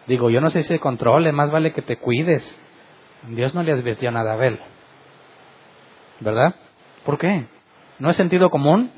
Digo, 0.07 0.31
yo 0.31 0.41
no 0.41 0.51
sé 0.51 0.63
si 0.63 0.69
se 0.69 0.79
controle, 0.79 1.33
más 1.33 1.51
vale 1.51 1.73
que 1.73 1.83
te 1.83 1.97
cuides. 1.97 2.62
Dios 3.29 3.55
no 3.55 3.63
le 3.63 3.73
advirtió 3.73 4.11
nada 4.11 4.33
a 4.33 4.35
Abel. 4.35 4.59
¿Verdad? 6.21 6.55
¿Por 7.05 7.19
qué? 7.19 7.47
¿No 7.99 8.11
es 8.11 8.17
sentido 8.17 8.51
común? 8.51 8.91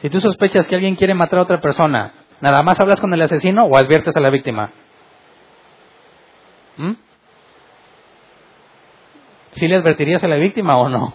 Si 0.00 0.10
tú 0.10 0.20
sospechas 0.20 0.66
que 0.66 0.74
alguien 0.74 0.96
quiere 0.96 1.14
matar 1.14 1.38
a 1.38 1.42
otra 1.42 1.60
persona, 1.60 2.12
¿nada 2.40 2.62
más 2.62 2.78
hablas 2.80 3.00
con 3.00 3.12
el 3.14 3.22
asesino 3.22 3.64
o 3.64 3.76
adviertes 3.76 4.14
a 4.16 4.20
la 4.20 4.30
víctima? 4.30 4.70
¿Mm? 6.76 6.92
¿Sí 9.52 9.68
le 9.68 9.76
advertirías 9.76 10.22
a 10.22 10.28
la 10.28 10.36
víctima 10.36 10.76
o 10.76 10.88
no? 10.88 11.14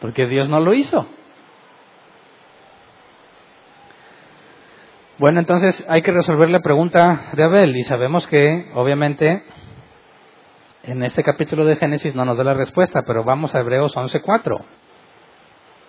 Porque 0.00 0.26
Dios 0.26 0.48
no 0.48 0.60
lo 0.60 0.72
hizo. 0.72 1.06
Bueno, 5.18 5.40
entonces 5.40 5.84
hay 5.88 6.02
que 6.02 6.12
resolver 6.12 6.50
la 6.50 6.60
pregunta 6.60 7.30
de 7.32 7.42
Abel 7.42 7.74
y 7.76 7.82
sabemos 7.84 8.26
que, 8.26 8.70
obviamente, 8.74 9.44
en 10.86 11.02
este 11.02 11.24
capítulo 11.24 11.64
de 11.64 11.76
Génesis 11.76 12.14
no 12.14 12.24
nos 12.24 12.36
da 12.36 12.44
la 12.44 12.54
respuesta, 12.54 13.02
pero 13.04 13.24
vamos 13.24 13.54
a 13.54 13.60
Hebreos 13.60 13.94
11.4. 13.96 14.64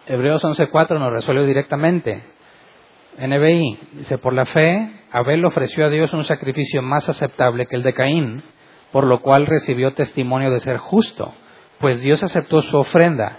Hebreos 0.08 0.43
11.4 0.43 0.98
nos 0.98 1.14
resuelve 1.14 1.45
directamente. 1.45 2.24
NBI 3.20 3.80
dice, 3.93 4.18
por 4.18 4.34
la 4.34 4.45
fe, 4.45 4.91
Abel 5.12 5.45
ofreció 5.45 5.86
a 5.86 5.89
Dios 5.89 6.14
un 6.14 6.24
sacrificio 6.24 6.82
más 6.82 7.08
aceptable 7.10 7.68
que 7.68 7.76
el 7.76 7.84
de 7.84 7.93
Caín, 7.93 8.43
por 8.91 9.06
lo 9.06 9.22
cual 9.22 9.45
recibió 9.45 9.93
testimonio 9.93 10.50
de 10.50 10.62
ser 10.62 10.78
justo, 10.78 11.32
pues 11.80 12.02
Dios 12.02 12.24
aceptó 12.24 12.64
su 12.64 12.78
ofrenda. 12.78 13.38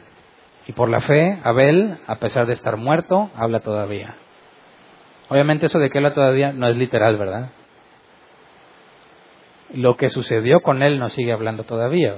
Y 0.69 0.73
por 0.73 0.89
la 0.89 1.01
fe, 1.01 1.41
Abel, 1.43 1.99
a 2.07 2.17
pesar 2.17 2.47
de 2.47 2.53
estar 2.53 2.77
muerto, 2.77 3.31
habla 3.35 3.61
todavía. 3.61 4.15
Obviamente 5.29 5.67
eso 5.67 5.79
de 5.79 5.91
que 5.91 5.99
habla 5.99 6.15
todavía 6.15 6.53
no 6.53 6.69
es 6.69 6.77
literal, 6.77 7.17
¿verdad? 7.17 7.51
Lo 9.75 9.97
que 9.97 10.09
sucedió 10.09 10.61
con 10.61 10.83
él 10.83 10.99
no 10.99 11.09
sigue 11.09 11.33
hablando 11.33 11.64
todavía. 11.64 12.14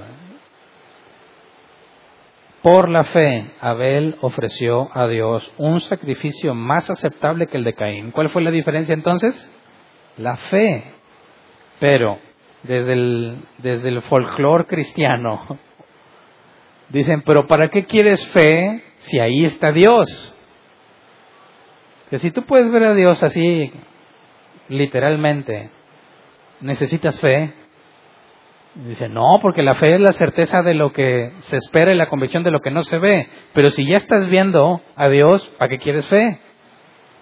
Por 2.61 2.89
la 2.89 3.03
fe, 3.03 3.51
Abel 3.59 4.17
ofreció 4.21 4.89
a 4.93 5.07
Dios 5.07 5.51
un 5.57 5.79
sacrificio 5.79 6.53
más 6.53 6.89
aceptable 6.91 7.47
que 7.47 7.57
el 7.57 7.63
de 7.63 7.73
Caín. 7.73 8.11
¿Cuál 8.11 8.29
fue 8.29 8.43
la 8.43 8.51
diferencia 8.51 8.93
entonces? 8.93 9.51
La 10.17 10.35
fe. 10.35 10.83
Pero 11.79 12.19
desde 12.61 12.93
el, 12.93 13.37
desde 13.57 13.89
el 13.89 14.03
folclore 14.03 14.65
cristiano, 14.65 15.57
dicen, 16.89 17.23
pero 17.23 17.47
¿para 17.47 17.69
qué 17.69 17.85
quieres 17.85 18.25
fe 18.27 18.83
si 18.99 19.19
ahí 19.19 19.43
está 19.45 19.71
Dios? 19.71 20.37
Que 22.11 22.19
si 22.19 22.29
tú 22.29 22.43
puedes 22.43 22.71
ver 22.71 22.83
a 22.83 22.93
Dios 22.93 23.23
así, 23.23 23.71
literalmente, 24.69 25.71
necesitas 26.61 27.19
fe. 27.19 27.53
Dice, 28.73 29.09
no, 29.09 29.39
porque 29.41 29.63
la 29.63 29.75
fe 29.75 29.95
es 29.95 30.01
la 30.01 30.13
certeza 30.13 30.61
de 30.61 30.73
lo 30.73 30.93
que 30.93 31.33
se 31.39 31.57
espera 31.57 31.93
y 31.93 31.97
la 31.97 32.07
convicción 32.07 32.43
de 32.43 32.51
lo 32.51 32.61
que 32.61 32.71
no 32.71 32.83
se 32.83 32.97
ve. 32.99 33.27
Pero 33.53 33.69
si 33.69 33.85
ya 33.85 33.97
estás 33.97 34.29
viendo 34.29 34.81
a 34.95 35.09
Dios, 35.09 35.45
¿para 35.57 35.69
qué 35.69 35.77
quieres 35.77 36.07
fe? 36.07 36.39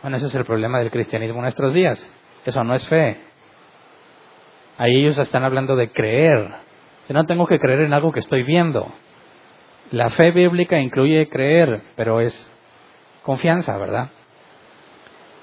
Bueno, 0.04 0.18
ese 0.18 0.28
es 0.28 0.36
el 0.36 0.46
problema 0.46 0.80
del 0.80 0.92
cristianismo 0.92 1.38
en 1.38 1.44
nuestros 1.44 1.74
días. 1.74 2.00
Eso 2.46 2.64
no 2.64 2.76
es 2.76 2.88
fe. 2.88 3.18
Ahí 4.78 4.96
ellos 4.96 5.18
están 5.18 5.44
hablando 5.44 5.76
de 5.76 5.90
creer. 5.90 6.50
Si 7.08 7.14
no 7.14 7.26
tengo 7.26 7.48
que 7.48 7.60
creer 7.60 7.82
en 7.82 7.94
algo 7.94 8.12
que 8.12 8.20
estoy 8.20 8.44
viendo. 8.44 8.94
La 9.92 10.12
fe 10.12 10.32
bíblica 10.32 10.80
incluye 10.80 11.28
creer, 11.30 11.82
pero 11.96 12.22
es 12.22 12.34
confianza, 13.24 13.76
¿verdad? 13.78 14.10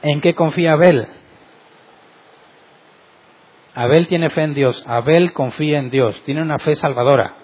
¿En 0.02 0.20
qué 0.20 0.34
confía 0.34 0.72
Abel? 0.72 1.08
Abel 3.76 4.08
tiene 4.08 4.30
fe 4.30 4.42
en 4.42 4.54
Dios, 4.54 4.82
Abel 4.86 5.34
confía 5.34 5.78
en 5.78 5.90
Dios, 5.90 6.18
tiene 6.24 6.40
una 6.40 6.58
fe 6.58 6.74
salvadora. 6.76 7.34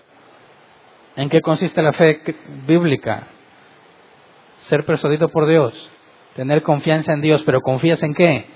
¿En 1.14 1.28
qué 1.28 1.43
consiste 1.43 1.83
la 1.83 1.93
fe 1.93 2.22
bíblica? 2.66 3.26
Ser 4.62 4.87
persuadido 4.87 5.28
por 5.28 5.47
Dios, 5.47 5.91
tener 6.35 6.62
confianza 6.62 7.12
en 7.12 7.20
Dios, 7.20 7.43
pero 7.45 7.61
¿confías 7.61 8.03
en 8.03 8.14
qué? 8.14 8.47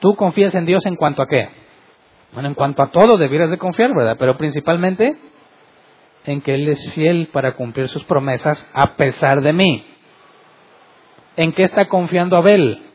¿Tú 0.00 0.16
confías 0.16 0.54
en 0.54 0.64
Dios 0.64 0.86
en 0.86 0.96
cuanto 0.96 1.20
a 1.20 1.28
qué? 1.28 1.50
Bueno, 2.32 2.48
en 2.48 2.54
cuanto 2.54 2.82
a 2.82 2.90
todo 2.90 3.18
debieras 3.18 3.50
de 3.50 3.58
confiar, 3.58 3.94
¿verdad? 3.94 4.16
Pero 4.18 4.38
principalmente 4.38 5.14
en 6.24 6.40
que 6.40 6.54
Él 6.54 6.66
es 6.66 6.94
fiel 6.94 7.28
para 7.30 7.56
cumplir 7.56 7.88
sus 7.88 8.04
promesas 8.04 8.66
a 8.72 8.96
pesar 8.96 9.42
de 9.42 9.52
mí. 9.52 9.84
¿En 11.36 11.52
qué 11.52 11.64
está 11.64 11.88
confiando 11.88 12.38
Abel? 12.38 12.91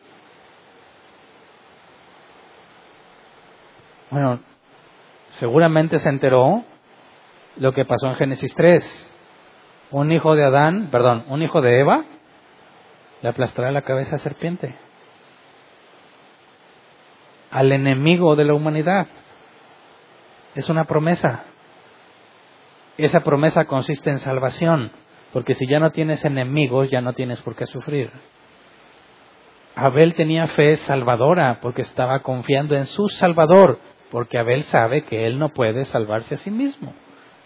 Bueno, 4.10 4.39
seguramente 5.32 5.99
se 5.99 6.10
enteró 6.10 6.64
lo 7.58 7.74
que 7.74 7.86
pasó 7.86 8.08
en 8.08 8.16
Génesis 8.16 8.53
3. 8.55 9.14
Un 9.91 10.12
hijo 10.12 10.36
de 10.36 10.45
Adán, 10.45 10.89
perdón, 10.91 11.26
un 11.28 11.41
hijo 11.41 11.62
de 11.62 11.80
Eva 11.80 12.05
le 13.22 13.30
aplastará 13.30 13.72
la 13.72 13.82
cabeza 13.82 14.16
a 14.16 14.20
serpiente. 14.20 14.76
Al 17.51 17.72
enemigo 17.72 18.36
de 18.36 18.45
la 18.45 18.53
humanidad. 18.53 19.08
Es 20.55 20.70
una 20.70 20.84
promesa. 20.84 21.43
Esa 22.97 23.22
promesa 23.22 23.66
consiste 23.66 24.10
en 24.10 24.20
salvación. 24.20 24.91
Porque 25.34 25.53
si 25.53 25.68
ya 25.68 25.80
no 25.80 25.91
tienes 25.91 26.24
enemigos, 26.26 26.89
ya 26.89 27.01
no 27.01 27.14
tienes 27.14 27.41
por 27.41 27.55
qué 27.55 27.66
sufrir. 27.68 28.12
Abel 29.76 30.16
tenía 30.16 30.47
fe 30.47 30.76
salvadora 30.78 31.60
porque 31.62 31.84
estaba 31.84 32.22
confiando 32.22 32.76
en 32.76 32.88
su 32.88 33.10
Salvador, 33.10 33.80
porque 34.12 34.38
Abel 34.38 34.64
sabe 34.64 35.03
que 35.03 35.28
él 35.28 35.39
no 35.39 35.49
puede 35.49 35.86
salvarse 35.86 36.36
a 36.36 36.38
sí 36.38 36.51
mismo. 36.51 36.93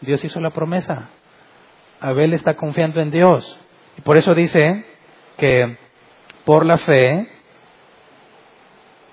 Dios 0.02 0.24
hizo 0.24 0.40
la 0.40 0.52
promesa. 0.52 1.10
Abel 2.00 2.34
está 2.34 2.56
confiando 2.56 3.02
en 3.02 3.12
Dios. 3.12 3.58
Y 3.98 4.02
por 4.02 4.18
eso 4.18 4.34
dice 4.34 4.86
que 5.38 5.78
por 6.46 6.66
la 6.66 6.78
fe 6.78 7.28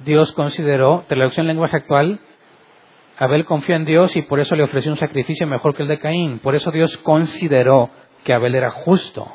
Dios 0.00 0.32
consideró, 0.32 1.04
traducción 1.08 1.44
en 1.44 1.48
lenguaje 1.48 1.76
actual, 1.76 2.20
Abel 3.18 3.44
confió 3.44 3.74
en 3.74 3.84
Dios 3.84 4.14
y 4.14 4.22
por 4.22 4.38
eso 4.38 4.54
le 4.54 4.62
ofreció 4.62 4.92
un 4.92 4.98
sacrificio 4.98 5.46
mejor 5.46 5.74
que 5.74 5.82
el 5.82 5.88
de 5.88 5.98
Caín. 5.98 6.38
Por 6.38 6.54
eso 6.54 6.70
Dios 6.70 6.96
consideró 6.98 7.90
que 8.22 8.32
Abel 8.32 8.54
era 8.54 8.70
justo 8.70 9.26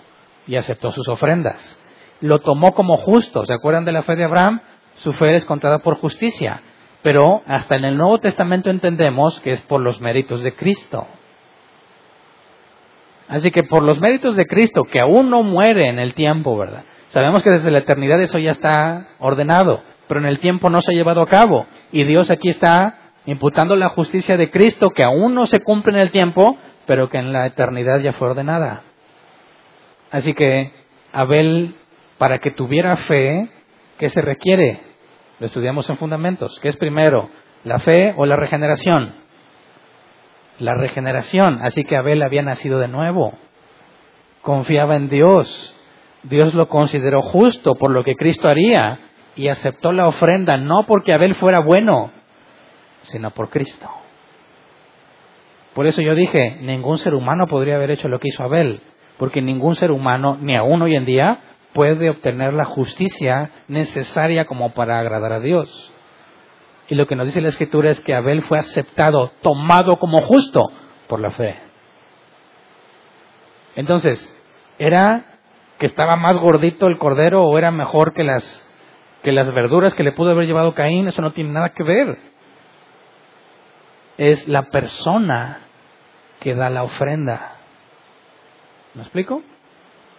y 0.47 0.55
aceptó 0.55 0.91
sus 0.91 1.07
ofrendas. 1.09 1.79
Lo 2.21 2.39
tomó 2.39 2.73
como 2.73 2.95
justo. 2.97 3.45
¿Se 3.45 3.53
acuerdan 3.53 3.83
de 3.83 3.91
la 3.91 4.03
fe 4.03 4.15
de 4.15 4.23
Abraham? 4.23 4.61
Su 4.95 5.11
fe 5.11 5.35
es 5.35 5.43
contada 5.43 5.79
por 5.79 5.97
justicia. 5.97 6.61
Pero 7.03 7.43
hasta 7.45 7.75
en 7.75 7.85
el 7.85 7.97
Nuevo 7.97 8.17
Testamento 8.19 8.69
entendemos 8.69 9.39
que 9.41 9.51
es 9.51 9.61
por 9.61 9.81
los 9.81 10.01
méritos 10.01 10.41
de 10.41 10.55
Cristo. 10.55 11.05
Así 13.27 13.51
que 13.51 13.63
por 13.63 13.83
los 13.83 13.99
méritos 13.99 14.35
de 14.35 14.47
Cristo, 14.47 14.83
que 14.83 14.99
aún 14.99 15.29
no 15.29 15.43
muere 15.43 15.89
en 15.89 15.99
el 15.99 16.13
tiempo, 16.13 16.57
¿verdad? 16.57 16.83
Sabemos 17.09 17.43
que 17.43 17.51
desde 17.51 17.71
la 17.71 17.79
eternidad 17.79 18.21
eso 18.21 18.39
ya 18.39 18.51
está 18.51 19.07
ordenado, 19.19 19.81
pero 20.07 20.19
en 20.19 20.25
el 20.25 20.39
tiempo 20.39 20.69
no 20.69 20.81
se 20.81 20.91
ha 20.91 20.95
llevado 20.95 21.21
a 21.21 21.27
cabo. 21.27 21.67
Y 21.91 22.03
Dios 22.05 22.31
aquí 22.31 22.49
está 22.49 22.95
imputando 23.25 23.75
la 23.75 23.89
justicia 23.89 24.37
de 24.37 24.49
Cristo 24.49 24.89
que 24.89 25.03
aún 25.03 25.35
no 25.35 25.45
se 25.45 25.59
cumple 25.59 25.93
en 25.93 25.99
el 25.99 26.11
tiempo, 26.11 26.57
pero 26.85 27.09
que 27.09 27.17
en 27.17 27.33
la 27.33 27.45
eternidad 27.45 27.99
ya 27.99 28.13
fue 28.13 28.29
ordenada. 28.29 28.83
Así 30.11 30.33
que 30.33 30.71
Abel, 31.11 31.75
para 32.17 32.39
que 32.39 32.51
tuviera 32.51 32.95
fe, 32.97 33.49
¿qué 33.97 34.09
se 34.09 34.21
requiere? 34.21 34.92
Lo 35.39 35.47
estudiamos 35.47 35.89
en 35.89 35.97
fundamentos. 35.97 36.59
¿Qué 36.61 36.69
es 36.69 36.77
primero? 36.77 37.29
¿La 37.63 37.79
fe 37.79 38.13
o 38.17 38.25
la 38.25 38.35
regeneración? 38.35 39.13
La 40.59 40.75
regeneración. 40.75 41.59
Así 41.61 41.83
que 41.83 41.97
Abel 41.97 42.21
había 42.21 42.41
nacido 42.41 42.79
de 42.79 42.87
nuevo. 42.87 43.33
Confiaba 44.41 44.95
en 44.95 45.09
Dios. 45.09 45.75
Dios 46.23 46.53
lo 46.53 46.67
consideró 46.67 47.21
justo 47.21 47.75
por 47.75 47.91
lo 47.91 48.03
que 48.03 48.15
Cristo 48.15 48.47
haría 48.47 48.99
y 49.35 49.47
aceptó 49.47 49.91
la 49.91 50.07
ofrenda 50.07 50.57
no 50.57 50.85
porque 50.87 51.13
Abel 51.13 51.35
fuera 51.35 51.59
bueno, 51.59 52.11
sino 53.01 53.31
por 53.31 53.49
Cristo. 53.49 53.89
Por 55.73 55.87
eso 55.87 56.01
yo 56.01 56.13
dije, 56.13 56.59
ningún 56.61 56.97
ser 56.99 57.15
humano 57.15 57.47
podría 57.47 57.75
haber 57.75 57.91
hecho 57.91 58.07
lo 58.07 58.19
que 58.19 58.27
hizo 58.29 58.43
Abel, 58.43 58.81
porque 59.17 59.41
ningún 59.41 59.75
ser 59.75 59.91
humano, 59.91 60.37
ni 60.39 60.55
aún 60.55 60.81
hoy 60.81 60.95
en 60.95 61.05
día, 61.05 61.39
puede 61.73 62.09
obtener 62.09 62.53
la 62.53 62.65
justicia 62.65 63.51
necesaria 63.67 64.45
como 64.45 64.73
para 64.73 64.99
agradar 64.99 65.33
a 65.33 65.39
Dios. 65.39 65.91
Y 66.87 66.95
lo 66.95 67.07
que 67.07 67.15
nos 67.15 67.25
dice 67.25 67.41
la 67.41 67.49
Escritura 67.49 67.89
es 67.89 68.01
que 68.01 68.13
Abel 68.13 68.43
fue 68.43 68.59
aceptado, 68.59 69.31
tomado 69.41 69.97
como 69.97 70.21
justo 70.21 70.71
por 71.07 71.19
la 71.19 71.31
fe. 71.31 71.57
Entonces, 73.75 74.29
¿era 74.77 75.39
que 75.79 75.85
estaba 75.85 76.15
más 76.15 76.37
gordito 76.37 76.87
el 76.87 76.97
cordero 76.97 77.43
o 77.43 77.57
era 77.57 77.71
mejor 77.71 78.13
que 78.13 78.23
las 78.23 78.63
que 79.23 79.31
las 79.31 79.51
verduras 79.53 79.95
que 79.95 80.03
le 80.03 80.11
pudo 80.11 80.31
haber 80.31 80.45
llevado 80.45 80.75
Caín, 80.75 81.07
eso 81.07 81.21
no 81.21 81.31
tiene 81.31 81.51
nada 81.51 81.69
que 81.69 81.83
ver. 81.83 82.17
Es 84.17 84.47
la 84.49 84.63
persona 84.63 85.61
que 86.41 86.53
da 86.53 86.69
la 86.69 86.83
ofrenda. 86.83 87.55
¿Me 88.93 89.01
explico? 89.01 89.41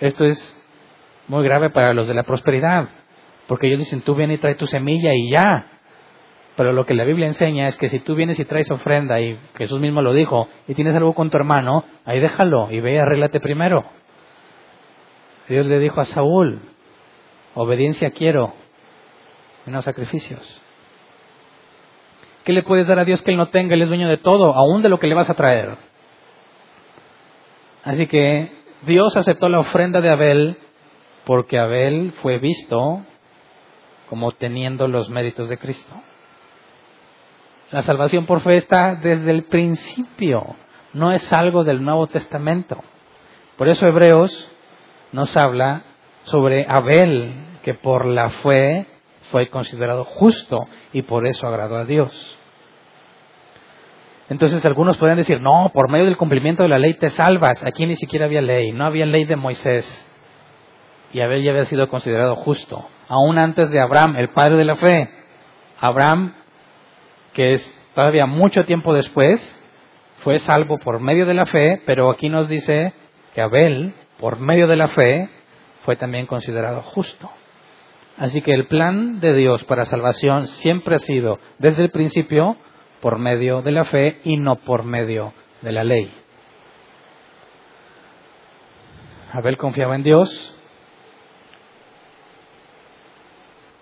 Esto 0.00 0.24
es 0.24 0.63
muy 1.29 1.45
grave 1.45 1.70
para 1.70 1.95
los 1.95 2.07
de 2.07 2.14
la 2.14 2.22
prosperidad, 2.25 2.89
porque 3.47 3.66
ellos 3.66 3.81
dicen, 3.81 4.03
tú 4.03 4.14
vienes 4.14 4.39
y 4.39 4.41
trae 4.41 4.55
tu 4.55 4.66
semilla 4.66 5.12
y 5.14 5.31
ya. 5.31 5.70
Pero 6.57 6.72
lo 6.72 6.87
que 6.87 6.95
la 6.95 7.05
Biblia 7.05 7.27
enseña 7.27 7.66
es 7.66 7.77
que 7.77 7.89
si 7.89 7.99
tú 7.99 8.14
vienes 8.14 8.39
y 8.39 8.45
traes 8.45 8.70
ofrenda, 8.70 9.20
y 9.20 9.39
Jesús 9.57 9.81
mismo 9.81 10.03
lo 10.03 10.12
dijo, 10.12 10.49
y 10.68 10.75
tienes 10.75 10.95
algo 10.95 11.14
con 11.14 11.31
tu 11.31 11.37
hermano, 11.37 11.85
ahí 12.05 12.20
déjalo 12.20 12.70
y 12.70 12.81
ve 12.81 12.95
y 12.95 12.99
arréglate 12.99 13.41
primero. 13.41 13.85
Dios 15.49 15.66
le 15.66 15.79
dijo 15.79 16.01
a 16.01 16.05
Saúl, 16.05 16.61
obediencia 17.55 18.11
quiero, 18.11 18.55
menos 19.66 19.85
sacrificios. 19.85 20.62
¿Qué 22.45 22.53
le 22.53 22.62
puedes 22.62 22.87
dar 22.87 22.99
a 22.99 23.05
Dios 23.05 23.22
que 23.22 23.31
Él 23.31 23.37
no 23.37 23.49
tenga? 23.49 23.75
Él 23.75 23.83
es 23.83 23.89
dueño 23.89 24.09
de 24.09 24.18
todo, 24.18 24.55
aún 24.55 24.83
de 24.83 24.89
lo 24.89 24.99
que 24.99 25.07
le 25.07 25.14
vas 25.14 25.29
a 25.29 25.35
traer. 25.35 25.77
Así 27.85 28.07
que 28.07 28.53
Dios 28.83 29.16
aceptó 29.16 29.49
la 29.49 29.61
ofrenda 29.61 30.01
de 30.01 30.11
Abel 30.11 30.59
porque 31.25 31.59
Abel 31.59 32.12
fue 32.22 32.39
visto 32.39 33.05
como 34.09 34.33
teniendo 34.33 34.89
los 34.89 35.09
méritos 35.11 35.49
de 35.49 35.59
Cristo. 35.59 35.93
La 37.70 37.83
salvación 37.83 38.27
por 38.27 38.41
fe 38.41 38.57
está 38.57 38.95
desde 38.95 39.31
el 39.31 39.45
principio, 39.45 40.55
no 40.93 41.12
es 41.12 41.33
algo 41.33 41.64
del 41.64 41.85
Nuevo 41.85 42.07
Testamento. 42.07 42.83
Por 43.57 43.68
eso 43.68 43.87
Hebreos 43.87 44.49
nos 45.12 45.37
habla 45.37 45.83
sobre 46.25 46.66
Abel, 46.68 47.35
que 47.62 47.75
por 47.75 48.07
la 48.07 48.31
fe 48.31 48.87
fue 49.31 49.49
considerado 49.49 50.05
justo 50.05 50.68
y 50.93 51.03
por 51.03 51.27
eso 51.27 51.47
agradó 51.47 51.77
a 51.77 51.85
Dios. 51.85 52.39
Entonces 54.29 54.64
algunos 54.64 54.97
pueden 54.97 55.16
decir, 55.16 55.41
no, 55.41 55.70
por 55.75 55.91
medio 55.91 56.07
del 56.07 56.16
cumplimiento 56.16 56.62
de 56.62 56.68
la 56.68 56.79
ley 56.79 56.95
te 56.95 57.11
salvas. 57.11 57.64
Aquí 57.64 57.87
ni 57.87 57.97
siquiera 57.97 58.27
había 58.27 58.41
ley, 58.41 58.72
no 58.72 58.87
había 58.87 59.07
ley 59.07 59.25
de 59.25 59.37
Moisés. 59.37 60.11
Y 61.14 61.22
Abel 61.22 61.42
ya 61.42 61.52
había 61.52 61.64
sido 61.64 61.88
considerado 61.88 62.36
justo. 62.36 62.86
Aún 63.08 63.38
antes 63.38 63.70
de 63.70 63.80
Abraham, 63.80 64.16
el 64.16 64.28
padre 64.28 64.58
de 64.58 64.64
la 64.66 64.76
fe. 64.76 65.08
Abraham 65.80 66.34
que 67.34 67.52
es 67.52 67.90
todavía 67.94 68.24
mucho 68.24 68.64
tiempo 68.64 68.94
después, 68.94 69.60
fue 70.18 70.38
salvo 70.38 70.78
por 70.78 71.00
medio 71.00 71.26
de 71.26 71.34
la 71.34 71.44
fe, 71.44 71.82
pero 71.84 72.10
aquí 72.10 72.30
nos 72.30 72.48
dice 72.48 72.94
que 73.34 73.42
Abel, 73.42 73.92
por 74.18 74.38
medio 74.38 74.66
de 74.66 74.76
la 74.76 74.88
fe, 74.88 75.28
fue 75.84 75.96
también 75.96 76.26
considerado 76.26 76.80
justo. 76.80 77.30
Así 78.16 78.40
que 78.40 78.54
el 78.54 78.68
plan 78.68 79.20
de 79.20 79.34
Dios 79.34 79.64
para 79.64 79.84
salvación 79.84 80.46
siempre 80.46 80.96
ha 80.96 81.00
sido, 81.00 81.40
desde 81.58 81.82
el 81.82 81.90
principio, 81.90 82.56
por 83.00 83.18
medio 83.18 83.60
de 83.60 83.72
la 83.72 83.84
fe 83.84 84.20
y 84.24 84.38
no 84.38 84.56
por 84.56 84.84
medio 84.84 85.34
de 85.60 85.72
la 85.72 85.84
ley. 85.84 86.14
Abel 89.32 89.56
confiaba 89.58 89.96
en 89.96 90.04
Dios, 90.04 90.56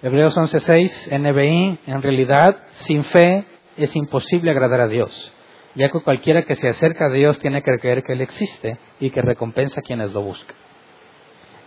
Hebreos 0.03 0.37
11:6, 0.37 1.13
NBI, 1.13 1.79
en 1.87 2.03
realidad, 2.03 2.57
sin 2.73 3.05
fe 3.05 3.45
es 3.77 3.95
imposible 3.95 4.51
agradar 4.51 4.81
a 4.81 4.89
Dios, 4.89 5.33
ya 5.77 5.91
que 5.91 6.01
cualquiera 6.01 6.43
que 6.43 6.57
se 6.57 6.69
acerca 6.69 7.07
a 7.07 7.13
Dios 7.13 7.39
tiene 7.39 7.63
que 7.63 7.79
creer 7.79 8.03
que 8.03 8.15
Él 8.15 8.21
existe 8.21 8.79
y 8.99 9.11
que 9.11 9.23
recompensa 9.23 9.79
a 9.79 9.85
quienes 9.85 10.13
lo 10.13 10.23
buscan. 10.23 10.57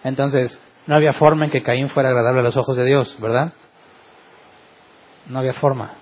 Entonces, 0.03 0.59
no 0.85 0.95
había 0.95 1.13
forma 1.13 1.45
en 1.45 1.51
que 1.51 1.63
Caín 1.63 1.89
fuera 1.91 2.09
agradable 2.09 2.41
a 2.41 2.43
los 2.43 2.57
ojos 2.57 2.75
de 2.75 2.83
Dios, 2.83 3.15
¿verdad? 3.21 3.53
No 5.27 5.39
había 5.39 5.53
forma. 5.53 5.93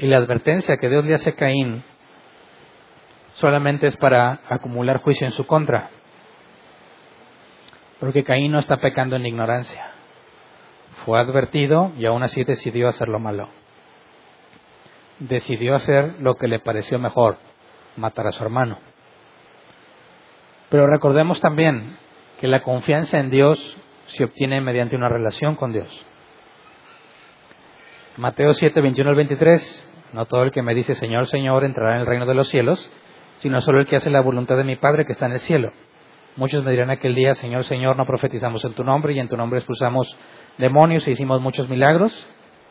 Y 0.00 0.08
la 0.08 0.16
advertencia 0.16 0.76
que 0.76 0.88
Dios 0.88 1.04
le 1.04 1.14
hace 1.14 1.30
a 1.30 1.36
Caín 1.36 1.84
solamente 3.34 3.86
es 3.86 3.96
para 3.96 4.40
acumular 4.48 4.98
juicio 5.02 5.24
en 5.24 5.32
su 5.32 5.46
contra. 5.46 5.88
Porque 8.00 8.24
Caín 8.24 8.50
no 8.50 8.58
está 8.58 8.78
pecando 8.78 9.14
en 9.14 9.24
ignorancia. 9.24 9.92
Fue 11.06 11.20
advertido 11.20 11.92
y 11.96 12.04
aún 12.04 12.24
así 12.24 12.42
decidió 12.42 12.88
hacer 12.88 13.06
lo 13.06 13.20
malo. 13.20 13.48
Decidió 15.20 15.76
hacer 15.76 16.16
lo 16.18 16.34
que 16.34 16.48
le 16.48 16.58
pareció 16.58 16.98
mejor, 16.98 17.36
matar 17.96 18.26
a 18.26 18.32
su 18.32 18.42
hermano. 18.42 18.80
Pero 20.68 20.88
recordemos 20.88 21.38
también 21.38 21.96
que 22.40 22.48
la 22.48 22.60
confianza 22.60 23.20
en 23.20 23.30
Dios 23.30 23.76
se 24.08 24.24
obtiene 24.24 24.60
mediante 24.60 24.96
una 24.96 25.08
relación 25.08 25.54
con 25.54 25.72
Dios. 25.72 25.88
Mateo 28.16 28.52
7, 28.52 28.80
21 28.80 29.08
al 29.08 29.16
23. 29.16 30.08
No 30.12 30.26
todo 30.26 30.42
el 30.42 30.50
que 30.50 30.62
me 30.62 30.74
dice 30.74 30.96
Señor, 30.96 31.28
Señor 31.28 31.62
entrará 31.62 31.94
en 31.94 32.00
el 32.00 32.06
reino 32.06 32.26
de 32.26 32.34
los 32.34 32.48
cielos, 32.48 32.90
sino 33.38 33.60
solo 33.60 33.78
el 33.78 33.86
que 33.86 33.94
hace 33.94 34.10
la 34.10 34.22
voluntad 34.22 34.56
de 34.56 34.64
mi 34.64 34.74
Padre 34.74 35.06
que 35.06 35.12
está 35.12 35.26
en 35.26 35.32
el 35.32 35.38
cielo. 35.38 35.70
Muchos 36.34 36.64
me 36.64 36.72
dirán 36.72 36.90
aquel 36.90 37.14
día, 37.14 37.34
Señor, 37.34 37.62
Señor, 37.62 37.96
no 37.96 38.04
profetizamos 38.06 38.64
en 38.64 38.74
tu 38.74 38.82
nombre 38.82 39.12
y 39.12 39.20
en 39.20 39.28
tu 39.28 39.36
nombre 39.36 39.60
expulsamos 39.60 40.18
demonios 40.58 41.06
e 41.06 41.12
hicimos 41.12 41.40
muchos 41.40 41.68
milagros. 41.68 42.28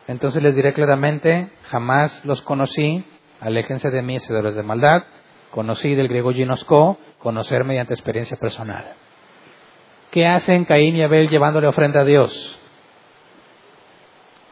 Entonces 0.08 0.42
les 0.42 0.54
diré 0.54 0.72
claramente, 0.72 1.50
jamás 1.64 2.24
los 2.24 2.40
conocí, 2.42 3.04
aléjense 3.40 3.90
de 3.90 4.02
mí, 4.02 4.16
hacedores 4.16 4.54
de 4.54 4.62
maldad. 4.62 5.04
Conocí 5.50 5.94
del 5.94 6.08
griego 6.08 6.32
ginosco, 6.32 6.98
conocer 7.18 7.64
mediante 7.64 7.94
experiencia 7.94 8.36
personal. 8.36 8.84
¿Qué 10.10 10.26
hacen 10.26 10.64
Caín 10.64 10.96
y 10.96 11.02
Abel 11.02 11.28
llevándole 11.28 11.66
ofrenda 11.66 12.00
a 12.00 12.04
Dios? 12.04 12.60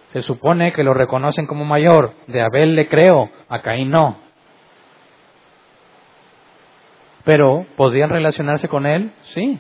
Se 0.09 0.23
supone 0.23 0.73
que 0.73 0.85
lo 0.85 0.95
reconocen 0.95 1.47
como 1.47 1.65
mayor. 1.65 2.15
De 2.27 2.41
Abel 2.41 2.75
le 2.75 2.89
creo, 2.89 3.31
a 3.49 3.63
Caín 3.63 3.91
no. 3.91 4.19
Pero, 7.25 7.67
¿podrían 7.77 8.11
relacionarse 8.11 8.69
con 8.69 8.87
él? 8.87 9.13
Sí. 9.35 9.59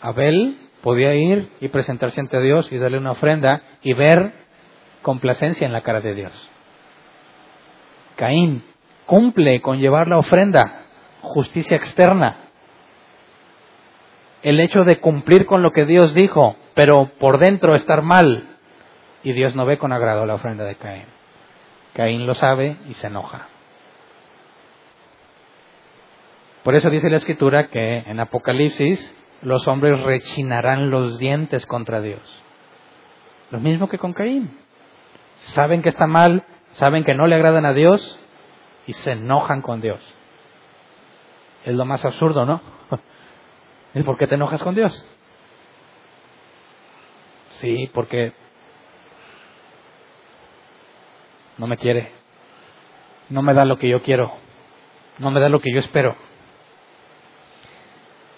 Abel 0.00 0.63
podía 0.84 1.14
ir 1.14 1.48
y 1.62 1.68
presentarse 1.68 2.20
ante 2.20 2.38
Dios 2.42 2.70
y 2.70 2.76
darle 2.76 2.98
una 2.98 3.12
ofrenda 3.12 3.62
y 3.82 3.94
ver 3.94 4.34
complacencia 5.00 5.66
en 5.66 5.72
la 5.72 5.80
cara 5.80 6.02
de 6.02 6.14
Dios. 6.14 6.50
Caín 8.16 8.62
cumple 9.06 9.62
con 9.62 9.78
llevar 9.78 10.08
la 10.08 10.18
ofrenda, 10.18 10.84
justicia 11.22 11.78
externa. 11.78 12.36
El 14.42 14.60
hecho 14.60 14.84
de 14.84 15.00
cumplir 15.00 15.46
con 15.46 15.62
lo 15.62 15.70
que 15.70 15.86
Dios 15.86 16.12
dijo, 16.12 16.54
pero 16.74 17.12
por 17.18 17.38
dentro 17.38 17.74
estar 17.74 18.02
mal, 18.02 18.46
y 19.22 19.32
Dios 19.32 19.56
no 19.56 19.64
ve 19.64 19.78
con 19.78 19.90
agrado 19.90 20.26
la 20.26 20.34
ofrenda 20.34 20.64
de 20.64 20.74
Caín. 20.74 21.06
Caín 21.94 22.26
lo 22.26 22.34
sabe 22.34 22.76
y 22.86 22.92
se 22.92 23.06
enoja. 23.06 23.48
Por 26.62 26.74
eso 26.74 26.90
dice 26.90 27.08
la 27.08 27.16
escritura 27.16 27.68
que 27.68 28.00
en 28.00 28.20
Apocalipsis 28.20 29.23
los 29.44 29.68
hombres 29.68 30.00
rechinarán 30.00 30.90
los 30.90 31.18
dientes 31.18 31.66
contra 31.66 32.00
Dios. 32.00 32.20
Lo 33.50 33.60
mismo 33.60 33.88
que 33.88 33.98
con 33.98 34.14
Caín. 34.14 34.58
Saben 35.38 35.82
que 35.82 35.90
está 35.90 36.06
mal, 36.06 36.44
saben 36.72 37.04
que 37.04 37.14
no 37.14 37.26
le 37.26 37.36
agradan 37.36 37.66
a 37.66 37.74
Dios 37.74 38.18
y 38.86 38.94
se 38.94 39.12
enojan 39.12 39.60
con 39.60 39.80
Dios. 39.80 40.00
Es 41.64 41.74
lo 41.74 41.84
más 41.84 42.04
absurdo, 42.04 42.46
¿no? 42.46 42.62
¿Es 43.94 44.02
por 44.04 44.16
qué 44.16 44.26
te 44.26 44.34
enojas 44.34 44.62
con 44.62 44.74
Dios? 44.74 45.06
Sí, 47.60 47.90
porque 47.92 48.32
no 51.58 51.66
me 51.66 51.76
quiere. 51.76 52.12
No 53.28 53.42
me 53.42 53.54
da 53.54 53.64
lo 53.64 53.78
que 53.78 53.88
yo 53.88 54.00
quiero. 54.02 54.32
No 55.18 55.30
me 55.30 55.40
da 55.40 55.48
lo 55.48 55.60
que 55.60 55.72
yo 55.72 55.78
espero. 55.78 56.16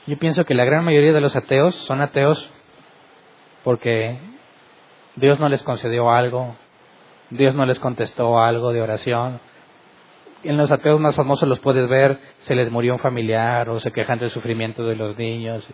Yo 0.07 0.17
pienso 0.19 0.45
que 0.45 0.55
la 0.55 0.65
gran 0.65 0.85
mayoría 0.85 1.13
de 1.13 1.21
los 1.21 1.35
ateos 1.35 1.75
son 1.75 2.01
ateos 2.01 2.49
porque 3.65 4.19
Dios 5.17 5.41
no 5.41 5.49
les 5.49 5.65
concedió 5.65 6.13
algo, 6.13 6.55
Dios 7.31 7.57
no 7.57 7.67
les 7.67 7.81
contestó 7.81 8.39
algo 8.39 8.73
de 8.73 8.83
oración. 8.83 9.41
En 10.45 10.57
los 10.59 10.71
ateos 10.71 11.01
más 11.01 11.17
famosos 11.17 11.49
los 11.49 11.59
puedes 11.59 11.89
ver, 11.89 12.21
se 12.43 12.55
les 12.55 12.71
murió 12.71 12.93
un 12.93 13.01
familiar 13.01 13.69
o 13.69 13.81
se 13.81 13.91
quejan 13.91 14.21
del 14.21 14.31
sufrimiento 14.31 14.85
de 14.85 14.95
los 14.95 15.19
niños. 15.19 15.67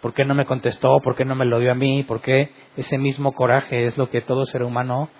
¿Por 0.00 0.14
qué 0.14 0.24
no 0.24 0.34
me 0.34 0.46
contestó? 0.46 0.98
¿Por 0.98 1.14
qué 1.14 1.24
no 1.24 1.36
me 1.36 1.44
lo 1.44 1.60
dio 1.60 1.70
a 1.70 1.76
mí? 1.76 2.02
¿Por 2.02 2.20
qué 2.20 2.50
ese 2.76 2.98
mismo 2.98 3.34
coraje 3.34 3.86
es 3.86 3.96
lo 3.96 4.10
que 4.10 4.20
todo 4.20 4.46
ser 4.46 4.64
humano 4.64 5.10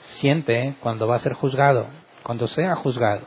siente 0.00 0.76
cuando 0.80 1.06
va 1.06 1.16
a 1.16 1.18
ser 1.18 1.34
juzgado, 1.34 1.88
cuando 2.22 2.46
sea 2.46 2.74
juzgado? 2.74 3.26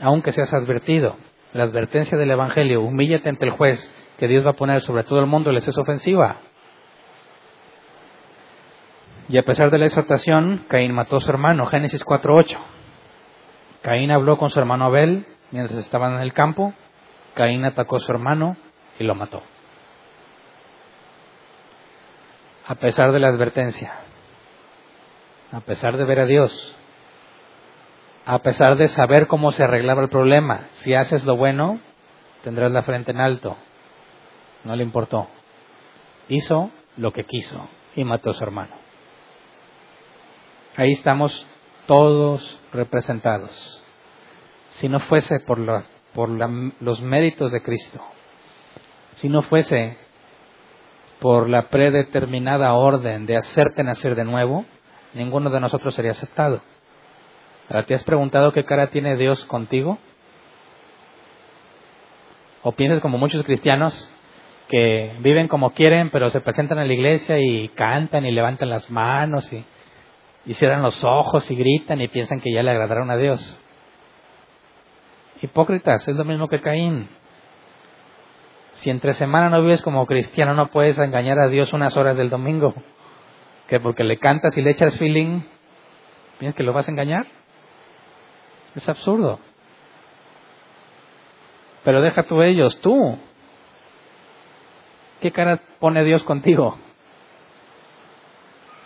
Aunque 0.00 0.32
seas 0.32 0.54
advertido 0.54 1.16
la 1.54 1.64
advertencia 1.64 2.18
del 2.18 2.30
Evangelio, 2.30 2.82
humíllate 2.82 3.30
ante 3.30 3.46
el 3.46 3.52
juez 3.52 3.90
que 4.18 4.28
Dios 4.28 4.44
va 4.44 4.50
a 4.50 4.54
poner 4.54 4.82
sobre 4.82 5.04
todo 5.04 5.20
el 5.20 5.26
mundo, 5.26 5.50
les 5.50 5.66
es 5.66 5.78
ofensiva. 5.78 6.36
Y 9.28 9.38
a 9.38 9.42
pesar 9.42 9.70
de 9.70 9.78
la 9.78 9.86
exhortación, 9.86 10.66
Caín 10.68 10.92
mató 10.92 11.16
a 11.16 11.20
su 11.20 11.30
hermano, 11.30 11.64
Génesis 11.64 12.04
4.8. 12.04 12.58
Caín 13.80 14.10
habló 14.10 14.36
con 14.36 14.50
su 14.50 14.58
hermano 14.58 14.84
Abel 14.84 15.26
mientras 15.50 15.78
estaban 15.78 16.16
en 16.16 16.20
el 16.20 16.34
campo, 16.34 16.74
Caín 17.34 17.64
atacó 17.64 17.96
a 17.96 18.00
su 18.00 18.12
hermano 18.12 18.58
y 18.98 19.04
lo 19.04 19.14
mató. 19.14 19.42
a 22.66 22.74
pesar 22.76 23.12
de 23.12 23.18
la 23.18 23.28
advertencia, 23.28 23.92
a 25.52 25.60
pesar 25.60 25.96
de 25.96 26.04
ver 26.04 26.20
a 26.20 26.26
Dios, 26.26 26.76
a 28.26 28.38
pesar 28.40 28.76
de 28.76 28.88
saber 28.88 29.26
cómo 29.26 29.52
se 29.52 29.64
arreglaba 29.64 30.02
el 30.02 30.08
problema. 30.08 30.68
Si 30.72 30.94
haces 30.94 31.24
lo 31.24 31.36
bueno, 31.36 31.80
tendrás 32.42 32.72
la 32.72 32.82
frente 32.82 33.10
en 33.10 33.20
alto. 33.20 33.56
No 34.64 34.74
le 34.76 34.82
importó. 34.82 35.28
Hizo 36.28 36.70
lo 36.96 37.12
que 37.12 37.24
quiso 37.24 37.68
y 37.94 38.04
mató 38.04 38.30
a 38.30 38.34
su 38.34 38.42
hermano. 38.42 38.74
Ahí 40.76 40.92
estamos 40.92 41.46
todos 41.86 42.58
representados. 42.72 43.82
Si 44.70 44.88
no 44.88 45.00
fuese 45.00 45.38
por, 45.40 45.58
por 46.14 46.30
los 46.30 47.00
méritos 47.02 47.52
de 47.52 47.62
Cristo, 47.62 48.00
si 49.16 49.28
no 49.28 49.42
fuese 49.42 49.98
por 51.20 51.48
la 51.48 51.68
predeterminada 51.68 52.72
orden 52.72 53.26
de 53.26 53.36
hacerte 53.36 53.84
nacer 53.84 54.14
de 54.14 54.24
nuevo, 54.24 54.64
ninguno 55.12 55.50
de 55.50 55.60
nosotros 55.60 55.94
sería 55.94 56.10
aceptado. 56.10 56.60
¿Te 57.68 57.94
has 57.94 58.04
preguntado 58.04 58.52
qué 58.52 58.64
cara 58.64 58.88
tiene 58.88 59.16
Dios 59.16 59.44
contigo? 59.46 59.98
¿O 62.62 62.72
piensas 62.72 63.00
como 63.00 63.18
muchos 63.18 63.42
cristianos 63.44 64.10
que 64.68 65.16
viven 65.20 65.48
como 65.48 65.72
quieren, 65.72 66.10
pero 66.10 66.30
se 66.30 66.40
presentan 66.40 66.78
a 66.78 66.84
la 66.84 66.92
iglesia 66.92 67.38
y 67.38 67.68
cantan 67.68 68.26
y 68.26 68.32
levantan 68.32 68.70
las 68.70 68.90
manos 68.90 69.50
y, 69.52 69.64
y 70.46 70.54
cierran 70.54 70.82
los 70.82 71.02
ojos 71.04 71.50
y 71.50 71.56
gritan 71.56 72.00
y 72.00 72.08
piensan 72.08 72.40
que 72.40 72.52
ya 72.52 72.62
le 72.62 72.70
agradaron 72.70 73.10
a 73.10 73.16
Dios? 73.16 73.58
Hipócritas, 75.42 76.06
es 76.06 76.16
lo 76.16 76.24
mismo 76.24 76.48
que 76.48 76.60
Caín. 76.60 77.08
Si 78.72 78.90
entre 78.90 79.14
semana 79.14 79.48
no 79.50 79.62
vives 79.62 79.82
como 79.82 80.06
cristiano, 80.06 80.54
no 80.54 80.68
puedes 80.68 80.98
engañar 80.98 81.38
a 81.38 81.48
Dios 81.48 81.72
unas 81.72 81.96
horas 81.96 82.16
del 82.16 82.30
domingo. 82.30 82.74
Que 83.68 83.80
porque 83.80 84.04
le 84.04 84.18
cantas 84.18 84.56
y 84.58 84.62
le 84.62 84.70
echas 84.70 84.98
feeling, 84.98 85.42
¿piensas 86.38 86.56
que 86.56 86.62
lo 86.62 86.72
vas 86.72 86.88
a 86.88 86.90
engañar? 86.90 87.26
Es 88.74 88.88
absurdo. 88.88 89.38
Pero 91.84 92.00
deja 92.00 92.22
tú 92.24 92.42
ellos, 92.42 92.80
tú. 92.80 93.18
¿Qué 95.20 95.30
cara 95.30 95.60
pone 95.78 96.02
Dios 96.02 96.24
contigo? 96.24 96.78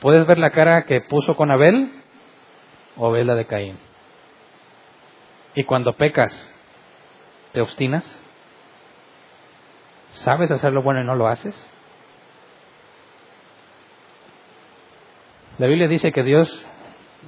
¿Puedes 0.01 0.27
ver 0.27 0.39
la 0.39 0.51
cara 0.51 0.85
que 0.85 1.01
puso 1.01 1.37
con 1.37 1.51
Abel 1.51 1.91
o 2.97 3.11
ves 3.11 3.27
la 3.27 3.35
de 3.35 3.47
Caín? 3.47 3.79
Y 5.55 5.65
cuando 5.65 5.95
pecas, 5.95 6.55
¿te 7.53 7.61
obstinas? 7.61 8.23
¿Sabes 10.11 10.51
hacer 10.51 10.73
lo 10.73 10.83
bueno 10.83 11.01
y 11.01 11.05
no 11.05 11.15
lo 11.15 11.27
haces? 11.27 11.55
La 15.59 15.67
Biblia 15.67 15.89
dice 15.89 16.13
que 16.13 16.23
Dios 16.23 16.65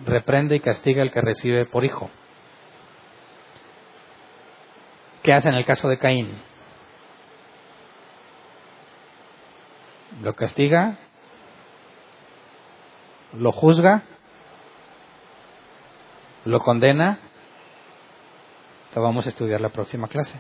reprende 0.07 0.57
y 0.57 0.61
castiga 0.61 1.03
al 1.03 1.11
que 1.11 1.21
recibe 1.21 1.67
por 1.67 1.85
hijo. 1.85 2.11
¿Qué 5.23 5.33
hace 5.33 5.49
en 5.49 5.55
el 5.55 5.67
caso 5.67 5.89
de 5.89 5.99
Caín? 5.99 6.41
Lo 10.23 10.35
castiga, 10.35 10.99
lo 13.35 13.53
juzga, 13.53 14.03
lo 16.45 16.61
condena. 16.61 17.19
vamos 18.95 19.27
a 19.27 19.29
estudiar 19.29 19.61
la 19.61 19.69
próxima 19.71 20.09
clase. 20.09 20.35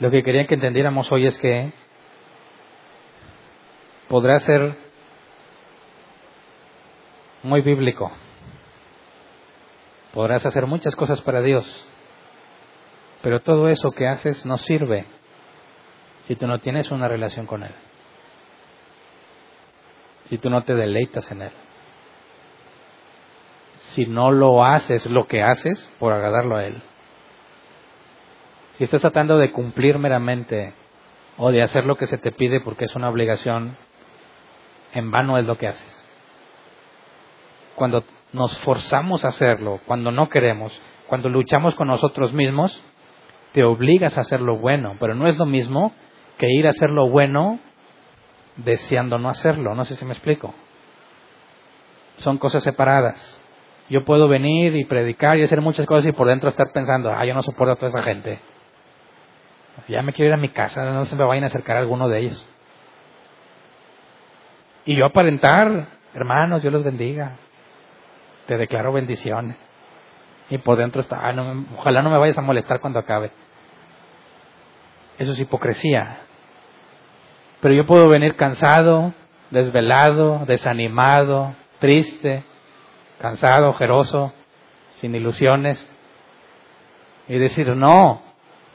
Lo 0.00 0.10
que 0.10 0.22
quería 0.22 0.46
que 0.46 0.54
entendiéramos 0.54 1.10
hoy 1.12 1.26
es 1.26 1.38
que 1.38 1.72
podrá 4.08 4.38
ser 4.38 4.76
muy 7.42 7.62
bíblico. 7.62 8.10
Podrás 10.12 10.46
hacer 10.46 10.66
muchas 10.66 10.94
cosas 10.94 11.20
para 11.22 11.40
Dios, 11.40 11.64
pero 13.24 13.40
todo 13.40 13.70
eso 13.70 13.90
que 13.92 14.06
haces 14.06 14.44
no 14.44 14.58
sirve 14.58 15.06
si 16.26 16.36
tú 16.36 16.46
no 16.46 16.58
tienes 16.58 16.90
una 16.90 17.08
relación 17.08 17.46
con 17.46 17.62
Él, 17.62 17.72
si 20.26 20.36
tú 20.36 20.50
no 20.50 20.62
te 20.62 20.74
deleitas 20.74 21.32
en 21.32 21.40
Él, 21.40 21.52
si 23.78 24.04
no 24.04 24.30
lo 24.30 24.62
haces 24.62 25.06
lo 25.06 25.26
que 25.26 25.42
haces 25.42 25.90
por 25.98 26.12
agradarlo 26.12 26.56
a 26.56 26.66
Él. 26.66 26.82
Si 28.76 28.84
estás 28.84 29.00
tratando 29.00 29.38
de 29.38 29.52
cumplir 29.52 29.98
meramente 29.98 30.74
o 31.38 31.50
de 31.50 31.62
hacer 31.62 31.86
lo 31.86 31.96
que 31.96 32.06
se 32.06 32.18
te 32.18 32.30
pide 32.30 32.60
porque 32.60 32.84
es 32.84 32.94
una 32.94 33.08
obligación, 33.08 33.78
en 34.92 35.10
vano 35.10 35.38
es 35.38 35.46
lo 35.46 35.56
que 35.56 35.68
haces. 35.68 36.06
Cuando 37.74 38.04
nos 38.34 38.58
forzamos 38.58 39.24
a 39.24 39.28
hacerlo, 39.28 39.80
cuando 39.86 40.12
no 40.12 40.28
queremos, 40.28 40.78
cuando 41.06 41.30
luchamos 41.30 41.74
con 41.74 41.88
nosotros 41.88 42.34
mismos, 42.34 42.82
te 43.54 43.62
obligas 43.62 44.18
a 44.18 44.22
hacer 44.22 44.40
lo 44.40 44.56
bueno, 44.56 44.96
pero 44.98 45.14
no 45.14 45.28
es 45.28 45.38
lo 45.38 45.46
mismo 45.46 45.92
que 46.38 46.48
ir 46.50 46.66
a 46.66 46.70
hacer 46.70 46.90
lo 46.90 47.08
bueno 47.08 47.60
deseando 48.56 49.16
no 49.16 49.28
hacerlo. 49.28 49.76
No 49.76 49.84
sé 49.84 49.94
si 49.94 50.04
me 50.04 50.10
explico. 50.12 50.52
Son 52.16 52.36
cosas 52.36 52.64
separadas. 52.64 53.40
Yo 53.88 54.04
puedo 54.04 54.26
venir 54.26 54.74
y 54.74 54.84
predicar 54.84 55.38
y 55.38 55.44
hacer 55.44 55.60
muchas 55.60 55.86
cosas 55.86 56.06
y 56.06 56.12
por 56.12 56.26
dentro 56.26 56.48
estar 56.48 56.72
pensando, 56.72 57.12
ah, 57.12 57.24
yo 57.24 57.32
no 57.32 57.42
soporto 57.42 57.74
a 57.74 57.76
toda 57.76 57.90
esa 57.90 58.02
gente. 58.02 58.40
Ya 59.86 60.02
me 60.02 60.12
quiero 60.12 60.30
ir 60.30 60.34
a 60.34 60.40
mi 60.40 60.48
casa, 60.48 60.82
no 60.90 61.04
se 61.04 61.14
me 61.14 61.24
vayan 61.24 61.44
a 61.44 61.46
acercar 61.46 61.76
a 61.76 61.80
alguno 61.80 62.08
de 62.08 62.18
ellos. 62.18 62.48
Y 64.84 64.96
yo 64.96 65.06
aparentar, 65.06 65.90
hermanos, 66.12 66.62
Dios 66.62 66.72
los 66.72 66.82
bendiga. 66.82 67.36
Te 68.46 68.56
declaro 68.56 68.92
bendiciones. 68.92 69.56
Y 70.50 70.58
por 70.58 70.76
dentro 70.76 71.00
está, 71.00 71.20
ah, 71.26 71.54
ojalá 71.78 72.02
no 72.02 72.10
me 72.10 72.18
vayas 72.18 72.38
a 72.38 72.42
molestar 72.42 72.80
cuando 72.80 72.98
acabe. 72.98 73.30
Eso 75.18 75.32
es 75.32 75.40
hipocresía. 75.40 76.18
Pero 77.60 77.74
yo 77.74 77.86
puedo 77.86 78.08
venir 78.08 78.36
cansado, 78.36 79.14
desvelado, 79.50 80.44
desanimado, 80.46 81.54
triste, 81.78 82.44
cansado, 83.20 83.70
ojeroso, 83.70 84.32
sin 85.00 85.14
ilusiones, 85.14 85.90
y 87.28 87.38
decir, 87.38 87.68
no, 87.68 88.22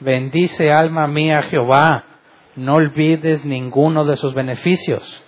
bendice 0.00 0.72
alma 0.72 1.06
mía 1.06 1.42
Jehová, 1.42 2.04
no 2.56 2.74
olvides 2.76 3.44
ninguno 3.44 4.04
de 4.04 4.16
sus 4.16 4.34
beneficios. 4.34 5.24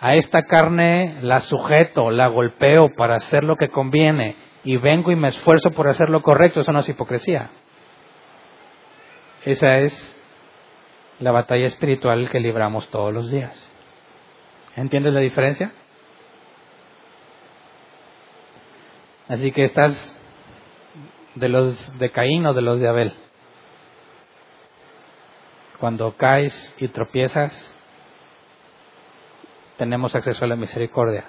A 0.00 0.14
esta 0.14 0.44
carne 0.44 1.18
la 1.22 1.40
sujeto, 1.40 2.10
la 2.10 2.28
golpeo 2.28 2.94
para 2.94 3.16
hacer 3.16 3.42
lo 3.42 3.56
que 3.56 3.68
conviene 3.68 4.36
y 4.68 4.76
vengo 4.76 5.10
y 5.10 5.16
me 5.16 5.28
esfuerzo 5.28 5.70
por 5.70 5.88
hacer 5.88 6.10
lo 6.10 6.20
correcto, 6.20 6.60
eso 6.60 6.72
no 6.72 6.80
es 6.80 6.88
hipocresía. 6.90 7.48
Esa 9.42 9.78
es 9.78 10.14
la 11.20 11.32
batalla 11.32 11.64
espiritual 11.64 12.28
que 12.28 12.38
libramos 12.38 12.86
todos 12.90 13.10
los 13.10 13.30
días. 13.30 13.72
¿Entiendes 14.76 15.14
la 15.14 15.20
diferencia? 15.20 15.72
Así 19.28 19.52
que 19.52 19.64
estás 19.64 20.14
de 21.34 21.48
los 21.48 21.98
de 21.98 22.10
Caín 22.10 22.44
o 22.44 22.52
de 22.52 22.60
los 22.60 22.78
de 22.78 22.88
Abel. 22.88 23.14
Cuando 25.80 26.14
caes 26.14 26.76
y 26.78 26.88
tropiezas, 26.88 27.74
tenemos 29.78 30.14
acceso 30.14 30.44
a 30.44 30.48
la 30.48 30.56
misericordia. 30.56 31.24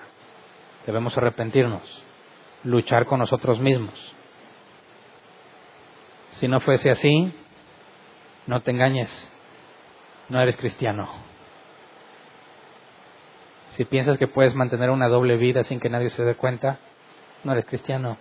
Debemos 0.85 1.17
arrepentirnos, 1.17 2.08
luchar 2.63 3.05
con 3.05 3.19
nosotros 3.19 3.59
mismos. 3.59 4.15
Si 6.31 6.47
no 6.47 6.59
fuese 6.59 6.89
así, 6.89 7.33
no 8.47 8.61
te 8.61 8.71
engañes, 8.71 9.09
no 10.29 10.41
eres 10.41 10.57
cristiano. 10.57 11.09
Si 13.71 13.85
piensas 13.85 14.17
que 14.17 14.27
puedes 14.27 14.55
mantener 14.55 14.89
una 14.89 15.07
doble 15.07 15.37
vida 15.37 15.63
sin 15.63 15.79
que 15.79 15.89
nadie 15.89 16.09
se 16.09 16.23
dé 16.23 16.35
cuenta, 16.35 16.79
no 17.43 17.51
eres 17.51 17.65
cristiano. 17.65 18.17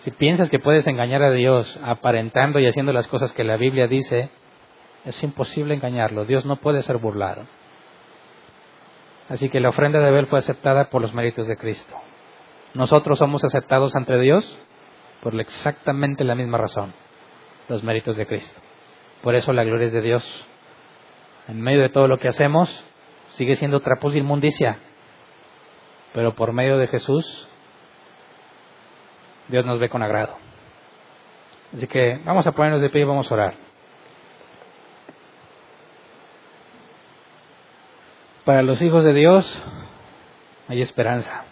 Si 0.00 0.10
piensas 0.10 0.50
que 0.50 0.58
puedes 0.58 0.86
engañar 0.86 1.22
a 1.22 1.30
Dios 1.30 1.78
aparentando 1.82 2.60
y 2.60 2.66
haciendo 2.66 2.92
las 2.92 3.08
cosas 3.08 3.32
que 3.32 3.42
la 3.42 3.56
Biblia 3.56 3.88
dice, 3.88 4.30
es 5.04 5.22
imposible 5.22 5.74
engañarlo. 5.74 6.24
Dios 6.24 6.44
no 6.44 6.56
puede 6.56 6.82
ser 6.82 6.98
burlado. 6.98 7.46
Así 9.28 9.50
que 9.50 9.60
la 9.60 9.68
ofrenda 9.68 10.00
de 10.00 10.08
Abel 10.08 10.26
fue 10.26 10.38
aceptada 10.38 10.88
por 10.88 11.02
los 11.02 11.12
méritos 11.14 11.46
de 11.46 11.56
Cristo. 11.56 11.94
Nosotros 12.74 13.18
somos 13.18 13.44
aceptados 13.44 13.94
ante 13.94 14.18
Dios 14.18 14.58
por 15.22 15.38
exactamente 15.38 16.24
la 16.24 16.34
misma 16.34 16.58
razón, 16.58 16.94
los 17.68 17.82
méritos 17.82 18.16
de 18.16 18.26
Cristo. 18.26 18.60
Por 19.22 19.34
eso 19.34 19.52
la 19.52 19.64
gloria 19.64 19.88
es 19.88 19.92
de 19.92 20.00
Dios. 20.00 20.46
En 21.48 21.60
medio 21.60 21.82
de 21.82 21.88
todo 21.88 22.08
lo 22.08 22.18
que 22.18 22.28
hacemos, 22.28 22.84
sigue 23.30 23.56
siendo 23.56 23.80
trapos 23.80 24.12
de 24.12 24.20
inmundicia. 24.20 24.78
Pero 26.14 26.34
por 26.34 26.52
medio 26.52 26.78
de 26.78 26.86
Jesús, 26.86 27.48
Dios 29.48 29.64
nos 29.66 29.78
ve 29.80 29.88
con 29.88 30.02
agrado. 30.02 30.36
Así 31.74 31.86
que 31.86 32.20
vamos 32.24 32.46
a 32.46 32.52
ponernos 32.52 32.80
de 32.80 32.90
pie 32.90 33.02
y 33.02 33.04
vamos 33.04 33.30
a 33.30 33.34
orar. 33.34 33.67
Para 38.48 38.62
los 38.62 38.80
hijos 38.80 39.04
de 39.04 39.12
Dios 39.12 39.62
hay 40.68 40.80
esperanza. 40.80 41.44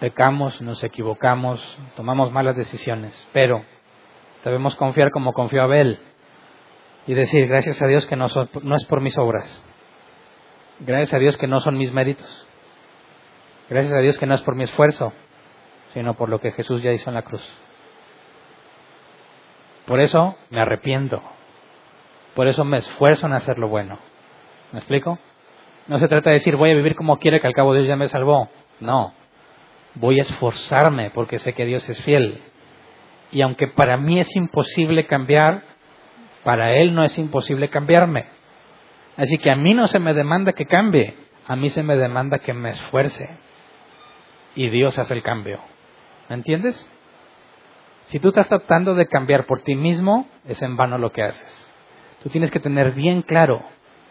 Pecamos, 0.00 0.60
nos 0.60 0.82
equivocamos, 0.82 1.78
tomamos 1.94 2.32
malas 2.32 2.56
decisiones, 2.56 3.14
pero 3.32 3.64
debemos 4.44 4.74
confiar 4.74 5.12
como 5.12 5.32
confió 5.32 5.62
Abel 5.62 6.00
y 7.06 7.14
decir, 7.14 7.46
gracias 7.46 7.80
a 7.80 7.86
Dios 7.86 8.06
que 8.06 8.16
no, 8.16 8.26
no 8.64 8.74
es 8.74 8.84
por 8.86 9.00
mis 9.00 9.16
obras, 9.18 9.64
gracias 10.80 11.14
a 11.14 11.18
Dios 11.18 11.36
que 11.36 11.46
no 11.46 11.60
son 11.60 11.78
mis 11.78 11.92
méritos, 11.92 12.44
gracias 13.70 13.94
a 13.94 14.00
Dios 14.00 14.18
que 14.18 14.26
no 14.26 14.34
es 14.34 14.42
por 14.42 14.56
mi 14.56 14.64
esfuerzo, 14.64 15.12
sino 15.94 16.14
por 16.14 16.28
lo 16.28 16.40
que 16.40 16.50
Jesús 16.50 16.82
ya 16.82 16.90
hizo 16.90 17.08
en 17.08 17.14
la 17.14 17.22
cruz. 17.22 17.48
Por 19.86 20.00
eso 20.00 20.34
me 20.50 20.60
arrepiento, 20.60 21.22
por 22.34 22.48
eso 22.48 22.64
me 22.64 22.78
esfuerzo 22.78 23.28
en 23.28 23.34
hacer 23.34 23.58
lo 23.58 23.68
bueno. 23.68 24.00
¿Me 24.72 24.80
explico? 24.80 25.20
No 25.88 25.98
se 25.98 26.08
trata 26.08 26.30
de 26.30 26.34
decir 26.34 26.56
voy 26.56 26.70
a 26.70 26.74
vivir 26.74 26.96
como 26.96 27.18
quiere 27.18 27.40
que 27.40 27.46
al 27.46 27.52
cabo 27.52 27.74
Dios 27.74 27.86
ya 27.86 27.96
me 27.96 28.08
salvó. 28.08 28.48
No. 28.80 29.12
Voy 29.94 30.18
a 30.18 30.22
esforzarme 30.22 31.10
porque 31.10 31.38
sé 31.38 31.52
que 31.52 31.64
Dios 31.64 31.88
es 31.88 32.02
fiel. 32.02 32.42
Y 33.32 33.42
aunque 33.42 33.68
para 33.68 33.96
mí 33.96 34.18
es 34.20 34.34
imposible 34.36 35.06
cambiar, 35.06 35.62
para 36.44 36.74
Él 36.76 36.94
no 36.94 37.04
es 37.04 37.16
imposible 37.18 37.68
cambiarme. 37.68 38.26
Así 39.16 39.38
que 39.38 39.50
a 39.50 39.56
mí 39.56 39.74
no 39.74 39.86
se 39.86 39.98
me 39.98 40.12
demanda 40.12 40.52
que 40.52 40.66
cambie, 40.66 41.14
a 41.46 41.56
mí 41.56 41.70
se 41.70 41.82
me 41.82 41.96
demanda 41.96 42.38
que 42.38 42.52
me 42.52 42.70
esfuerce. 42.70 43.30
Y 44.54 44.68
Dios 44.70 44.98
hace 44.98 45.14
el 45.14 45.22
cambio. 45.22 45.60
¿Me 46.28 46.36
entiendes? 46.36 46.92
Si 48.06 48.20
tú 48.20 48.28
estás 48.28 48.48
tratando 48.48 48.94
de 48.94 49.06
cambiar 49.06 49.46
por 49.46 49.62
ti 49.62 49.74
mismo, 49.74 50.28
es 50.46 50.62
en 50.62 50.76
vano 50.76 50.98
lo 50.98 51.10
que 51.12 51.22
haces. 51.22 51.72
Tú 52.22 52.28
tienes 52.28 52.50
que 52.50 52.60
tener 52.60 52.92
bien 52.92 53.22
claro 53.22 53.62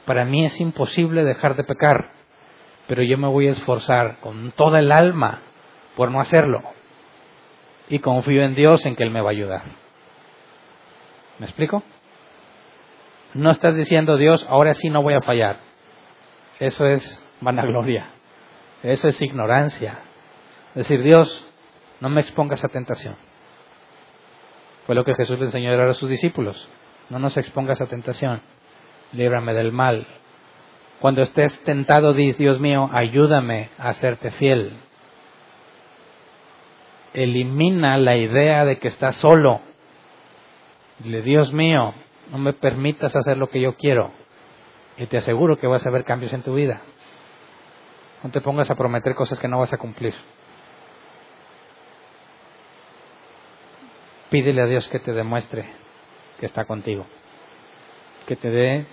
para 0.06 0.26
mí 0.26 0.46
es 0.46 0.60
imposible 0.62 1.24
dejar 1.24 1.56
de 1.56 1.64
pecar, 1.64 2.12
pero 2.88 3.02
yo 3.04 3.18
me 3.18 3.28
voy 3.28 3.48
a 3.48 3.52
esforzar 3.52 4.20
con 4.20 4.52
toda 4.52 4.80
el 4.80 4.92
alma 4.92 5.42
por 5.96 6.12
no 6.12 6.20
hacerlo. 6.20 6.62
Y 7.90 8.00
confío 8.00 8.44
en 8.44 8.56
Dios 8.56 8.86
en 8.86 8.96
que 8.96 9.04
Él 9.04 9.12
me 9.12 9.22
va 9.22 9.30
a 9.30 9.32
ayudar. 9.32 9.64
¿Me 11.40 11.46
explico? 11.46 11.84
No 13.34 13.52
estás 13.52 13.76
diciendo 13.76 14.18
Dios, 14.18 14.46
ahora 14.50 14.74
sí 14.74 14.90
no 14.90 15.02
voy 15.02 15.14
a 15.14 15.22
fallar. 15.22 15.58
Eso 16.60 16.86
es 16.88 17.22
vanagloria. 17.42 18.10
Eso 18.82 19.08
es 19.08 19.22
ignorancia. 19.22 20.00
Decir, 20.74 21.02
Dios, 21.04 21.48
no 22.00 22.10
me 22.10 22.22
expongas 22.22 22.64
a 22.64 22.70
tentación. 22.70 23.16
Fue 24.86 24.96
lo 24.96 25.04
que 25.04 25.16
Jesús 25.16 25.40
le 25.40 25.46
enseñó 25.46 25.72
a 25.82 25.94
sus 25.94 26.10
discípulos. 26.10 26.70
No 27.10 27.20
nos 27.20 27.36
expongas 27.38 27.82
a 27.82 27.88
tentación 27.88 28.42
líbrame 29.12 29.54
del 29.54 29.72
mal. 29.72 30.08
Cuando 31.00 31.22
estés 31.22 31.58
tentado, 31.64 32.14
dices, 32.14 32.38
Dios 32.38 32.60
mío, 32.60 32.90
ayúdame 32.94 33.70
a 33.78 33.90
hacerte 33.90 34.32
fiel. 34.32 34.78
Elimina 37.14 37.98
la 37.98 38.18
idea 38.18 38.66
de 38.66 38.78
que 38.78 38.88
estás 38.88 39.16
solo. 39.18 39.62
Dile, 41.00 41.22
Dios 41.22 41.54
mío, 41.54 41.94
no 42.32 42.38
me 42.38 42.54
permitas 42.54 43.16
hacer 43.16 43.38
lo 43.38 43.50
que 43.50 43.62
yo 43.62 43.76
quiero. 43.76 44.12
Y 44.98 45.08
te 45.08 45.18
aseguro 45.18 45.58
que 45.58 45.68
vas 45.68 45.86
a 45.86 45.92
ver 45.92 46.06
cambios 46.06 46.34
en 46.34 46.42
tu 46.42 46.56
vida. 46.56 46.82
No 48.24 48.32
te 48.32 48.42
pongas 48.42 48.72
a 48.72 48.76
prometer 48.76 49.14
cosas 49.16 49.40
que 49.40 49.48
no 49.48 49.60
vas 49.60 49.74
a 49.74 49.78
cumplir. 49.78 50.14
Pídele 54.30 54.62
a 54.62 54.66
Dios 54.66 54.88
que 54.90 55.00
te 55.00 55.14
demuestre 55.14 55.66
que 56.40 56.46
está 56.46 56.66
contigo 56.66 57.06
que 58.26 58.36
te 58.36 58.50
dé 58.50 58.86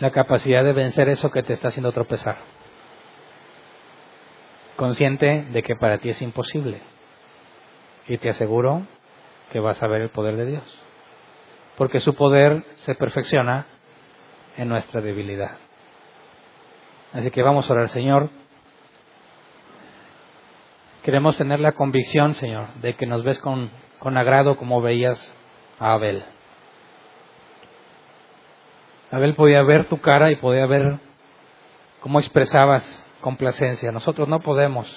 la 0.00 0.10
capacidad 0.10 0.64
de 0.64 0.72
vencer 0.72 1.08
eso 1.08 1.30
que 1.30 1.42
te 1.42 1.52
está 1.52 1.68
haciendo 1.68 1.92
tropezar. 1.92 2.36
Consciente 4.76 5.46
de 5.50 5.62
que 5.62 5.76
para 5.76 5.98
ti 5.98 6.10
es 6.10 6.20
imposible. 6.20 6.80
Y 8.08 8.18
te 8.18 8.28
aseguro 8.28 8.82
que 9.52 9.60
vas 9.60 9.82
a 9.82 9.86
ver 9.86 10.02
el 10.02 10.10
poder 10.10 10.36
de 10.36 10.46
Dios. 10.46 10.82
Porque 11.76 12.00
su 12.00 12.14
poder 12.14 12.64
se 12.74 12.94
perfecciona 12.94 13.66
en 14.56 14.68
nuestra 14.68 15.00
debilidad. 15.00 15.58
Así 17.12 17.30
que 17.30 17.42
vamos 17.42 17.68
a 17.70 17.72
orar, 17.72 17.88
Señor. 17.88 18.28
Queremos 21.02 21.36
tener 21.36 21.60
la 21.60 21.72
convicción, 21.72 22.34
Señor, 22.34 22.66
de 22.80 22.94
que 22.94 23.06
nos 23.06 23.22
ves 23.24 23.38
con, 23.38 23.70
con 23.98 24.16
agrado 24.16 24.56
como 24.56 24.80
veías 24.80 25.34
a 25.78 25.92
Abel. 25.92 26.24
Abel 29.14 29.36
podía 29.36 29.62
ver 29.62 29.84
tu 29.84 30.00
cara 30.00 30.32
y 30.32 30.36
podía 30.36 30.66
ver 30.66 30.98
cómo 32.00 32.18
expresabas 32.18 32.84
complacencia. 33.20 33.92
Nosotros 33.92 34.26
no 34.26 34.40
podemos. 34.40 34.90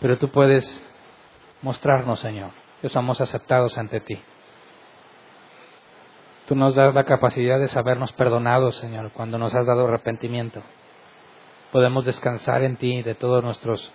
Pero 0.00 0.16
tú 0.16 0.30
puedes 0.30 0.64
mostrarnos, 1.60 2.18
Señor, 2.20 2.52
que 2.80 2.88
somos 2.88 3.20
aceptados 3.20 3.76
ante 3.76 4.00
ti. 4.00 4.18
Tú 6.48 6.56
nos 6.56 6.74
das 6.74 6.94
la 6.94 7.04
capacidad 7.04 7.58
de 7.58 7.68
sabernos 7.68 8.10
perdonados, 8.14 8.76
Señor, 8.76 9.10
cuando 9.12 9.36
nos 9.36 9.54
has 9.54 9.66
dado 9.66 9.86
arrepentimiento. 9.86 10.62
Podemos 11.72 12.06
descansar 12.06 12.62
en 12.62 12.76
ti 12.76 13.02
de 13.02 13.14
todos 13.14 13.44
nuestros 13.44 13.92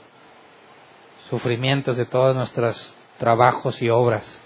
sufrimientos, 1.32 1.98
de 1.98 2.06
todos 2.06 2.36
nuestros 2.36 2.96
trabajos 3.18 3.82
y 3.82 3.90
obras 3.90 4.45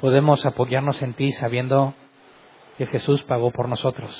podemos 0.00 0.44
apoyarnos 0.46 1.00
en 1.02 1.14
ti 1.14 1.32
sabiendo 1.32 1.94
que 2.78 2.86
Jesús 2.86 3.22
pagó 3.22 3.50
por 3.50 3.68
nosotros. 3.68 4.10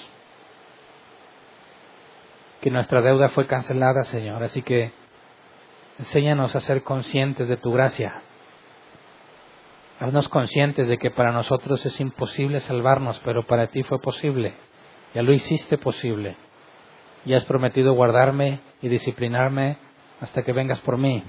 Que 2.60 2.70
nuestra 2.70 3.02
deuda 3.02 3.28
fue 3.28 3.46
cancelada, 3.46 4.04
Señor. 4.04 4.42
Así 4.42 4.62
que 4.62 4.92
enséñanos 5.98 6.54
a 6.56 6.60
ser 6.60 6.82
conscientes 6.82 7.48
de 7.48 7.56
tu 7.56 7.72
gracia. 7.72 8.22
Haznos 10.00 10.28
conscientes 10.28 10.88
de 10.88 10.98
que 10.98 11.10
para 11.10 11.32
nosotros 11.32 11.84
es 11.86 12.00
imposible 12.00 12.60
salvarnos, 12.60 13.20
pero 13.24 13.46
para 13.46 13.68
ti 13.68 13.82
fue 13.82 14.00
posible. 14.00 14.54
Ya 15.14 15.22
lo 15.22 15.32
hiciste 15.32 15.78
posible. 15.78 16.36
Y 17.24 17.34
has 17.34 17.44
prometido 17.44 17.94
guardarme 17.94 18.60
y 18.82 18.88
disciplinarme 18.88 19.78
hasta 20.20 20.42
que 20.42 20.52
vengas 20.52 20.80
por 20.80 20.98
mí. 20.98 21.22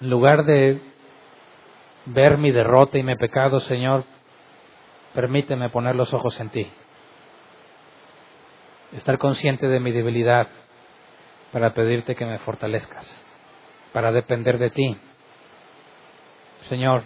En 0.00 0.10
lugar 0.10 0.44
de 0.44 0.80
ver 2.06 2.38
mi 2.38 2.50
derrota 2.50 2.98
y 2.98 3.02
mi 3.02 3.16
pecado, 3.16 3.60
Señor, 3.60 4.04
permíteme 5.14 5.70
poner 5.70 5.94
los 5.94 6.12
ojos 6.12 6.38
en 6.40 6.50
ti. 6.50 6.70
Estar 8.92 9.18
consciente 9.18 9.68
de 9.68 9.80
mi 9.80 9.92
debilidad 9.92 10.48
para 11.52 11.74
pedirte 11.74 12.14
que 12.14 12.26
me 12.26 12.38
fortalezcas, 12.38 13.26
para 13.92 14.12
depender 14.12 14.58
de 14.58 14.70
ti. 14.70 14.96
Señor, 16.68 17.02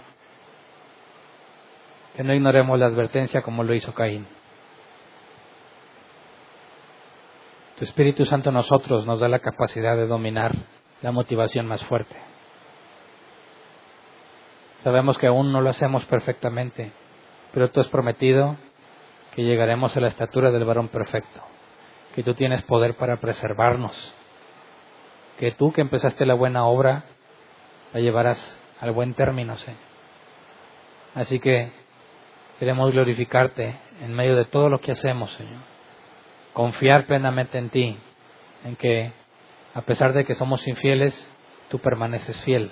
que 2.16 2.24
no 2.24 2.34
ignoremos 2.34 2.78
la 2.78 2.86
advertencia 2.86 3.42
como 3.42 3.62
lo 3.62 3.74
hizo 3.74 3.92
Caín. 3.94 4.26
Tu 7.76 7.84
Espíritu 7.84 8.24
Santo 8.24 8.48
a 8.48 8.52
nosotros 8.52 9.04
nos 9.04 9.20
da 9.20 9.28
la 9.28 9.40
capacidad 9.40 9.96
de 9.96 10.06
dominar 10.06 10.54
la 11.02 11.12
motivación 11.12 11.66
más 11.66 11.84
fuerte. 11.84 12.16
Sabemos 14.86 15.18
que 15.18 15.26
aún 15.26 15.50
no 15.50 15.62
lo 15.62 15.70
hacemos 15.70 16.04
perfectamente, 16.04 16.92
pero 17.52 17.72
tú 17.72 17.80
has 17.80 17.88
prometido 17.88 18.56
que 19.34 19.42
llegaremos 19.42 19.96
a 19.96 20.00
la 20.00 20.06
estatura 20.06 20.52
del 20.52 20.64
varón 20.64 20.86
perfecto, 20.90 21.42
que 22.14 22.22
tú 22.22 22.34
tienes 22.34 22.62
poder 22.62 22.94
para 22.94 23.16
preservarnos, 23.16 24.14
que 25.40 25.50
tú 25.50 25.72
que 25.72 25.80
empezaste 25.80 26.24
la 26.24 26.34
buena 26.34 26.66
obra 26.66 27.02
la 27.92 27.98
llevarás 27.98 28.38
al 28.80 28.92
buen 28.92 29.14
término, 29.14 29.56
Señor. 29.56 29.80
Así 31.16 31.40
que 31.40 31.72
queremos 32.60 32.92
glorificarte 32.92 33.80
en 34.02 34.14
medio 34.14 34.36
de 34.36 34.44
todo 34.44 34.68
lo 34.68 34.78
que 34.78 34.92
hacemos, 34.92 35.32
Señor. 35.32 35.62
Confiar 36.52 37.06
plenamente 37.06 37.58
en 37.58 37.70
ti, 37.70 37.98
en 38.64 38.76
que 38.76 39.10
a 39.74 39.82
pesar 39.82 40.12
de 40.12 40.24
que 40.24 40.36
somos 40.36 40.64
infieles, 40.68 41.28
tú 41.70 41.80
permaneces 41.80 42.40
fiel. 42.42 42.70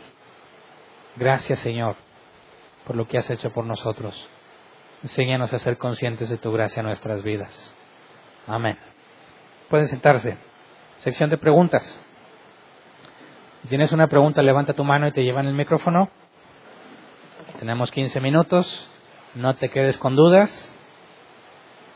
Gracias, 1.16 1.60
Señor, 1.60 1.96
por 2.86 2.96
lo 2.96 3.06
que 3.06 3.18
has 3.18 3.28
hecho 3.30 3.50
por 3.50 3.64
nosotros. 3.64 4.28
Enséñanos 5.02 5.52
a 5.52 5.58
ser 5.58 5.76
conscientes 5.76 6.28
de 6.28 6.38
tu 6.38 6.52
gracia 6.52 6.80
en 6.80 6.86
nuestras 6.86 7.22
vidas. 7.22 7.76
Amén. 8.46 8.78
Pueden 9.68 9.88
sentarse. 9.88 10.36
Sección 10.98 11.30
de 11.30 11.38
preguntas. 11.38 12.00
Si 13.62 13.68
tienes 13.68 13.92
una 13.92 14.08
pregunta, 14.08 14.42
levanta 14.42 14.74
tu 14.74 14.84
mano 14.84 15.06
y 15.06 15.12
te 15.12 15.24
llevan 15.24 15.46
el 15.46 15.54
micrófono. 15.54 16.10
Tenemos 17.58 17.90
15 17.90 18.20
minutos. 18.20 18.90
No 19.34 19.54
te 19.54 19.70
quedes 19.70 19.98
con 19.98 20.16
dudas. 20.16 20.70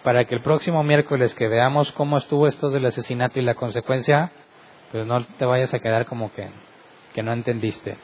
Para 0.02 0.24
que 0.24 0.34
el 0.34 0.42
próximo 0.42 0.82
miércoles 0.82 1.34
que 1.34 1.48
veamos 1.48 1.92
cómo 1.92 2.18
estuvo 2.18 2.46
esto 2.46 2.70
del 2.70 2.86
asesinato 2.86 3.38
y 3.38 3.42
la 3.42 3.54
consecuencia, 3.54 4.32
pues 4.90 5.06
no 5.06 5.24
te 5.24 5.44
vayas 5.44 5.74
a 5.74 5.80
quedar 5.80 6.06
como 6.06 6.32
que, 6.32 6.48
que 7.14 7.22
no 7.22 7.32
entendiste. 7.32 7.96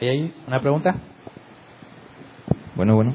¿Hay 0.00 0.08
ahí 0.08 0.34
una 0.46 0.60
pregunta? 0.60 0.94
Bueno, 2.78 2.94
bueno. 2.94 3.12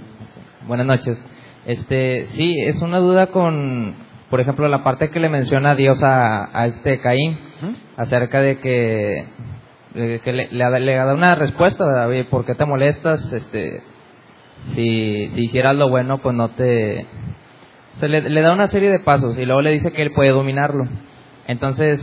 Buenas 0.68 0.86
noches. 0.86 1.18
Este, 1.66 2.26
sí, 2.32 2.54
es 2.66 2.82
una 2.82 2.98
duda 2.98 3.28
con, 3.28 3.96
por 4.30 4.42
ejemplo, 4.42 4.68
la 4.68 4.84
parte 4.84 5.10
que 5.10 5.22
le 5.22 5.30
menciona 5.30 5.74
Dios 5.74 6.04
a, 6.04 6.66
este 6.66 7.00
Caín, 7.00 7.40
acerca 7.96 8.42
de 8.42 8.60
que, 8.60 9.26
le, 9.94 10.50
le, 10.52 10.96
da 10.96 11.14
una 11.14 11.36
respuesta, 11.36 11.86
David, 11.86 12.26
¿por 12.30 12.46
qué 12.46 12.56
te 12.56 12.66
molestas? 12.66 13.32
Este, 13.32 13.82
si, 14.76 15.30
si 15.30 15.46
hicieras 15.46 15.78
lo 15.78 15.88
bueno, 15.88 16.18
pues 16.18 16.36
no 16.36 16.50
te... 16.50 17.08
Se 17.94 18.10
le, 18.10 18.20
le 18.20 18.42
da 18.42 18.52
una 18.52 18.68
serie 18.68 18.92
de 18.92 19.00
pasos 19.00 19.38
y 19.38 19.46
luego 19.46 19.62
le 19.62 19.72
dice 19.72 19.94
que 19.94 20.02
él 20.02 20.12
puede 20.12 20.32
dominarlo. 20.32 20.90
Entonces, 21.48 22.02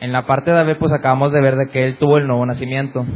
en 0.00 0.10
la 0.10 0.26
parte 0.26 0.50
de 0.50 0.56
David, 0.56 0.78
pues 0.80 0.90
acabamos 0.92 1.30
de 1.30 1.42
ver 1.42 1.54
de 1.54 1.70
que 1.70 1.84
él 1.84 1.96
tuvo 1.98 2.18
el 2.18 2.26
nuevo 2.26 2.44
nacimiento. 2.44 3.06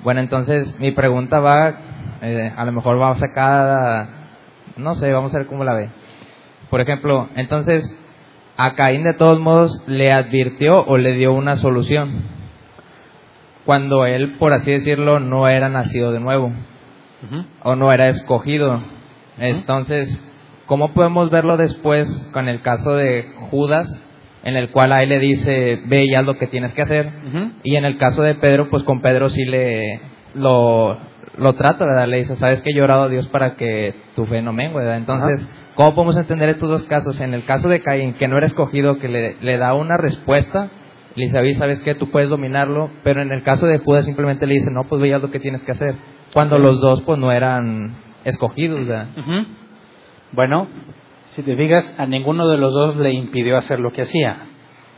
Bueno, 0.00 0.18
entonces 0.18 0.76
mi 0.80 0.90
pregunta 0.90 1.38
va, 1.38 1.95
eh, 2.26 2.52
a 2.56 2.64
lo 2.64 2.72
mejor 2.72 3.00
va 3.00 3.14
sacada, 3.14 4.08
no 4.76 4.94
sé, 4.96 5.12
vamos 5.12 5.34
a 5.34 5.38
ver 5.38 5.46
cómo 5.46 5.62
la 5.62 5.74
ve. 5.74 5.88
Por 6.70 6.80
ejemplo, 6.80 7.28
entonces, 7.36 7.96
a 8.56 8.74
Caín 8.74 9.04
de 9.04 9.14
todos 9.14 9.38
modos 9.38 9.84
le 9.86 10.12
advirtió 10.12 10.84
o 10.84 10.96
le 10.96 11.12
dio 11.12 11.32
una 11.32 11.56
solución, 11.56 12.24
cuando 13.64 14.06
él, 14.06 14.34
por 14.38 14.52
así 14.52 14.72
decirlo, 14.72 15.20
no 15.20 15.48
era 15.48 15.68
nacido 15.68 16.10
de 16.10 16.20
nuevo, 16.20 16.52
o 17.62 17.76
no 17.76 17.92
era 17.92 18.08
escogido. 18.08 18.80
Entonces, 19.38 20.20
¿cómo 20.66 20.92
podemos 20.94 21.30
verlo 21.30 21.56
después 21.56 22.08
con 22.32 22.48
el 22.48 22.62
caso 22.62 22.94
de 22.96 23.24
Judas, 23.50 23.88
en 24.42 24.56
el 24.56 24.70
cual 24.70 24.92
a 24.92 25.02
él 25.02 25.10
le 25.10 25.18
dice, 25.18 25.80
ve 25.86 26.04
y 26.04 26.14
haz 26.14 26.24
lo 26.24 26.38
que 26.38 26.46
tienes 26.46 26.72
que 26.74 26.82
hacer. 26.82 27.10
Y 27.64 27.74
en 27.76 27.84
el 27.84 27.98
caso 27.98 28.22
de 28.22 28.36
Pedro, 28.36 28.68
pues 28.70 28.84
con 28.84 29.00
Pedro 29.00 29.28
sí 29.28 29.44
le 29.44 30.00
lo, 30.34 30.96
lo 31.38 31.52
trata, 31.54 31.84
¿verdad? 31.84 32.08
Le 32.08 32.18
dice, 32.18 32.36
sabes 32.36 32.60
que 32.62 32.70
he 32.70 32.74
llorado 32.74 33.04
a 33.04 33.08
Dios 33.08 33.26
para 33.28 33.56
que 33.56 33.94
tu 34.14 34.26
fe 34.26 34.42
no 34.42 34.52
mengue, 34.52 34.76
¿verdad? 34.76 34.96
Entonces, 34.96 35.46
¿cómo 35.74 35.94
podemos 35.94 36.16
entender 36.16 36.48
estos 36.48 36.68
dos 36.68 36.84
casos? 36.84 37.20
En 37.20 37.34
el 37.34 37.44
caso 37.44 37.68
de 37.68 37.80
Caín, 37.80 38.14
que 38.14 38.28
no 38.28 38.36
era 38.36 38.46
escogido, 38.46 38.98
que 38.98 39.08
le, 39.08 39.36
le 39.40 39.58
da 39.58 39.74
una 39.74 39.96
respuesta, 39.96 40.70
le 41.14 41.26
dice, 41.26 41.54
sabes 41.58 41.80
que 41.80 41.94
tú 41.94 42.10
puedes 42.10 42.28
dominarlo, 42.28 42.90
pero 43.02 43.22
en 43.22 43.32
el 43.32 43.42
caso 43.42 43.66
de 43.66 43.78
Judas 43.78 44.04
simplemente 44.04 44.46
le 44.46 44.54
dice, 44.54 44.70
no, 44.70 44.84
pues 44.84 45.00
ve 45.00 45.08
y 45.08 45.12
haz 45.12 45.22
lo 45.22 45.30
que 45.30 45.40
tienes 45.40 45.62
que 45.62 45.72
hacer. 45.72 45.94
Cuando 46.32 46.58
los 46.58 46.80
dos, 46.80 47.02
pues 47.02 47.18
no 47.18 47.32
eran 47.32 47.96
escogidos, 48.24 48.86
¿verdad? 48.86 49.08
Bueno, 50.32 50.68
si 51.30 51.42
te 51.42 51.56
fijas, 51.56 51.94
a 51.98 52.06
ninguno 52.06 52.48
de 52.48 52.58
los 52.58 52.72
dos 52.72 52.96
le 52.96 53.12
impidió 53.12 53.56
hacer 53.56 53.80
lo 53.80 53.92
que 53.92 54.02
hacía. 54.02 54.46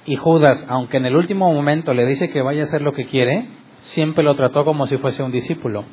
Y 0.07 0.17
Judas, 0.17 0.65
aunque 0.69 0.97
en 0.97 1.07
el 1.07 1.17
último 1.17 1.53
momento 1.53 1.93
le 1.95 2.07
dice 2.07 2.31
que 2.31 2.43
vaya 2.43 2.63
a 2.63 2.65
hacer 2.65 2.83
lo 2.83 2.95
que 2.95 3.07
quiere, 3.07 3.47
siempre 3.83 4.25
lo 4.25 4.35
trató 4.35 4.65
como 4.65 4.87
si 4.87 4.97
fuese 4.97 5.23
un 5.23 5.33
discípulo. 5.33 5.85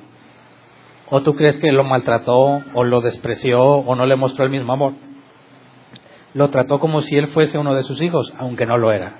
¿O 1.09 1.21
tú 1.21 1.35
crees 1.35 1.57
que 1.57 1.71
lo 1.71 1.83
maltrató 1.83 2.63
o 2.73 2.83
lo 2.83 3.01
despreció 3.01 3.61
o 3.61 3.95
no 3.95 4.05
le 4.05 4.15
mostró 4.15 4.43
el 4.43 4.49
mismo 4.49 4.73
amor? 4.73 4.93
Lo 6.33 6.49
trató 6.49 6.79
como 6.79 7.01
si 7.01 7.15
él 7.15 7.27
fuese 7.27 7.57
uno 7.57 7.75
de 7.75 7.83
sus 7.83 8.01
hijos, 8.01 8.33
aunque 8.37 8.65
no 8.65 8.77
lo 8.77 8.91
era. 8.91 9.19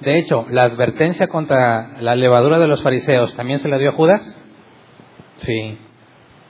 De 0.00 0.16
hecho, 0.18 0.46
la 0.50 0.62
advertencia 0.62 1.26
contra 1.26 2.00
la 2.00 2.14
levadura 2.14 2.58
de 2.58 2.68
los 2.68 2.82
fariseos 2.82 3.34
también 3.34 3.58
se 3.58 3.68
la 3.68 3.78
dio 3.78 3.90
a 3.90 3.94
Judas. 3.94 4.44
Sí 5.38 5.78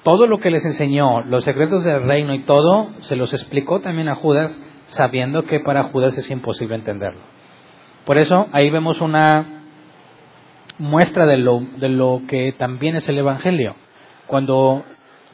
todo 0.09 0.27
lo 0.27 0.39
que 0.39 0.51
les 0.51 0.64
enseñó, 0.64 1.23
los 1.25 1.45
secretos 1.45 1.85
del 1.85 2.05
reino 2.05 2.33
y 2.33 2.39
todo, 2.41 2.89
se 3.01 3.14
los 3.14 3.35
explicó 3.35 3.81
también 3.81 4.09
a 4.09 4.14
Judas, 4.14 4.59
sabiendo 4.87 5.45
que 5.45 5.61
para 5.61 5.85
Judas 5.85 6.16
es 6.16 6.31
imposible 6.31 6.77
entenderlo. 6.77 7.21
Por 8.07 8.16
eso 8.16 8.47
ahí 8.53 8.71
vemos 8.71 9.03
una 9.03 9.64
muestra 10.79 11.27
de 11.27 11.37
lo, 11.37 11.61
de 11.61 11.91
lo 11.91 12.23
que 12.27 12.55
también 12.59 12.97
es 12.97 13.07
el 13.11 13.19
Evangelio. 13.19 13.75
Cuando 14.29 14.85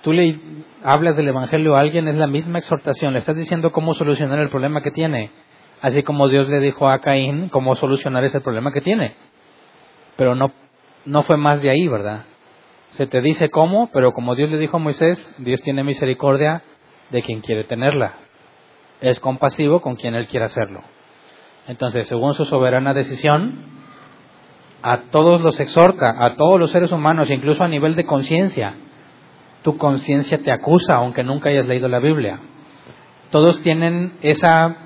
tú 0.03 0.12
le 0.12 0.38
hablas 0.84 1.16
del 1.16 1.28
Evangelio 1.28 1.76
a 1.76 1.80
alguien, 1.80 2.09
es 2.09 2.14
la 2.14 2.28
misma 2.28 2.61
exhortación, 2.61 3.12
le 3.12 3.18
estás 3.18 3.36
diciendo 3.36 3.72
cómo 3.72 3.92
solucionar 3.95 4.38
el 4.38 4.51
problema 4.51 4.82
que 4.82 4.92
tiene, 4.92 5.30
así 5.82 6.05
como 6.05 6.28
Dios 6.28 6.49
le 6.49 6.61
dijo 6.61 6.88
a 6.88 7.01
Caín 7.01 7.49
cómo 7.49 7.74
solucionar 7.74 8.22
ese 8.24 8.40
problema 8.40 8.72
que 8.72 8.80
tiene. 8.80 9.14
Pero 10.16 10.36
no, 10.36 10.53
no 11.05 11.22
fue 11.24 11.36
más 11.36 11.61
de 11.61 11.70
ahí, 11.70 11.88
¿verdad? 11.88 12.22
Se 12.92 13.09
te 13.09 13.20
dice 13.20 13.51
cómo, 13.51 13.90
pero 13.92 14.12
como 14.12 14.36
Dios 14.36 14.49
le 14.49 14.59
dijo 14.59 14.76
a 14.76 14.80
Moisés, 14.80 15.34
Dios 15.38 15.61
tiene 15.62 15.82
misericordia 15.82 16.62
de 17.11 17.22
quien 17.22 17.40
quiere 17.40 17.64
tenerla. 17.64 18.14
Es 19.01 19.18
compasivo 19.18 19.82
con 19.82 19.97
quien 19.97 20.14
Él 20.14 20.28
quiere 20.28 20.47
hacerlo. 20.47 20.82
Entonces, 21.66 22.07
según 22.07 22.34
su 22.34 22.45
soberana 22.45 22.95
decisión, 22.95 23.74
a 24.86 24.99
todos 25.11 25.40
los 25.40 25.59
exhorta, 25.61 26.14
a 26.18 26.34
todos 26.36 26.61
los 26.61 26.70
seres 26.70 26.92
humanos, 26.92 27.30
incluso 27.30 27.64
a 27.64 27.68
nivel 27.68 27.97
de 27.97 28.05
conciencia. 28.05 28.74
Tu 29.64 29.76
conciencia 29.78 30.38
te 30.38 30.52
acusa, 30.52 30.96
aunque 30.96 31.24
nunca 31.24 31.48
hayas 31.48 31.66
leído 31.66 31.88
la 31.88 31.98
Biblia. 31.98 32.38
Todos 33.30 33.62
tienen 33.62 34.12
esa 34.20 34.76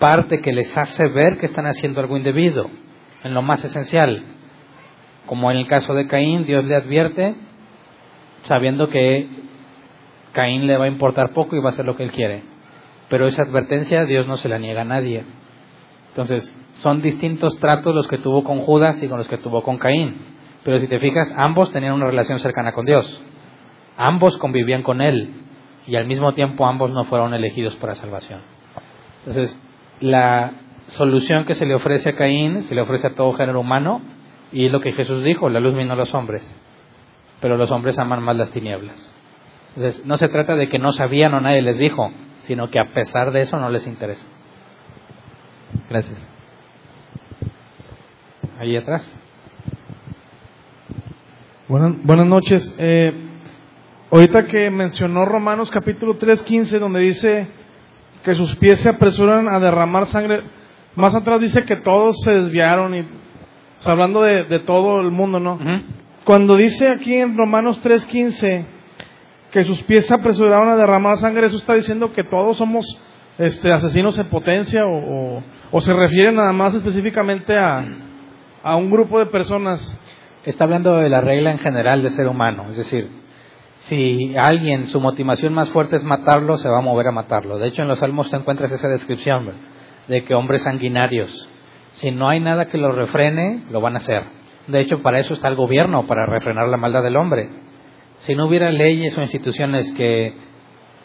parte 0.00 0.40
que 0.40 0.52
les 0.52 0.76
hace 0.76 1.06
ver 1.06 1.38
que 1.38 1.46
están 1.46 1.66
haciendo 1.66 2.00
algo 2.00 2.16
indebido, 2.16 2.68
en 3.22 3.34
lo 3.34 3.40
más 3.40 3.64
esencial. 3.64 4.24
Como 5.26 5.48
en 5.52 5.58
el 5.58 5.68
caso 5.68 5.94
de 5.94 6.08
Caín, 6.08 6.44
Dios 6.44 6.64
le 6.64 6.74
advierte 6.74 7.36
sabiendo 8.42 8.88
que 8.88 9.28
Caín 10.32 10.66
le 10.66 10.76
va 10.76 10.86
a 10.86 10.88
importar 10.88 11.32
poco 11.32 11.54
y 11.54 11.60
va 11.60 11.70
a 11.70 11.72
hacer 11.72 11.84
lo 11.84 11.96
que 11.96 12.02
él 12.02 12.10
quiere. 12.10 12.42
Pero 13.08 13.28
esa 13.28 13.42
advertencia 13.42 14.04
Dios 14.06 14.26
no 14.26 14.38
se 14.38 14.48
la 14.48 14.58
niega 14.58 14.82
a 14.82 14.84
nadie. 14.84 15.24
Entonces, 16.08 16.52
son 16.80 17.00
distintos 17.00 17.56
tratos 17.60 17.94
los 17.94 18.08
que 18.08 18.18
tuvo 18.18 18.42
con 18.42 18.62
Judas 18.62 19.00
y 19.02 19.08
con 19.08 19.18
los 19.18 19.28
que 19.28 19.38
tuvo 19.38 19.62
con 19.62 19.78
Caín. 19.78 20.16
Pero 20.64 20.80
si 20.80 20.88
te 20.88 20.98
fijas, 20.98 21.32
ambos 21.36 21.70
tenían 21.70 21.94
una 21.94 22.06
relación 22.06 22.40
cercana 22.40 22.72
con 22.72 22.84
Dios. 22.84 23.22
Ambos 24.02 24.38
convivían 24.38 24.82
con 24.82 25.02
Él 25.02 25.30
y 25.86 25.94
al 25.94 26.06
mismo 26.06 26.32
tiempo 26.32 26.66
ambos 26.66 26.90
no 26.90 27.04
fueron 27.04 27.34
elegidos 27.34 27.76
para 27.76 27.94
salvación. 27.94 28.40
Entonces, 29.26 29.60
la 30.00 30.52
solución 30.86 31.44
que 31.44 31.54
se 31.54 31.66
le 31.66 31.74
ofrece 31.74 32.08
a 32.08 32.16
Caín 32.16 32.62
se 32.62 32.74
le 32.74 32.80
ofrece 32.80 33.08
a 33.08 33.14
todo 33.14 33.34
género 33.34 33.60
humano 33.60 34.00
y 34.52 34.64
es 34.64 34.72
lo 34.72 34.80
que 34.80 34.92
Jesús 34.92 35.22
dijo, 35.22 35.50
la 35.50 35.60
luz 35.60 35.76
vino 35.76 35.92
a 35.92 35.96
los 35.96 36.14
hombres, 36.14 36.42
pero 37.42 37.58
los 37.58 37.70
hombres 37.70 37.98
aman 37.98 38.22
más 38.22 38.36
las 38.36 38.50
tinieblas. 38.52 38.96
Entonces, 39.76 40.02
no 40.06 40.16
se 40.16 40.30
trata 40.30 40.56
de 40.56 40.70
que 40.70 40.78
no 40.78 40.92
sabían 40.92 41.34
o 41.34 41.40
nadie 41.42 41.60
les 41.60 41.76
dijo, 41.76 42.10
sino 42.46 42.70
que 42.70 42.80
a 42.80 42.92
pesar 42.94 43.32
de 43.32 43.42
eso 43.42 43.60
no 43.60 43.68
les 43.68 43.86
interesa. 43.86 44.24
Gracias. 45.90 46.26
Ahí 48.58 48.76
atrás. 48.76 49.14
Buenas, 51.68 52.02
buenas 52.02 52.26
noches. 52.26 52.74
Eh, 52.78 53.29
ahorita 54.10 54.44
que 54.44 54.70
mencionó 54.70 55.24
Romanos 55.24 55.70
capítulo 55.70 56.16
3, 56.16 56.42
15, 56.42 56.78
donde 56.78 57.00
dice 57.00 57.48
que 58.24 58.34
sus 58.34 58.56
pies 58.56 58.80
se 58.80 58.90
apresuran 58.90 59.48
a 59.48 59.60
derramar 59.60 60.06
sangre, 60.06 60.42
más 60.96 61.14
atrás 61.14 61.40
dice 61.40 61.64
que 61.64 61.76
todos 61.76 62.16
se 62.22 62.34
desviaron 62.34 62.94
y 62.94 63.04
hablando 63.84 64.22
de, 64.22 64.60
todo 64.60 65.00
el 65.00 65.10
mundo, 65.10 65.38
¿no? 65.40 65.58
Cuando 66.24 66.56
dice 66.56 66.88
aquí 66.88 67.14
en 67.14 67.36
Romanos 67.36 67.80
3:15 67.82 68.66
que 69.50 69.64
sus 69.64 69.82
pies 69.84 70.06
se 70.06 70.14
apresuraron 70.14 70.68
a 70.68 70.76
derramar 70.76 71.16
sangre, 71.18 71.46
eso 71.46 71.56
está 71.56 71.74
diciendo 71.74 72.12
que 72.12 72.22
todos 72.22 72.56
somos 72.56 72.86
este, 73.38 73.72
asesinos 73.72 74.18
en 74.18 74.28
potencia 74.28 74.86
o, 74.86 75.42
o, 75.72 75.80
se 75.80 75.92
refiere 75.92 76.30
nada 76.30 76.52
más 76.52 76.74
específicamente 76.74 77.56
a, 77.56 77.84
a 78.62 78.76
un 78.76 78.90
grupo 78.90 79.18
de 79.18 79.26
personas. 79.26 79.98
Está 80.44 80.64
hablando 80.64 80.96
de 80.96 81.08
la 81.08 81.20
regla 81.20 81.50
en 81.50 81.58
general 81.58 82.02
de 82.02 82.10
ser 82.10 82.26
humano, 82.26 82.66
es 82.70 82.76
decir, 82.76 83.19
si 83.80 84.36
alguien 84.36 84.86
su 84.86 85.00
motivación 85.00 85.54
más 85.54 85.70
fuerte 85.70 85.96
es 85.96 86.04
matarlo, 86.04 86.56
se 86.58 86.68
va 86.68 86.78
a 86.78 86.82
mover 86.82 87.08
a 87.08 87.12
matarlo. 87.12 87.58
De 87.58 87.68
hecho, 87.68 87.82
en 87.82 87.88
los 87.88 87.98
Salmos 87.98 88.30
te 88.30 88.36
encuentras 88.36 88.72
esa 88.72 88.88
descripción 88.88 89.52
de 90.08 90.24
que 90.24 90.34
hombres 90.34 90.62
sanguinarios 90.62 91.48
si 91.92 92.10
no 92.10 92.28
hay 92.28 92.40
nada 92.40 92.66
que 92.66 92.78
lo 92.78 92.92
refrene, 92.92 93.64
lo 93.70 93.80
van 93.80 93.94
a 93.94 93.98
hacer. 93.98 94.24
De 94.66 94.80
hecho, 94.80 95.02
para 95.02 95.18
eso 95.18 95.34
está 95.34 95.48
el 95.48 95.56
gobierno, 95.56 96.06
para 96.06 96.26
refrenar 96.26 96.68
la 96.68 96.76
maldad 96.76 97.02
del 97.02 97.16
hombre. 97.16 97.48
Si 98.20 98.34
no 98.34 98.46
hubiera 98.46 98.70
leyes 98.70 99.16
o 99.16 99.22
instituciones 99.22 99.90
que 99.92 100.34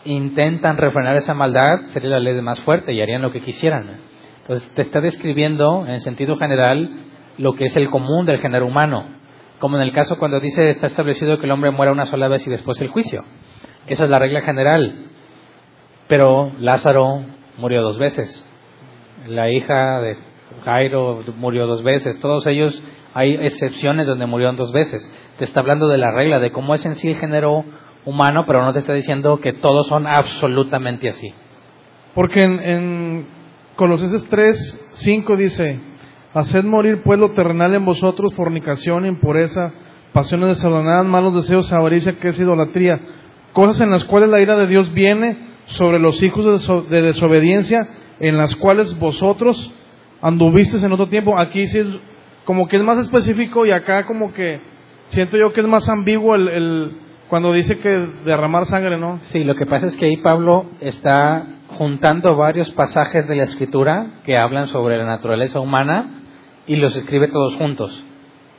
intentan 0.05 0.77
refrenar 0.77 1.15
esa 1.15 1.33
maldad, 1.33 1.81
sería 1.87 2.11
la 2.11 2.19
ley 2.19 2.35
de 2.35 2.41
más 2.41 2.59
fuerte 2.61 2.93
y 2.93 3.01
harían 3.01 3.21
lo 3.21 3.31
que 3.31 3.41
quisieran. 3.41 3.99
Entonces, 4.41 4.69
te 4.75 4.83
está 4.83 5.01
describiendo, 5.01 5.85
en 5.87 6.01
sentido 6.01 6.37
general, 6.37 6.89
lo 7.37 7.53
que 7.53 7.65
es 7.65 7.75
el 7.75 7.89
común 7.89 8.25
del 8.25 8.39
género 8.39 8.67
humano. 8.67 9.14
Como 9.65 9.77
en 9.77 9.81
el 9.81 9.93
caso 9.93 10.19
cuando 10.19 10.39
dice 10.39 10.69
está 10.69 10.85
establecido 10.85 11.39
que 11.39 11.47
el 11.47 11.51
hombre 11.51 11.71
muera 11.71 11.91
una 11.91 12.05
sola 12.05 12.27
vez 12.27 12.45
y 12.45 12.51
después 12.51 12.79
el 12.81 12.89
juicio. 12.89 13.23
Esa 13.87 14.03
es 14.03 14.11
la 14.11 14.19
regla 14.19 14.41
general. 14.41 15.07
Pero 16.07 16.51
Lázaro 16.59 17.23
murió 17.57 17.81
dos 17.81 17.97
veces. 17.97 18.47
La 19.25 19.49
hija 19.49 20.01
de 20.01 20.17
Jairo 20.65 21.23
murió 21.37 21.65
dos 21.65 21.81
veces, 21.81 22.19
todos 22.19 22.45
ellos 22.45 22.79
hay 23.15 23.33
excepciones 23.43 24.05
donde 24.05 24.27
murieron 24.27 24.55
dos 24.55 24.71
veces. 24.71 25.11
Te 25.39 25.45
está 25.45 25.61
hablando 25.61 25.87
de 25.87 25.97
la 25.97 26.11
regla, 26.11 26.37
de 26.37 26.51
cómo 26.51 26.75
es 26.75 26.85
en 26.85 26.93
sí 26.93 27.09
el 27.09 27.17
género 27.17 27.65
humano, 28.05 28.43
pero 28.45 28.63
no 28.63 28.71
te 28.71 28.77
está 28.77 28.93
diciendo 28.93 29.39
que 29.39 29.53
todos 29.53 29.87
son 29.87 30.05
absolutamente 30.05 31.09
así. 31.09 31.33
Porque 32.13 32.41
en, 32.41 32.59
en 32.59 33.27
Colosenses 33.75 34.29
3, 34.29 34.91
5 34.93 35.35
dice, 35.35 35.79
haced 36.35 36.63
morir 36.65 37.01
pues 37.03 37.17
lo 37.19 37.31
terrenal 37.31 37.73
en 37.73 37.85
vosotros, 37.85 38.33
fornicación, 38.35 39.05
impureza, 39.07 39.71
pasiones 40.13 40.49
desordenadas, 40.49 41.05
malos 41.07 41.33
deseos, 41.35 41.71
avaricia, 41.73 42.13
que 42.19 42.27
es 42.27 42.39
idolatría. 42.39 42.99
cosas 43.53 43.81
en 43.81 43.89
las 43.91 44.03
cuales 44.03 44.29
la 44.29 44.41
ira 44.41 44.55
de 44.57 44.67
Dios 44.67 44.93
viene 44.93 45.37
sobre 45.67 45.97
los 45.97 46.21
hijos 46.21 46.45
de, 46.45 46.51
deso- 46.51 46.87
de 46.87 47.01
desobediencia, 47.01 47.87
en 48.19 48.37
las 48.37 48.53
cuales 48.55 48.97
vosotros 48.99 49.71
anduvisteis 50.21 50.83
en 50.83 50.91
otro 50.91 51.07
tiempo. 51.09 51.39
Aquí 51.39 51.67
sí 51.67 51.79
es 51.79 51.87
como 52.45 52.67
que 52.67 52.75
es 52.77 52.83
más 52.83 52.97
específico 52.99 53.65
y 53.65 53.71
acá 53.71 54.05
como 54.05 54.33
que 54.33 54.59
siento 55.07 55.37
yo 55.37 55.51
que 55.53 55.61
es 55.61 55.67
más 55.67 55.87
ambiguo 55.89 56.35
el, 56.35 56.47
el- 56.49 56.91
cuando 57.29 57.51
dice 57.53 57.79
que 57.79 57.89
derramar 58.25 58.65
sangre, 58.65 58.97
¿no? 58.97 59.19
Sí, 59.25 59.43
lo 59.43 59.55
que 59.55 59.65
pasa 59.65 59.87
es 59.87 59.95
que 59.97 60.05
ahí 60.05 60.17
Pablo 60.17 60.65
está 60.81 61.47
juntando 61.77 62.35
varios 62.35 62.69
pasajes 62.71 63.27
de 63.27 63.35
la 63.35 63.43
escritura 63.45 64.19
que 64.23 64.37
hablan 64.37 64.67
sobre 64.67 64.97
la 64.97 65.05
naturaleza 65.05 65.59
humana 65.59 66.21
y 66.67 66.75
los 66.75 66.95
escribe 66.95 67.27
todos 67.27 67.55
juntos. 67.55 68.03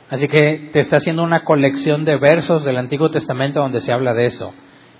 Así 0.09 0.27
que 0.27 0.69
te 0.71 0.79
está 0.81 0.97
haciendo 0.97 1.23
una 1.23 1.43
colección 1.43 2.05
de 2.05 2.17
versos 2.17 2.63
del 2.63 2.77
Antiguo 2.77 3.11
Testamento 3.11 3.59
donde 3.59 3.81
se 3.81 3.91
habla 3.91 4.13
de 4.13 4.27
eso. 4.27 4.53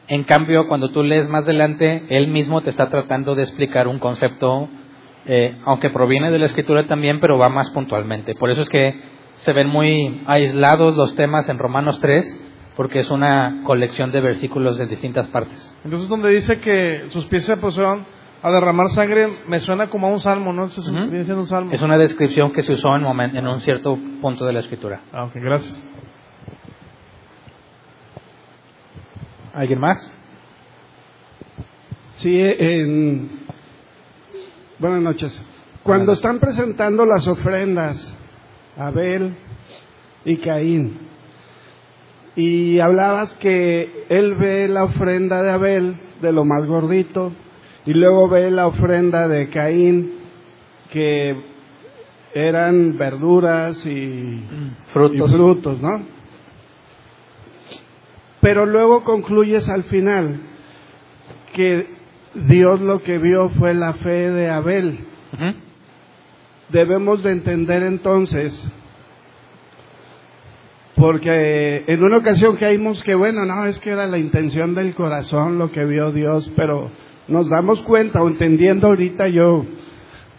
En 0.09 0.23
cambio, 0.23 0.67
cuando 0.67 0.89
tú 0.89 1.03
lees 1.03 1.27
más 1.27 1.43
adelante, 1.43 2.05
él 2.09 2.27
mismo 2.27 2.61
te 2.61 2.69
está 2.69 2.89
tratando 2.89 3.35
de 3.35 3.43
explicar 3.43 3.87
un 3.87 3.99
concepto, 3.99 4.69
eh, 5.25 5.55
aunque 5.65 5.89
proviene 5.89 6.31
de 6.31 6.39
la 6.39 6.45
escritura 6.45 6.87
también, 6.87 7.19
pero 7.19 7.37
va 7.37 7.49
más 7.49 7.69
puntualmente. 7.71 8.35
Por 8.35 8.49
eso 8.49 8.61
es 8.61 8.69
que 8.69 8.95
se 9.37 9.53
ven 9.53 9.67
muy 9.67 10.23
aislados 10.25 10.95
los 10.95 11.15
temas 11.15 11.47
en 11.49 11.57
Romanos 11.57 11.99
3, 12.01 12.43
porque 12.75 12.99
es 12.99 13.09
una 13.09 13.61
colección 13.63 14.11
de 14.11 14.21
versículos 14.21 14.77
de 14.77 14.87
distintas 14.87 15.27
partes. 15.27 15.77
Entonces 15.83 16.07
donde 16.07 16.29
dice 16.29 16.59
que 16.59 17.05
sus 17.09 17.25
pies 17.25 17.45
se 17.45 17.53
apresuraron 17.53 18.05
a 18.41 18.51
derramar 18.51 18.89
sangre, 18.89 19.27
me 19.47 19.59
suena 19.59 19.89
como 19.89 20.07
a 20.07 20.11
un 20.11 20.21
salmo, 20.21 20.53
¿no? 20.53 20.65
Eso 20.65 20.81
es 20.81 20.88
un- 20.88 20.95
Ujú. 20.97 21.09
viene 21.09 21.25
siendo 21.25 21.41
un 21.41 21.47
salmo. 21.47 21.71
Es 21.71 21.81
una 21.81 21.97
descripción 21.97 22.51
que 22.51 22.61
se 22.61 22.73
usó 22.73 22.95
en, 22.95 23.05
un 23.05 23.61
cierto 23.61 23.97
punto 24.21 24.45
de 24.45 24.53
la 24.53 24.59
escritura. 24.59 25.01
Ah, 25.11 25.25
ok, 25.25 25.33
gracias. 25.35 25.83
¿Alguien 29.53 29.79
más? 29.79 29.97
Sí, 32.17 32.39
en... 32.39 33.39
buenas 34.79 35.01
noches. 35.01 35.43
Cuando 35.83 36.05
Buenas 36.07 36.17
están 36.19 36.39
presentando 36.39 37.05
las 37.05 37.27
ofrendas, 37.27 38.13
Abel 38.77 39.35
y 40.25 40.38
Caín, 40.38 40.99
y 42.35 42.79
hablabas 42.79 43.33
que 43.35 44.05
él 44.09 44.35
ve 44.35 44.67
la 44.67 44.83
ofrenda 44.83 45.41
de 45.41 45.51
Abel, 45.51 45.99
de 46.21 46.31
lo 46.31 46.45
más 46.45 46.65
gordito, 46.67 47.31
y 47.88 47.93
luego 47.93 48.27
ve 48.27 48.51
la 48.51 48.67
ofrenda 48.67 49.29
de 49.29 49.47
Caín, 49.47 50.11
que 50.91 51.38
eran 52.33 52.97
verduras 52.97 53.83
y 53.85 54.43
Frutos. 54.91 55.29
y 55.29 55.33
frutos, 55.33 55.81
¿no? 55.81 56.01
Pero 58.41 58.65
luego 58.65 59.05
concluyes 59.05 59.69
al 59.69 59.85
final 59.85 60.41
que 61.53 61.88
Dios 62.35 62.81
lo 62.81 63.01
que 63.01 63.19
vio 63.19 63.49
fue 63.51 63.73
la 63.73 63.93
fe 63.93 64.31
de 64.31 64.49
Abel. 64.49 64.99
Debemos 66.67 67.23
de 67.23 67.31
entender 67.31 67.83
entonces, 67.83 68.53
porque 70.97 71.85
en 71.88 72.03
una 72.03 72.17
ocasión 72.17 72.57
caímos 72.57 73.01
que 73.01 73.15
bueno, 73.15 73.45
no, 73.45 73.65
es 73.65 73.79
que 73.79 73.91
era 73.91 74.07
la 74.07 74.17
intención 74.17 74.75
del 74.75 74.93
corazón 74.93 75.57
lo 75.57 75.71
que 75.71 75.85
vio 75.85 76.11
Dios, 76.11 76.51
pero 76.57 76.91
nos 77.28 77.49
damos 77.49 77.82
cuenta, 77.82 78.21
o 78.21 78.28
entendiendo 78.28 78.88
ahorita 78.88 79.28
yo, 79.28 79.65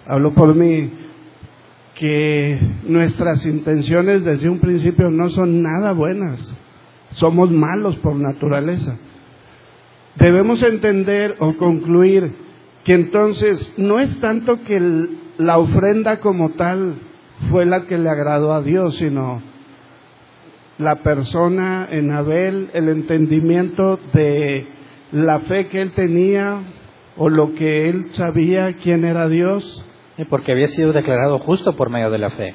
hablo 0.07 0.33
por 0.33 0.55
mí, 0.55 0.91
que 1.95 2.59
nuestras 2.85 3.45
intenciones 3.47 4.25
desde 4.25 4.49
un 4.49 4.61
principio 4.61 5.11
no 5.11 5.29
son 5.29 5.63
nada 5.63 5.93
buenas, 5.93 6.41
somos 7.11 7.51
malos 7.51 7.97
por 7.97 8.15
naturaleza. 8.15 8.97
Debemos 10.17 10.63
entender 10.63 11.37
o 11.39 11.55
concluir 11.55 12.33
que 12.85 12.95
entonces 12.95 13.75
no 13.77 14.01
es 14.01 14.19
tanto 14.21 14.63
que 14.63 15.09
la 15.39 15.59
ofrenda 15.59 16.21
como 16.21 16.51
tal 16.51 17.01
fue 17.51 17.67
la 17.67 17.87
que 17.87 17.99
le 17.99 18.09
agradó 18.09 18.53
a 18.53 18.63
Dios, 18.63 18.97
sino 18.97 19.43
la 20.79 20.97
persona 20.97 21.89
en 21.91 22.13
Abel, 22.13 22.71
el 22.73 22.89
entendimiento 22.89 23.99
de 24.13 24.67
la 25.13 25.41
fe 25.41 25.67
que 25.67 25.83
él 25.83 25.93
tenía 25.93 26.63
o 27.19 27.29
lo 27.29 27.55
que 27.55 27.89
él 27.89 28.07
sabía 28.13 28.73
quién 28.83 29.05
era 29.05 29.29
Dios. 29.29 29.85
Y 30.17 30.25
porque 30.25 30.53
había 30.53 30.67
sido 30.69 30.93
declarado 30.93 31.39
justo 31.39 31.77
por 31.77 31.91
medio 31.91 32.11
de 32.11 32.19
la 32.19 32.31
fe. 32.31 32.55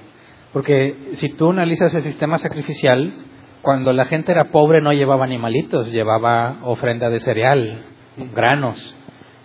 Porque 0.51 1.11
si 1.13 1.29
tú 1.29 1.51
analizas 1.51 1.93
el 1.93 2.03
sistema 2.03 2.37
sacrificial, 2.37 3.13
cuando 3.61 3.93
la 3.93 4.05
gente 4.05 4.31
era 4.31 4.51
pobre 4.51 4.81
no 4.81 4.91
llevaba 4.91 5.23
animalitos, 5.23 5.87
llevaba 5.87 6.59
ofrenda 6.63 7.09
de 7.09 7.19
cereal, 7.19 7.85
granos. 8.35 8.95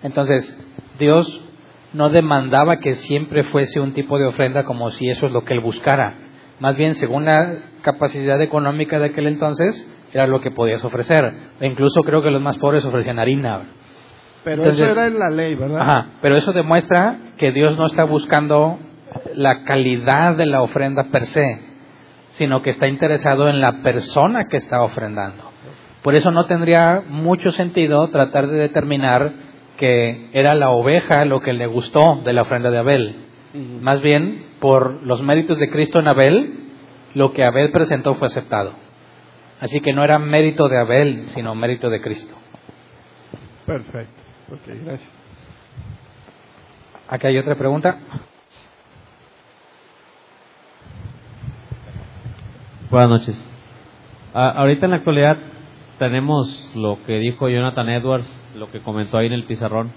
Entonces, 0.02 0.56
Dios 0.98 1.40
no 1.92 2.10
demandaba 2.10 2.78
que 2.78 2.92
siempre 2.94 3.44
fuese 3.44 3.80
un 3.80 3.94
tipo 3.94 4.18
de 4.18 4.26
ofrenda 4.26 4.64
como 4.64 4.90
si 4.90 5.08
eso 5.08 5.26
es 5.26 5.32
lo 5.32 5.44
que 5.44 5.54
él 5.54 5.60
buscara. 5.60 6.14
Más 6.60 6.76
bien, 6.76 6.94
según 6.94 7.24
la 7.24 7.56
capacidad 7.82 8.40
económica 8.42 8.98
de 8.98 9.06
aquel 9.06 9.28
entonces, 9.28 9.88
era 10.12 10.26
lo 10.26 10.40
que 10.40 10.50
podías 10.50 10.84
ofrecer. 10.84 11.32
E 11.60 11.66
incluso 11.66 12.02
creo 12.02 12.22
que 12.22 12.30
los 12.30 12.42
más 12.42 12.58
pobres 12.58 12.84
ofrecían 12.84 13.18
harina. 13.18 13.62
Pero 14.48 14.62
Entonces- 14.62 14.86
eso 14.86 14.92
era 14.92 15.06
en 15.08 15.18
la 15.18 15.28
ley, 15.28 15.54
¿verdad? 15.54 15.80
Ajá, 15.80 16.06
pero 16.22 16.36
eso 16.36 16.52
demuestra 16.54 17.18
que 17.36 17.52
Dios 17.52 17.76
no 17.76 17.86
está 17.86 18.04
buscando 18.04 18.78
la 19.34 19.62
calidad 19.64 20.36
de 20.36 20.46
la 20.46 20.62
ofrenda 20.62 21.04
per 21.10 21.26
se, 21.26 21.60
sino 22.30 22.62
que 22.62 22.70
está 22.70 22.88
interesado 22.88 23.50
en 23.50 23.60
la 23.60 23.82
persona 23.82 24.44
que 24.44 24.56
está 24.56 24.82
ofrendando. 24.82 25.50
Por 26.02 26.14
eso 26.14 26.30
no 26.30 26.46
tendría 26.46 27.02
mucho 27.06 27.52
sentido 27.52 28.08
tratar 28.08 28.46
de 28.46 28.56
determinar 28.56 29.32
que 29.76 30.30
era 30.32 30.54
la 30.54 30.70
oveja 30.70 31.26
lo 31.26 31.40
que 31.40 31.52
le 31.52 31.66
gustó 31.66 32.22
de 32.24 32.32
la 32.32 32.42
ofrenda 32.42 32.70
de 32.70 32.78
Abel. 32.78 33.16
Más 33.82 34.00
bien, 34.00 34.46
por 34.60 35.02
los 35.02 35.20
méritos 35.22 35.58
de 35.58 35.68
Cristo 35.68 36.00
en 36.00 36.08
Abel, 36.08 36.54
lo 37.14 37.32
que 37.32 37.44
Abel 37.44 37.70
presentó 37.70 38.14
fue 38.14 38.28
aceptado. 38.28 38.72
Así 39.60 39.80
que 39.80 39.92
no 39.92 40.04
era 40.04 40.18
mérito 40.18 40.68
de 40.68 40.78
Abel, 40.78 41.24
sino 41.34 41.54
mérito 41.54 41.90
de 41.90 42.00
Cristo. 42.00 42.34
Perfecto. 43.66 44.27
Ok, 44.50 44.60
gracias. 44.84 45.10
Aquí 47.08 47.26
hay 47.26 47.36
otra 47.36 47.54
pregunta. 47.54 47.98
Buenas 52.90 53.10
noches. 53.10 53.50
Ah, 54.32 54.52
ahorita 54.56 54.86
en 54.86 54.90
la 54.92 54.96
actualidad 54.98 55.36
tenemos 55.98 56.70
lo 56.74 57.02
que 57.04 57.18
dijo 57.18 57.50
Jonathan 57.50 57.90
Edwards, 57.90 58.50
lo 58.54 58.70
que 58.70 58.80
comentó 58.80 59.18
ahí 59.18 59.26
en 59.26 59.34
el 59.34 59.44
pizarrón. 59.44 59.92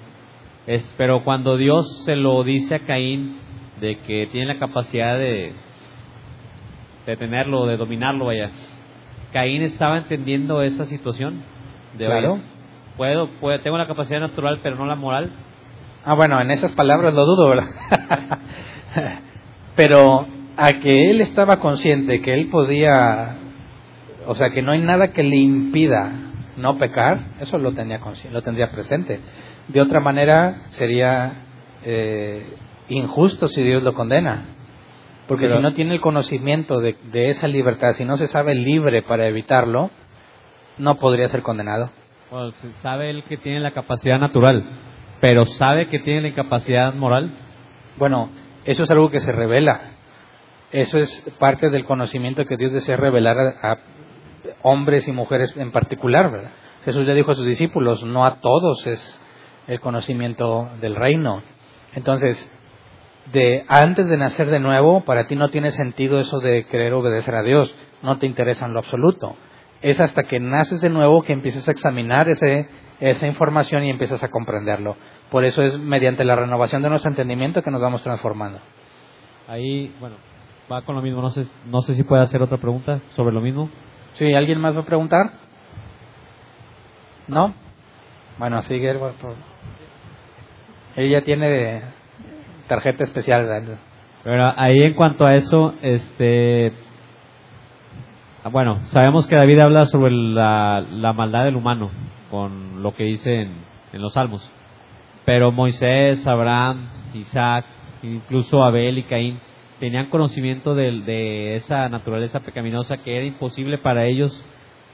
Es, 0.68 0.84
pero 0.98 1.24
cuando 1.24 1.56
Dios 1.56 2.04
se 2.04 2.18
lo 2.18 2.44
dice 2.44 2.76
a 2.76 2.86
Caín 2.86 3.38
de 3.80 4.00
que 4.00 4.28
tiene 4.34 4.54
la 4.54 4.60
capacidad 4.60 5.18
de, 5.18 5.54
de 7.06 7.18
tenerlo, 7.18 7.68
de 7.68 7.78
dominarlo, 7.78 8.26
vaya, 8.26 8.52
Caín 9.32 9.62
estaba 9.62 9.98
entendiendo 9.98 10.62
esa 10.62 10.86
situación. 10.86 11.44
De, 11.98 12.06
Claro. 12.06 12.51
Puedo, 13.02 13.30
puedo, 13.40 13.60
tengo 13.62 13.80
la 13.80 13.88
capacidad 13.88 14.20
natural, 14.20 14.60
pero 14.62 14.76
no 14.76 14.86
la 14.86 14.94
moral. 14.94 15.32
Ah, 16.06 16.14
bueno, 16.14 16.40
en 16.40 16.52
esas 16.52 16.72
palabras 16.74 17.16
lo 17.16 17.26
dudo, 17.26 17.50
¿verdad? 17.50 17.66
Pero 19.76 20.28
a 20.56 20.74
que 20.74 21.10
él 21.10 21.20
estaba 21.22 21.60
consciente 21.60 22.22
que 22.22 22.36
él 22.36 22.50
podía, 22.52 23.38
o 24.28 24.36
sea, 24.36 24.52
que 24.52 24.62
no 24.62 24.72
hay 24.74 24.82
nada 24.82 25.14
que 25.14 25.24
le 25.24 25.36
impida 25.38 26.12
no 26.58 26.78
pecar, 26.78 27.22
eso 27.40 27.58
lo 27.58 27.72
tenía 27.72 28.00
lo 28.32 28.44
tendría 28.44 28.70
presente. 28.70 29.20
De 29.68 29.82
otra 29.82 30.00
manera 30.00 30.66
sería 30.70 31.32
eh, 31.84 32.54
injusto 32.90 33.48
si 33.48 33.64
Dios 33.64 33.82
lo 33.82 33.96
condena, 33.96 34.46
porque 35.28 35.46
Pero- 35.46 35.56
si 35.56 35.62
no 35.64 35.74
tiene 35.74 35.96
el 35.96 36.02
conocimiento 36.02 36.80
de, 36.80 36.96
de 37.12 37.30
esa 37.30 37.48
libertad, 37.48 37.94
si 37.94 38.06
no 38.06 38.18
se 38.18 38.28
sabe 38.28 38.54
libre 38.54 39.02
para 39.02 39.26
evitarlo, 39.26 39.90
no 40.78 41.00
podría 41.00 41.28
ser 41.30 41.42
condenado. 41.42 41.90
Bueno, 42.32 42.54
sabe 42.82 43.10
él 43.10 43.26
que 43.26 43.36
tiene 43.36 43.60
la 43.60 43.72
capacidad 43.72 44.18
natural, 44.18 44.64
pero 45.20 45.46
sabe 45.48 45.90
que 45.90 46.00
tiene 46.00 46.22
la 46.22 46.28
incapacidad 46.30 46.94
moral. 46.94 47.30
Bueno, 47.98 48.30
eso 48.64 48.84
es 48.84 48.92
algo 48.92 49.12
que 49.12 49.20
se 49.20 49.34
revela. 49.34 49.82
Eso 50.72 50.98
es 50.98 51.36
parte 51.42 51.70
del 51.70 51.84
conocimiento 51.84 52.46
que 52.46 52.56
Dios 52.56 52.72
desea 52.72 52.96
revelar 52.96 53.38
a, 53.38 53.80
hombres 54.62 55.10
y 55.10 55.12
mujeres 55.12 55.58
en 55.58 55.74
particular, 55.74 56.32
¿verdad? 56.32 56.52
Jesús 56.86 57.06
le 57.06 57.16
dijo 57.16 57.32
a 57.32 57.36
sus 57.36 57.46
discípulos, 57.46 58.02
no 58.06 58.26
a 58.26 58.40
todos 58.40 58.88
es 58.88 59.22
el 59.68 59.82
conocimiento 59.82 60.70
del 60.80 60.96
reino. 60.96 61.44
Entonces, 61.96 62.50
de 63.34 63.66
antes 63.68 64.08
de 64.08 64.16
nacer 64.16 64.50
de 64.50 64.62
nuevo, 64.62 65.02
para 65.02 65.28
ti 65.28 65.36
no 65.36 65.50
tiene 65.50 65.72
sentido 65.72 66.18
eso 66.18 66.40
de 66.40 66.66
querer 66.68 66.94
obedecer 66.94 67.36
a 67.36 67.44
Dios, 67.44 67.76
no 68.02 68.20
te 68.20 68.26
interesa 68.26 68.68
en 68.68 68.74
lo 68.74 68.80
absoluto. 68.80 69.36
Es 69.82 70.00
hasta 70.00 70.24
que 70.24 70.40
naces 70.40 70.82
de 70.82 70.90
nuevo 70.90 71.24
que 71.24 71.34
empiezas 71.34 71.68
a 71.68 71.72
examinar 71.72 72.30
ese, 72.30 72.68
esa 73.00 73.28
información 73.28 73.84
y 73.84 73.90
empiezas 73.90 74.24
a 74.24 74.30
comprenderlo. 74.30 74.96
Por 75.30 75.46
eso 75.46 75.62
es 75.64 75.78
mediante 75.80 76.24
la 76.24 76.36
renovación 76.36 76.82
de 76.82 76.90
nuestro 76.90 77.10
entendimiento 77.10 77.64
que 77.64 77.72
nos 77.72 77.82
vamos 77.82 78.04
transformando. 78.04 78.60
Ahí, 79.48 79.94
bueno, 80.00 80.16
va 80.72 80.82
con 80.84 80.96
lo 80.96 81.02
mismo. 81.02 81.22
No 81.22 81.30
sé, 81.32 81.46
no 81.66 81.82
sé 81.82 81.96
si 81.96 82.04
puede 82.04 82.22
hacer 82.22 82.42
otra 82.42 82.58
pregunta 82.58 83.02
sobre 83.16 83.34
lo 83.34 83.42
mismo. 83.42 83.70
¿Sí? 84.14 84.34
¿Alguien 84.34 84.60
más 84.60 84.76
va 84.76 84.82
a 84.82 84.86
preguntar? 84.86 85.32
¿No? 87.28 87.54
Bueno, 88.38 88.62
sigue. 88.64 88.94
por. 88.96 89.36
Ella 90.96 91.24
tiene 91.24 91.82
tarjeta 92.68 93.04
especial. 93.04 93.80
Pero 94.24 94.54
ahí 94.56 94.84
en 94.84 94.94
cuanto 94.94 95.26
a 95.26 95.36
eso, 95.36 95.74
este, 95.82 96.74
bueno, 98.50 98.82
sabemos 98.88 99.28
que 99.28 99.36
David 99.36 99.60
habla 99.60 99.86
sobre 99.86 100.12
la, 100.12 101.14
maldad 101.16 101.46
del 101.46 101.56
humano 101.56 101.92
con 102.32 102.82
lo 102.82 102.96
que 102.96 103.04
dice 103.04 103.42
en, 103.42 104.02
los 104.02 104.14
Salmos. 104.14 104.50
Pero 105.26 105.52
Moisés, 105.52 106.26
Abraham, 106.26 106.88
Isaac, 107.14 107.66
incluso 108.02 108.64
Abel 108.64 108.98
y 108.98 109.04
Caín 109.04 109.40
tenían 109.80 110.10
conocimiento 110.10 110.74
de, 110.74 111.56
esa 111.56 111.88
naturaleza 111.90 112.40
pecaminosa 112.40 112.98
que 112.98 113.16
era 113.16 113.26
imposible 113.26 113.78
para 113.78 114.06
ellos 114.06 114.44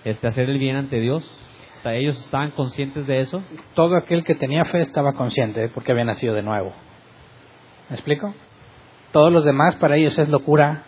este, 0.03 0.27
hacer 0.27 0.49
el 0.49 0.59
bien 0.59 0.75
ante 0.75 0.99
Dios. 0.99 1.23
Ellos 1.85 2.19
estaban 2.19 2.51
conscientes 2.51 3.07
de 3.07 3.19
eso. 3.19 3.41
Todo 3.73 3.95
aquel 3.95 4.25
que 4.25 4.35
tenía 4.35 4.65
fe 4.65 4.81
estaba 4.81 5.13
consciente 5.13 5.69
porque 5.69 5.93
había 5.93 6.03
nacido 6.03 6.33
de 6.33 6.43
nuevo. 6.43 6.73
¿Me 7.89 7.95
explico? 7.95 8.33
Todos 9.13 9.31
los 9.31 9.45
demás 9.45 9.77
para 9.77 9.95
ellos 9.95 10.17
es 10.19 10.27
locura. 10.27 10.83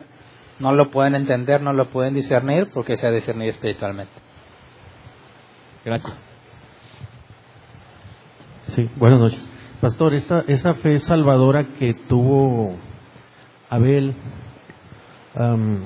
No 0.59 0.73
lo 0.73 0.91
pueden 0.91 1.15
entender, 1.15 1.61
no 1.61 1.73
lo 1.73 1.85
pueden 1.85 2.13
discernir 2.13 2.69
porque 2.73 2.97
se 2.97 3.07
ha 3.07 3.11
discernido 3.11 3.49
espiritualmente. 3.51 4.11
Gracias. 5.85 6.19
Sí, 8.75 8.89
buenas 8.97 9.19
noches. 9.19 9.51
Pastor, 9.81 10.13
esta, 10.13 10.43
esa 10.47 10.73
fe 10.75 10.99
salvadora 10.99 11.69
que 11.79 11.93
tuvo 12.07 12.75
Abel 13.69 14.13
am, 15.35 15.85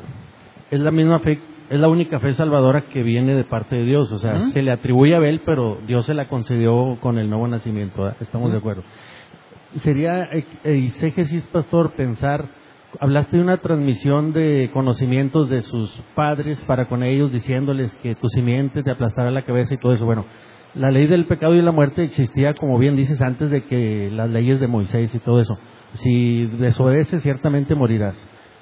es 0.72 0.80
la 0.80 0.90
misma 0.90 1.20
fe, 1.20 1.40
es 1.70 1.80
la 1.80 1.88
única 1.88 2.20
fe 2.20 2.34
salvadora 2.34 2.88
que 2.88 3.04
viene 3.04 3.36
de 3.36 3.44
parte 3.44 3.76
de 3.76 3.84
Dios. 3.84 4.12
O 4.12 4.18
sea, 4.18 4.40
se 4.40 4.64
le 4.64 4.72
atribuye 4.72 5.14
a 5.14 5.18
Abel, 5.18 5.42
pero 5.46 5.78
Dios 5.86 6.08
se 6.08 6.16
la 6.16 6.28
concedió 6.28 6.98
con 7.00 7.20
el 7.20 7.30
nuevo 7.30 7.48
nacimiento. 7.48 8.02
¿verdad? 8.02 8.18
Estamos 8.20 8.52
de 8.52 8.58
acuerdo. 8.58 8.84
Sería 9.76 10.24
eh, 10.24 10.46
exégesis, 10.64 11.46
pastor, 11.46 11.92
pensar, 11.92 12.48
hablaste 13.00 13.38
de 13.38 13.44
una 13.44 13.58
transmisión 13.58 14.34
de 14.34 14.70
conocimientos 14.74 15.50
de 15.50 15.62
sus 15.62 15.92
padres 16.16 16.62
para 16.68 16.86
con 16.86 17.04
ellos, 17.04 17.32
diciéndoles 17.32 17.94
que 17.96 18.16
tu 18.16 18.28
simiente 18.30 18.84
te 18.84 18.92
aplastará 18.92 19.32
la 19.32 19.46
cabeza 19.46 19.74
y 19.74 19.78
todo 19.78 19.94
eso. 19.94 20.06
Bueno, 20.06 20.26
la 20.76 20.92
ley 20.92 21.08
del 21.08 21.26
pecado 21.26 21.54
y 21.56 21.62
la 21.62 21.72
muerte 21.72 22.04
existía, 22.04 22.54
como 22.54 22.78
bien 22.78 22.96
dices, 22.96 23.22
antes 23.22 23.52
de 23.52 23.64
que 23.64 24.10
las 24.12 24.30
leyes 24.30 24.60
de 24.60 24.68
Moisés 24.68 25.14
y 25.14 25.20
todo 25.20 25.40
eso. 25.40 25.58
Si 25.94 26.48
desobedeces, 26.48 27.22
ciertamente 27.22 27.76
morirás. 27.76 28.18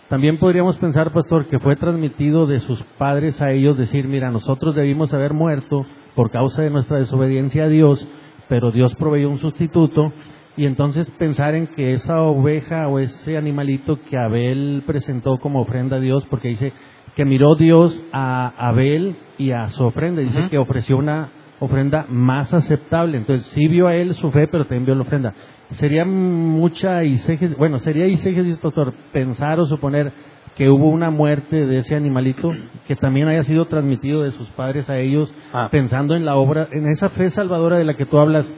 También 0.10 0.38
podríamos 0.38 0.76
pensar, 0.78 1.14
pastor, 1.14 1.48
que 1.48 1.60
fue 1.60 1.78
transmitido 1.78 2.46
de 2.46 2.60
sus 2.60 2.84
padres 2.98 3.42
a 3.42 3.52
ellos 3.52 3.78
decir, 3.78 4.10
mira, 4.10 4.30
nosotros 4.30 4.76
debimos 4.76 5.14
haber 5.14 5.34
muerto 5.34 5.86
por 6.16 6.32
causa 6.32 6.64
de 6.64 6.70
nuestra 6.70 6.98
desobediencia 6.98 7.64
a 7.64 7.70
Dios, 7.70 8.06
pero 8.50 8.72
Dios 8.72 8.94
proveyó 8.96 9.30
un 9.30 9.40
sustituto. 9.40 10.12
Y 10.58 10.66
entonces 10.66 11.10
pensar 11.12 11.56
en 11.56 11.68
que 11.68 11.94
esa 11.94 12.22
oveja 12.22 12.88
o 12.88 13.00
ese 13.00 13.38
animalito 13.38 14.00
que 14.10 14.18
Abel 14.18 14.84
presentó 14.86 15.38
como 15.38 15.62
ofrenda 15.62 15.98
a 15.98 16.00
Dios, 16.00 16.26
porque 16.30 16.50
dice 16.50 16.74
que 17.16 17.26
miró 17.26 17.56
Dios 17.56 18.04
a 18.12 18.54
Abel 18.58 19.16
y 19.38 19.52
a 19.52 19.68
su 19.70 19.84
ofrenda, 19.84 20.22
dice 20.22 20.48
que 20.50 20.58
ofreció 20.58 20.98
una 20.98 21.30
ofrenda 21.60 22.06
más 22.10 22.54
aceptable. 22.54 23.18
Entonces 23.18 23.48
sí 23.48 23.68
vio 23.68 23.88
a 23.88 23.96
él 23.96 24.14
su 24.14 24.32
fe, 24.32 24.48
pero 24.48 24.66
también 24.66 24.86
vio 24.86 24.96
la 24.96 25.02
ofrenda. 25.02 25.34
Sería 25.70 26.04
mucha 26.04 27.04
isegesis, 27.04 27.56
bueno, 27.58 27.78
sería 27.78 28.08
isegesis, 28.08 28.58
pastor, 28.60 28.94
pensar 29.14 29.60
o 29.60 29.66
suponer 29.68 30.12
que 30.58 30.70
hubo 30.70 30.90
una 30.90 31.10
muerte 31.12 31.66
de 31.66 31.78
ese 31.78 31.96
animalito 31.96 32.52
que 32.88 32.96
también 32.98 33.30
haya 33.30 33.44
sido 33.44 33.66
transmitido 33.66 34.24
de 34.24 34.32
sus 34.32 34.50
padres 34.50 34.90
a 34.90 35.00
ellos, 35.00 35.34
Ah. 35.54 35.70
pensando 35.72 36.14
en 36.16 36.26
la 36.26 36.36
obra, 36.36 36.68
en 36.72 36.88
esa 36.88 37.10
fe 37.10 37.30
salvadora 37.30 37.78
de 37.78 37.86
la 37.86 37.96
que 37.96 38.06
tú 38.06 38.18
hablas. 38.18 38.54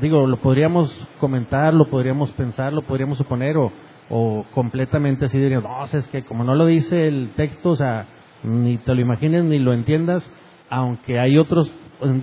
Digo, 0.00 0.26
lo 0.26 0.38
podríamos 0.38 0.92
comentar, 1.20 1.72
lo 1.72 1.88
podríamos 1.88 2.30
pensar, 2.32 2.72
lo 2.72 2.82
podríamos 2.82 3.18
suponer, 3.18 3.56
o, 3.56 3.72
o 4.10 4.44
completamente 4.52 5.26
así 5.26 5.38
diríamos, 5.38 5.70
no, 5.70 5.98
es 5.98 6.08
que 6.08 6.24
como 6.24 6.44
no 6.44 6.54
lo 6.54 6.66
dice 6.66 7.06
el 7.06 7.30
texto, 7.36 7.70
o 7.70 7.76
sea, 7.76 8.06
ni 8.42 8.78
te 8.78 8.94
lo 8.94 9.00
imagines 9.00 9.44
ni 9.44 9.58
lo 9.58 9.72
entiendas, 9.72 10.30
aunque 10.70 11.18
hay 11.18 11.38
otros, 11.38 11.72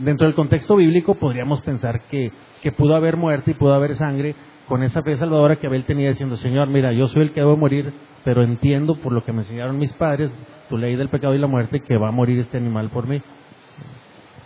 dentro 0.01 0.27
del 0.27 0.35
contexto 0.35 0.75
bíblico 0.75 1.15
podríamos 1.15 1.61
pensar 1.61 2.01
que, 2.09 2.31
que 2.61 2.71
pudo 2.71 2.95
haber 2.95 3.17
muerte 3.17 3.51
y 3.51 3.53
pudo 3.55 3.73
haber 3.73 3.95
sangre 3.95 4.35
con 4.67 4.83
esa 4.83 5.01
fe 5.01 5.17
salvadora 5.17 5.57
que 5.57 5.67
Abel 5.67 5.85
tenía 5.85 6.09
diciendo, 6.09 6.37
Señor, 6.37 6.67
mira, 6.69 6.93
yo 6.93 7.07
soy 7.07 7.23
el 7.23 7.33
que 7.33 7.41
debo 7.41 7.57
morir, 7.57 7.93
pero 8.23 8.43
entiendo 8.43 8.95
por 8.95 9.11
lo 9.11 9.23
que 9.23 9.33
me 9.33 9.41
enseñaron 9.41 9.77
mis 9.77 9.93
padres, 9.93 10.31
tu 10.69 10.77
ley 10.77 10.95
del 10.95 11.09
pecado 11.09 11.35
y 11.35 11.39
la 11.39 11.47
muerte, 11.47 11.81
que 11.81 11.97
va 11.97 12.09
a 12.09 12.11
morir 12.11 12.39
este 12.39 12.57
animal 12.57 12.89
por 12.89 13.07
mí. 13.07 13.21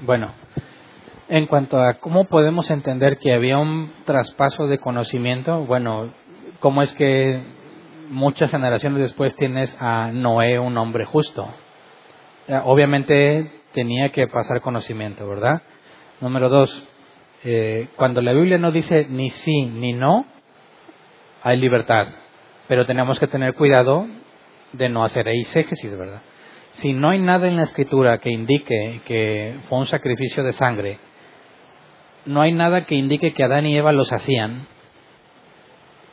Bueno, 0.01 0.31
en 1.29 1.45
cuanto 1.47 1.79
a 1.81 1.95
cómo 1.95 2.25
podemos 2.25 2.71
entender 2.71 3.17
que 3.17 3.33
había 3.33 3.57
un 3.57 3.91
traspaso 4.05 4.67
de 4.67 4.79
conocimiento, 4.79 5.65
bueno, 5.65 6.11
cómo 6.59 6.81
es 6.81 6.93
que 6.93 7.41
muchas 8.09 8.49
generaciones 8.49 8.99
después 8.99 9.35
tienes 9.35 9.75
a 9.79 10.11
Noé, 10.11 10.59
un 10.59 10.77
hombre 10.77 11.05
justo. 11.05 11.47
Eh, 12.47 12.59
Obviamente 12.63 13.51
tenía 13.73 14.09
que 14.09 14.27
pasar 14.27 14.61
conocimiento, 14.61 15.27
¿verdad? 15.27 15.61
Número 16.21 16.49
dos, 16.49 16.87
eh, 17.43 17.89
cuando 17.95 18.21
la 18.21 18.33
Biblia 18.33 18.57
no 18.57 18.71
dice 18.71 19.07
ni 19.09 19.29
sí 19.29 19.65
ni 19.65 19.93
no, 19.93 20.25
hay 21.43 21.57
libertad, 21.57 22.07
pero 22.67 22.85
tenemos 22.85 23.19
que 23.19 23.27
tener 23.27 23.53
cuidado 23.53 24.07
de 24.73 24.89
no 24.89 25.03
hacer 25.03 25.27
eisegesis, 25.27 25.97
¿verdad? 25.97 26.21
Si 26.73 26.93
no 26.93 27.09
hay 27.09 27.19
nada 27.19 27.47
en 27.47 27.55
la 27.55 27.63
escritura 27.63 28.19
que 28.19 28.29
indique 28.29 29.01
que 29.05 29.55
fue 29.67 29.79
un 29.79 29.85
sacrificio 29.85 30.43
de 30.43 30.53
sangre, 30.53 30.99
no 32.27 32.41
hay 32.41 32.51
nada 32.51 32.85
que 32.85 32.95
indique 32.95 33.33
que 33.33 33.43
Adán 33.43 33.65
y 33.65 33.75
Eva 33.77 33.91
los 33.91 34.11
hacían, 34.13 34.67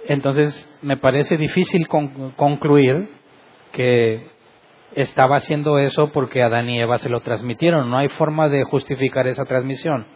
entonces 0.06 0.78
me 0.82 0.96
parece 0.96 1.36
difícil 1.36 1.88
con- 1.88 2.30
concluir 2.32 3.08
que 3.72 4.26
estaba 4.94 5.36
haciendo 5.36 5.78
eso 5.78 6.12
porque 6.12 6.42
Adán 6.42 6.68
y 6.70 6.80
Eva 6.80 6.98
se 6.98 7.08
lo 7.08 7.20
transmitieron. 7.20 7.90
No 7.90 7.98
hay 7.98 8.08
forma 8.10 8.48
de 8.48 8.64
justificar 8.64 9.26
esa 9.26 9.44
transmisión. 9.44 10.06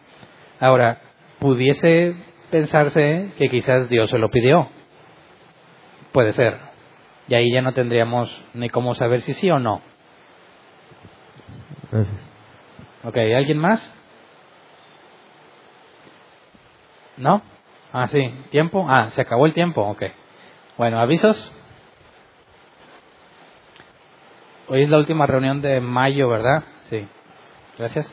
Ahora, 0.60 1.00
pudiese 1.38 2.14
pensarse 2.50 3.32
que 3.38 3.48
quizás 3.48 3.88
Dios 3.88 4.10
se 4.10 4.18
lo 4.18 4.30
pidió. 4.30 4.68
Puede 6.12 6.32
ser. 6.32 6.58
Y 7.26 7.34
ahí 7.34 7.52
ya 7.52 7.62
no 7.62 7.72
tendríamos 7.74 8.30
ni 8.54 8.68
cómo 8.68 8.94
saber 8.94 9.20
si 9.22 9.32
sí 9.34 9.50
o 9.50 9.58
no. 9.58 9.80
Gracias. 11.90 12.30
Ok, 13.04 13.16
¿alguien 13.16 13.58
más? 13.58 13.94
¿No? 17.18 17.42
Ah, 17.92 18.08
sí. 18.08 18.34
¿Tiempo? 18.50 18.86
Ah, 18.88 19.10
se 19.10 19.20
acabó 19.20 19.46
el 19.46 19.54
tiempo. 19.54 19.82
Ok. 19.82 20.04
Bueno, 20.76 21.00
¿avisos? 21.00 21.52
Hoy 24.68 24.82
es 24.82 24.90
la 24.90 24.98
última 24.98 25.26
reunión 25.26 25.60
de 25.62 25.80
mayo, 25.80 26.28
¿verdad? 26.28 26.62
Sí. 26.90 27.06
Gracias. 27.78 28.12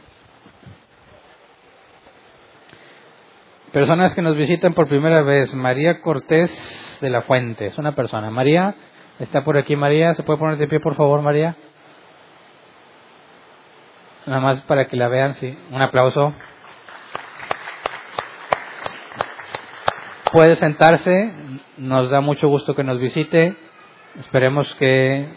Personas 3.72 4.16
que 4.16 4.22
nos 4.22 4.36
visitan 4.38 4.74
por 4.74 4.88
primera 4.88 5.22
vez. 5.22 5.54
María 5.54 6.02
Cortés 6.02 6.98
de 7.02 7.10
la 7.10 7.24
Fuente. 7.24 7.68
Es 7.68 7.78
una 7.78 7.94
persona. 7.94 8.30
María, 8.32 8.74
está 9.20 9.44
por 9.44 9.58
aquí 9.58 9.76
María. 9.76 10.14
¿Se 10.14 10.24
puede 10.24 10.40
poner 10.40 10.58
de 10.58 10.68
pie, 10.68 10.80
por 10.80 10.96
favor, 10.96 11.22
María? 11.22 11.56
Nada 14.26 14.40
más 14.40 14.62
para 14.62 14.88
que 14.88 14.96
la 14.96 15.10
vean, 15.10 15.34
sí. 15.36 15.58
Un 15.72 15.82
aplauso. 15.82 16.34
Puede 20.32 20.56
sentarse. 20.56 21.32
Nos 21.78 22.10
da 22.10 22.22
mucho 22.22 22.48
gusto 22.48 22.76
que 22.76 22.84
nos 22.84 23.00
visite. 23.00 23.56
Esperemos 24.20 24.74
que 24.76 25.28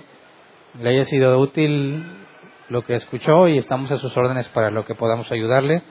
le 0.80 0.90
haya 0.90 1.04
sido 1.04 1.38
útil 1.38 2.04
lo 2.68 2.82
que 2.84 2.96
escuchó 2.96 3.48
y 3.48 3.58
estamos 3.58 3.90
a 3.90 3.98
sus 3.98 4.16
órdenes 4.16 4.48
para 4.48 4.70
lo 4.70 4.84
que 4.84 4.94
podamos 4.94 5.30
ayudarle. 5.32 5.82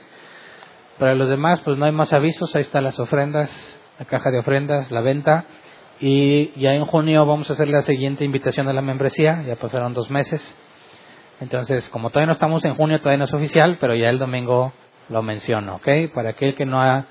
Para 0.99 1.15
los 1.15 1.29
demás, 1.29 1.61
pues 1.61 1.77
no 1.77 1.85
hay 1.85 1.91
más 1.91 2.11
avisos. 2.13 2.55
Ahí 2.55 2.61
están 2.63 2.83
las 2.83 2.99
ofrendas, 2.99 3.49
la 3.99 4.05
caja 4.05 4.31
de 4.31 4.39
ofrendas, 4.39 4.91
la 4.91 5.01
venta. 5.01 5.45
Y 5.99 6.51
ya 6.59 6.73
en 6.73 6.85
junio 6.85 7.25
vamos 7.25 7.49
a 7.49 7.53
hacer 7.53 7.67
la 7.67 7.81
siguiente 7.81 8.23
invitación 8.25 8.67
a 8.67 8.73
la 8.73 8.81
membresía. 8.81 9.43
Ya 9.47 9.55
pasaron 9.55 9.93
dos 9.93 10.09
meses. 10.09 10.41
Entonces, 11.39 11.87
como 11.89 12.09
todavía 12.09 12.27
no 12.27 12.33
estamos 12.33 12.65
en 12.65 12.73
junio, 12.75 12.99
todavía 12.99 13.19
no 13.19 13.25
es 13.25 13.33
oficial, 13.33 13.77
pero 13.79 13.95
ya 13.95 14.09
el 14.09 14.17
domingo 14.17 14.73
lo 15.09 15.21
menciono, 15.21 15.75
¿ok? 15.75 15.87
Para 16.13 16.31
aquel 16.31 16.55
que 16.55 16.65
no, 16.65 16.81
ha- 16.81 17.05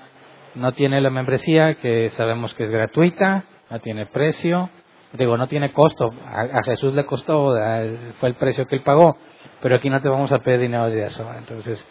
no 0.57 0.73
tiene 0.73 0.99
la 1.01 1.09
membresía, 1.09 1.75
que 1.75 2.09
sabemos 2.11 2.53
que 2.55 2.65
es 2.65 2.69
gratuita, 2.69 3.45
no 3.69 3.79
tiene 3.79 4.05
precio, 4.07 4.69
digo, 5.13 5.37
no 5.37 5.47
tiene 5.47 5.71
costo, 5.71 6.13
a, 6.25 6.41
a 6.41 6.63
Jesús 6.63 6.93
le 6.93 7.05
costó, 7.05 7.55
fue 8.19 8.29
el 8.29 8.35
precio 8.35 8.65
que 8.65 8.75
él 8.75 8.83
pagó, 8.83 9.17
pero 9.61 9.75
aquí 9.75 9.89
no 9.89 10.01
te 10.01 10.09
vamos 10.09 10.31
a 10.31 10.39
pedir 10.39 10.61
dinero 10.61 10.89
de 10.89 11.05
eso. 11.05 11.25
Entonces, 11.37 11.87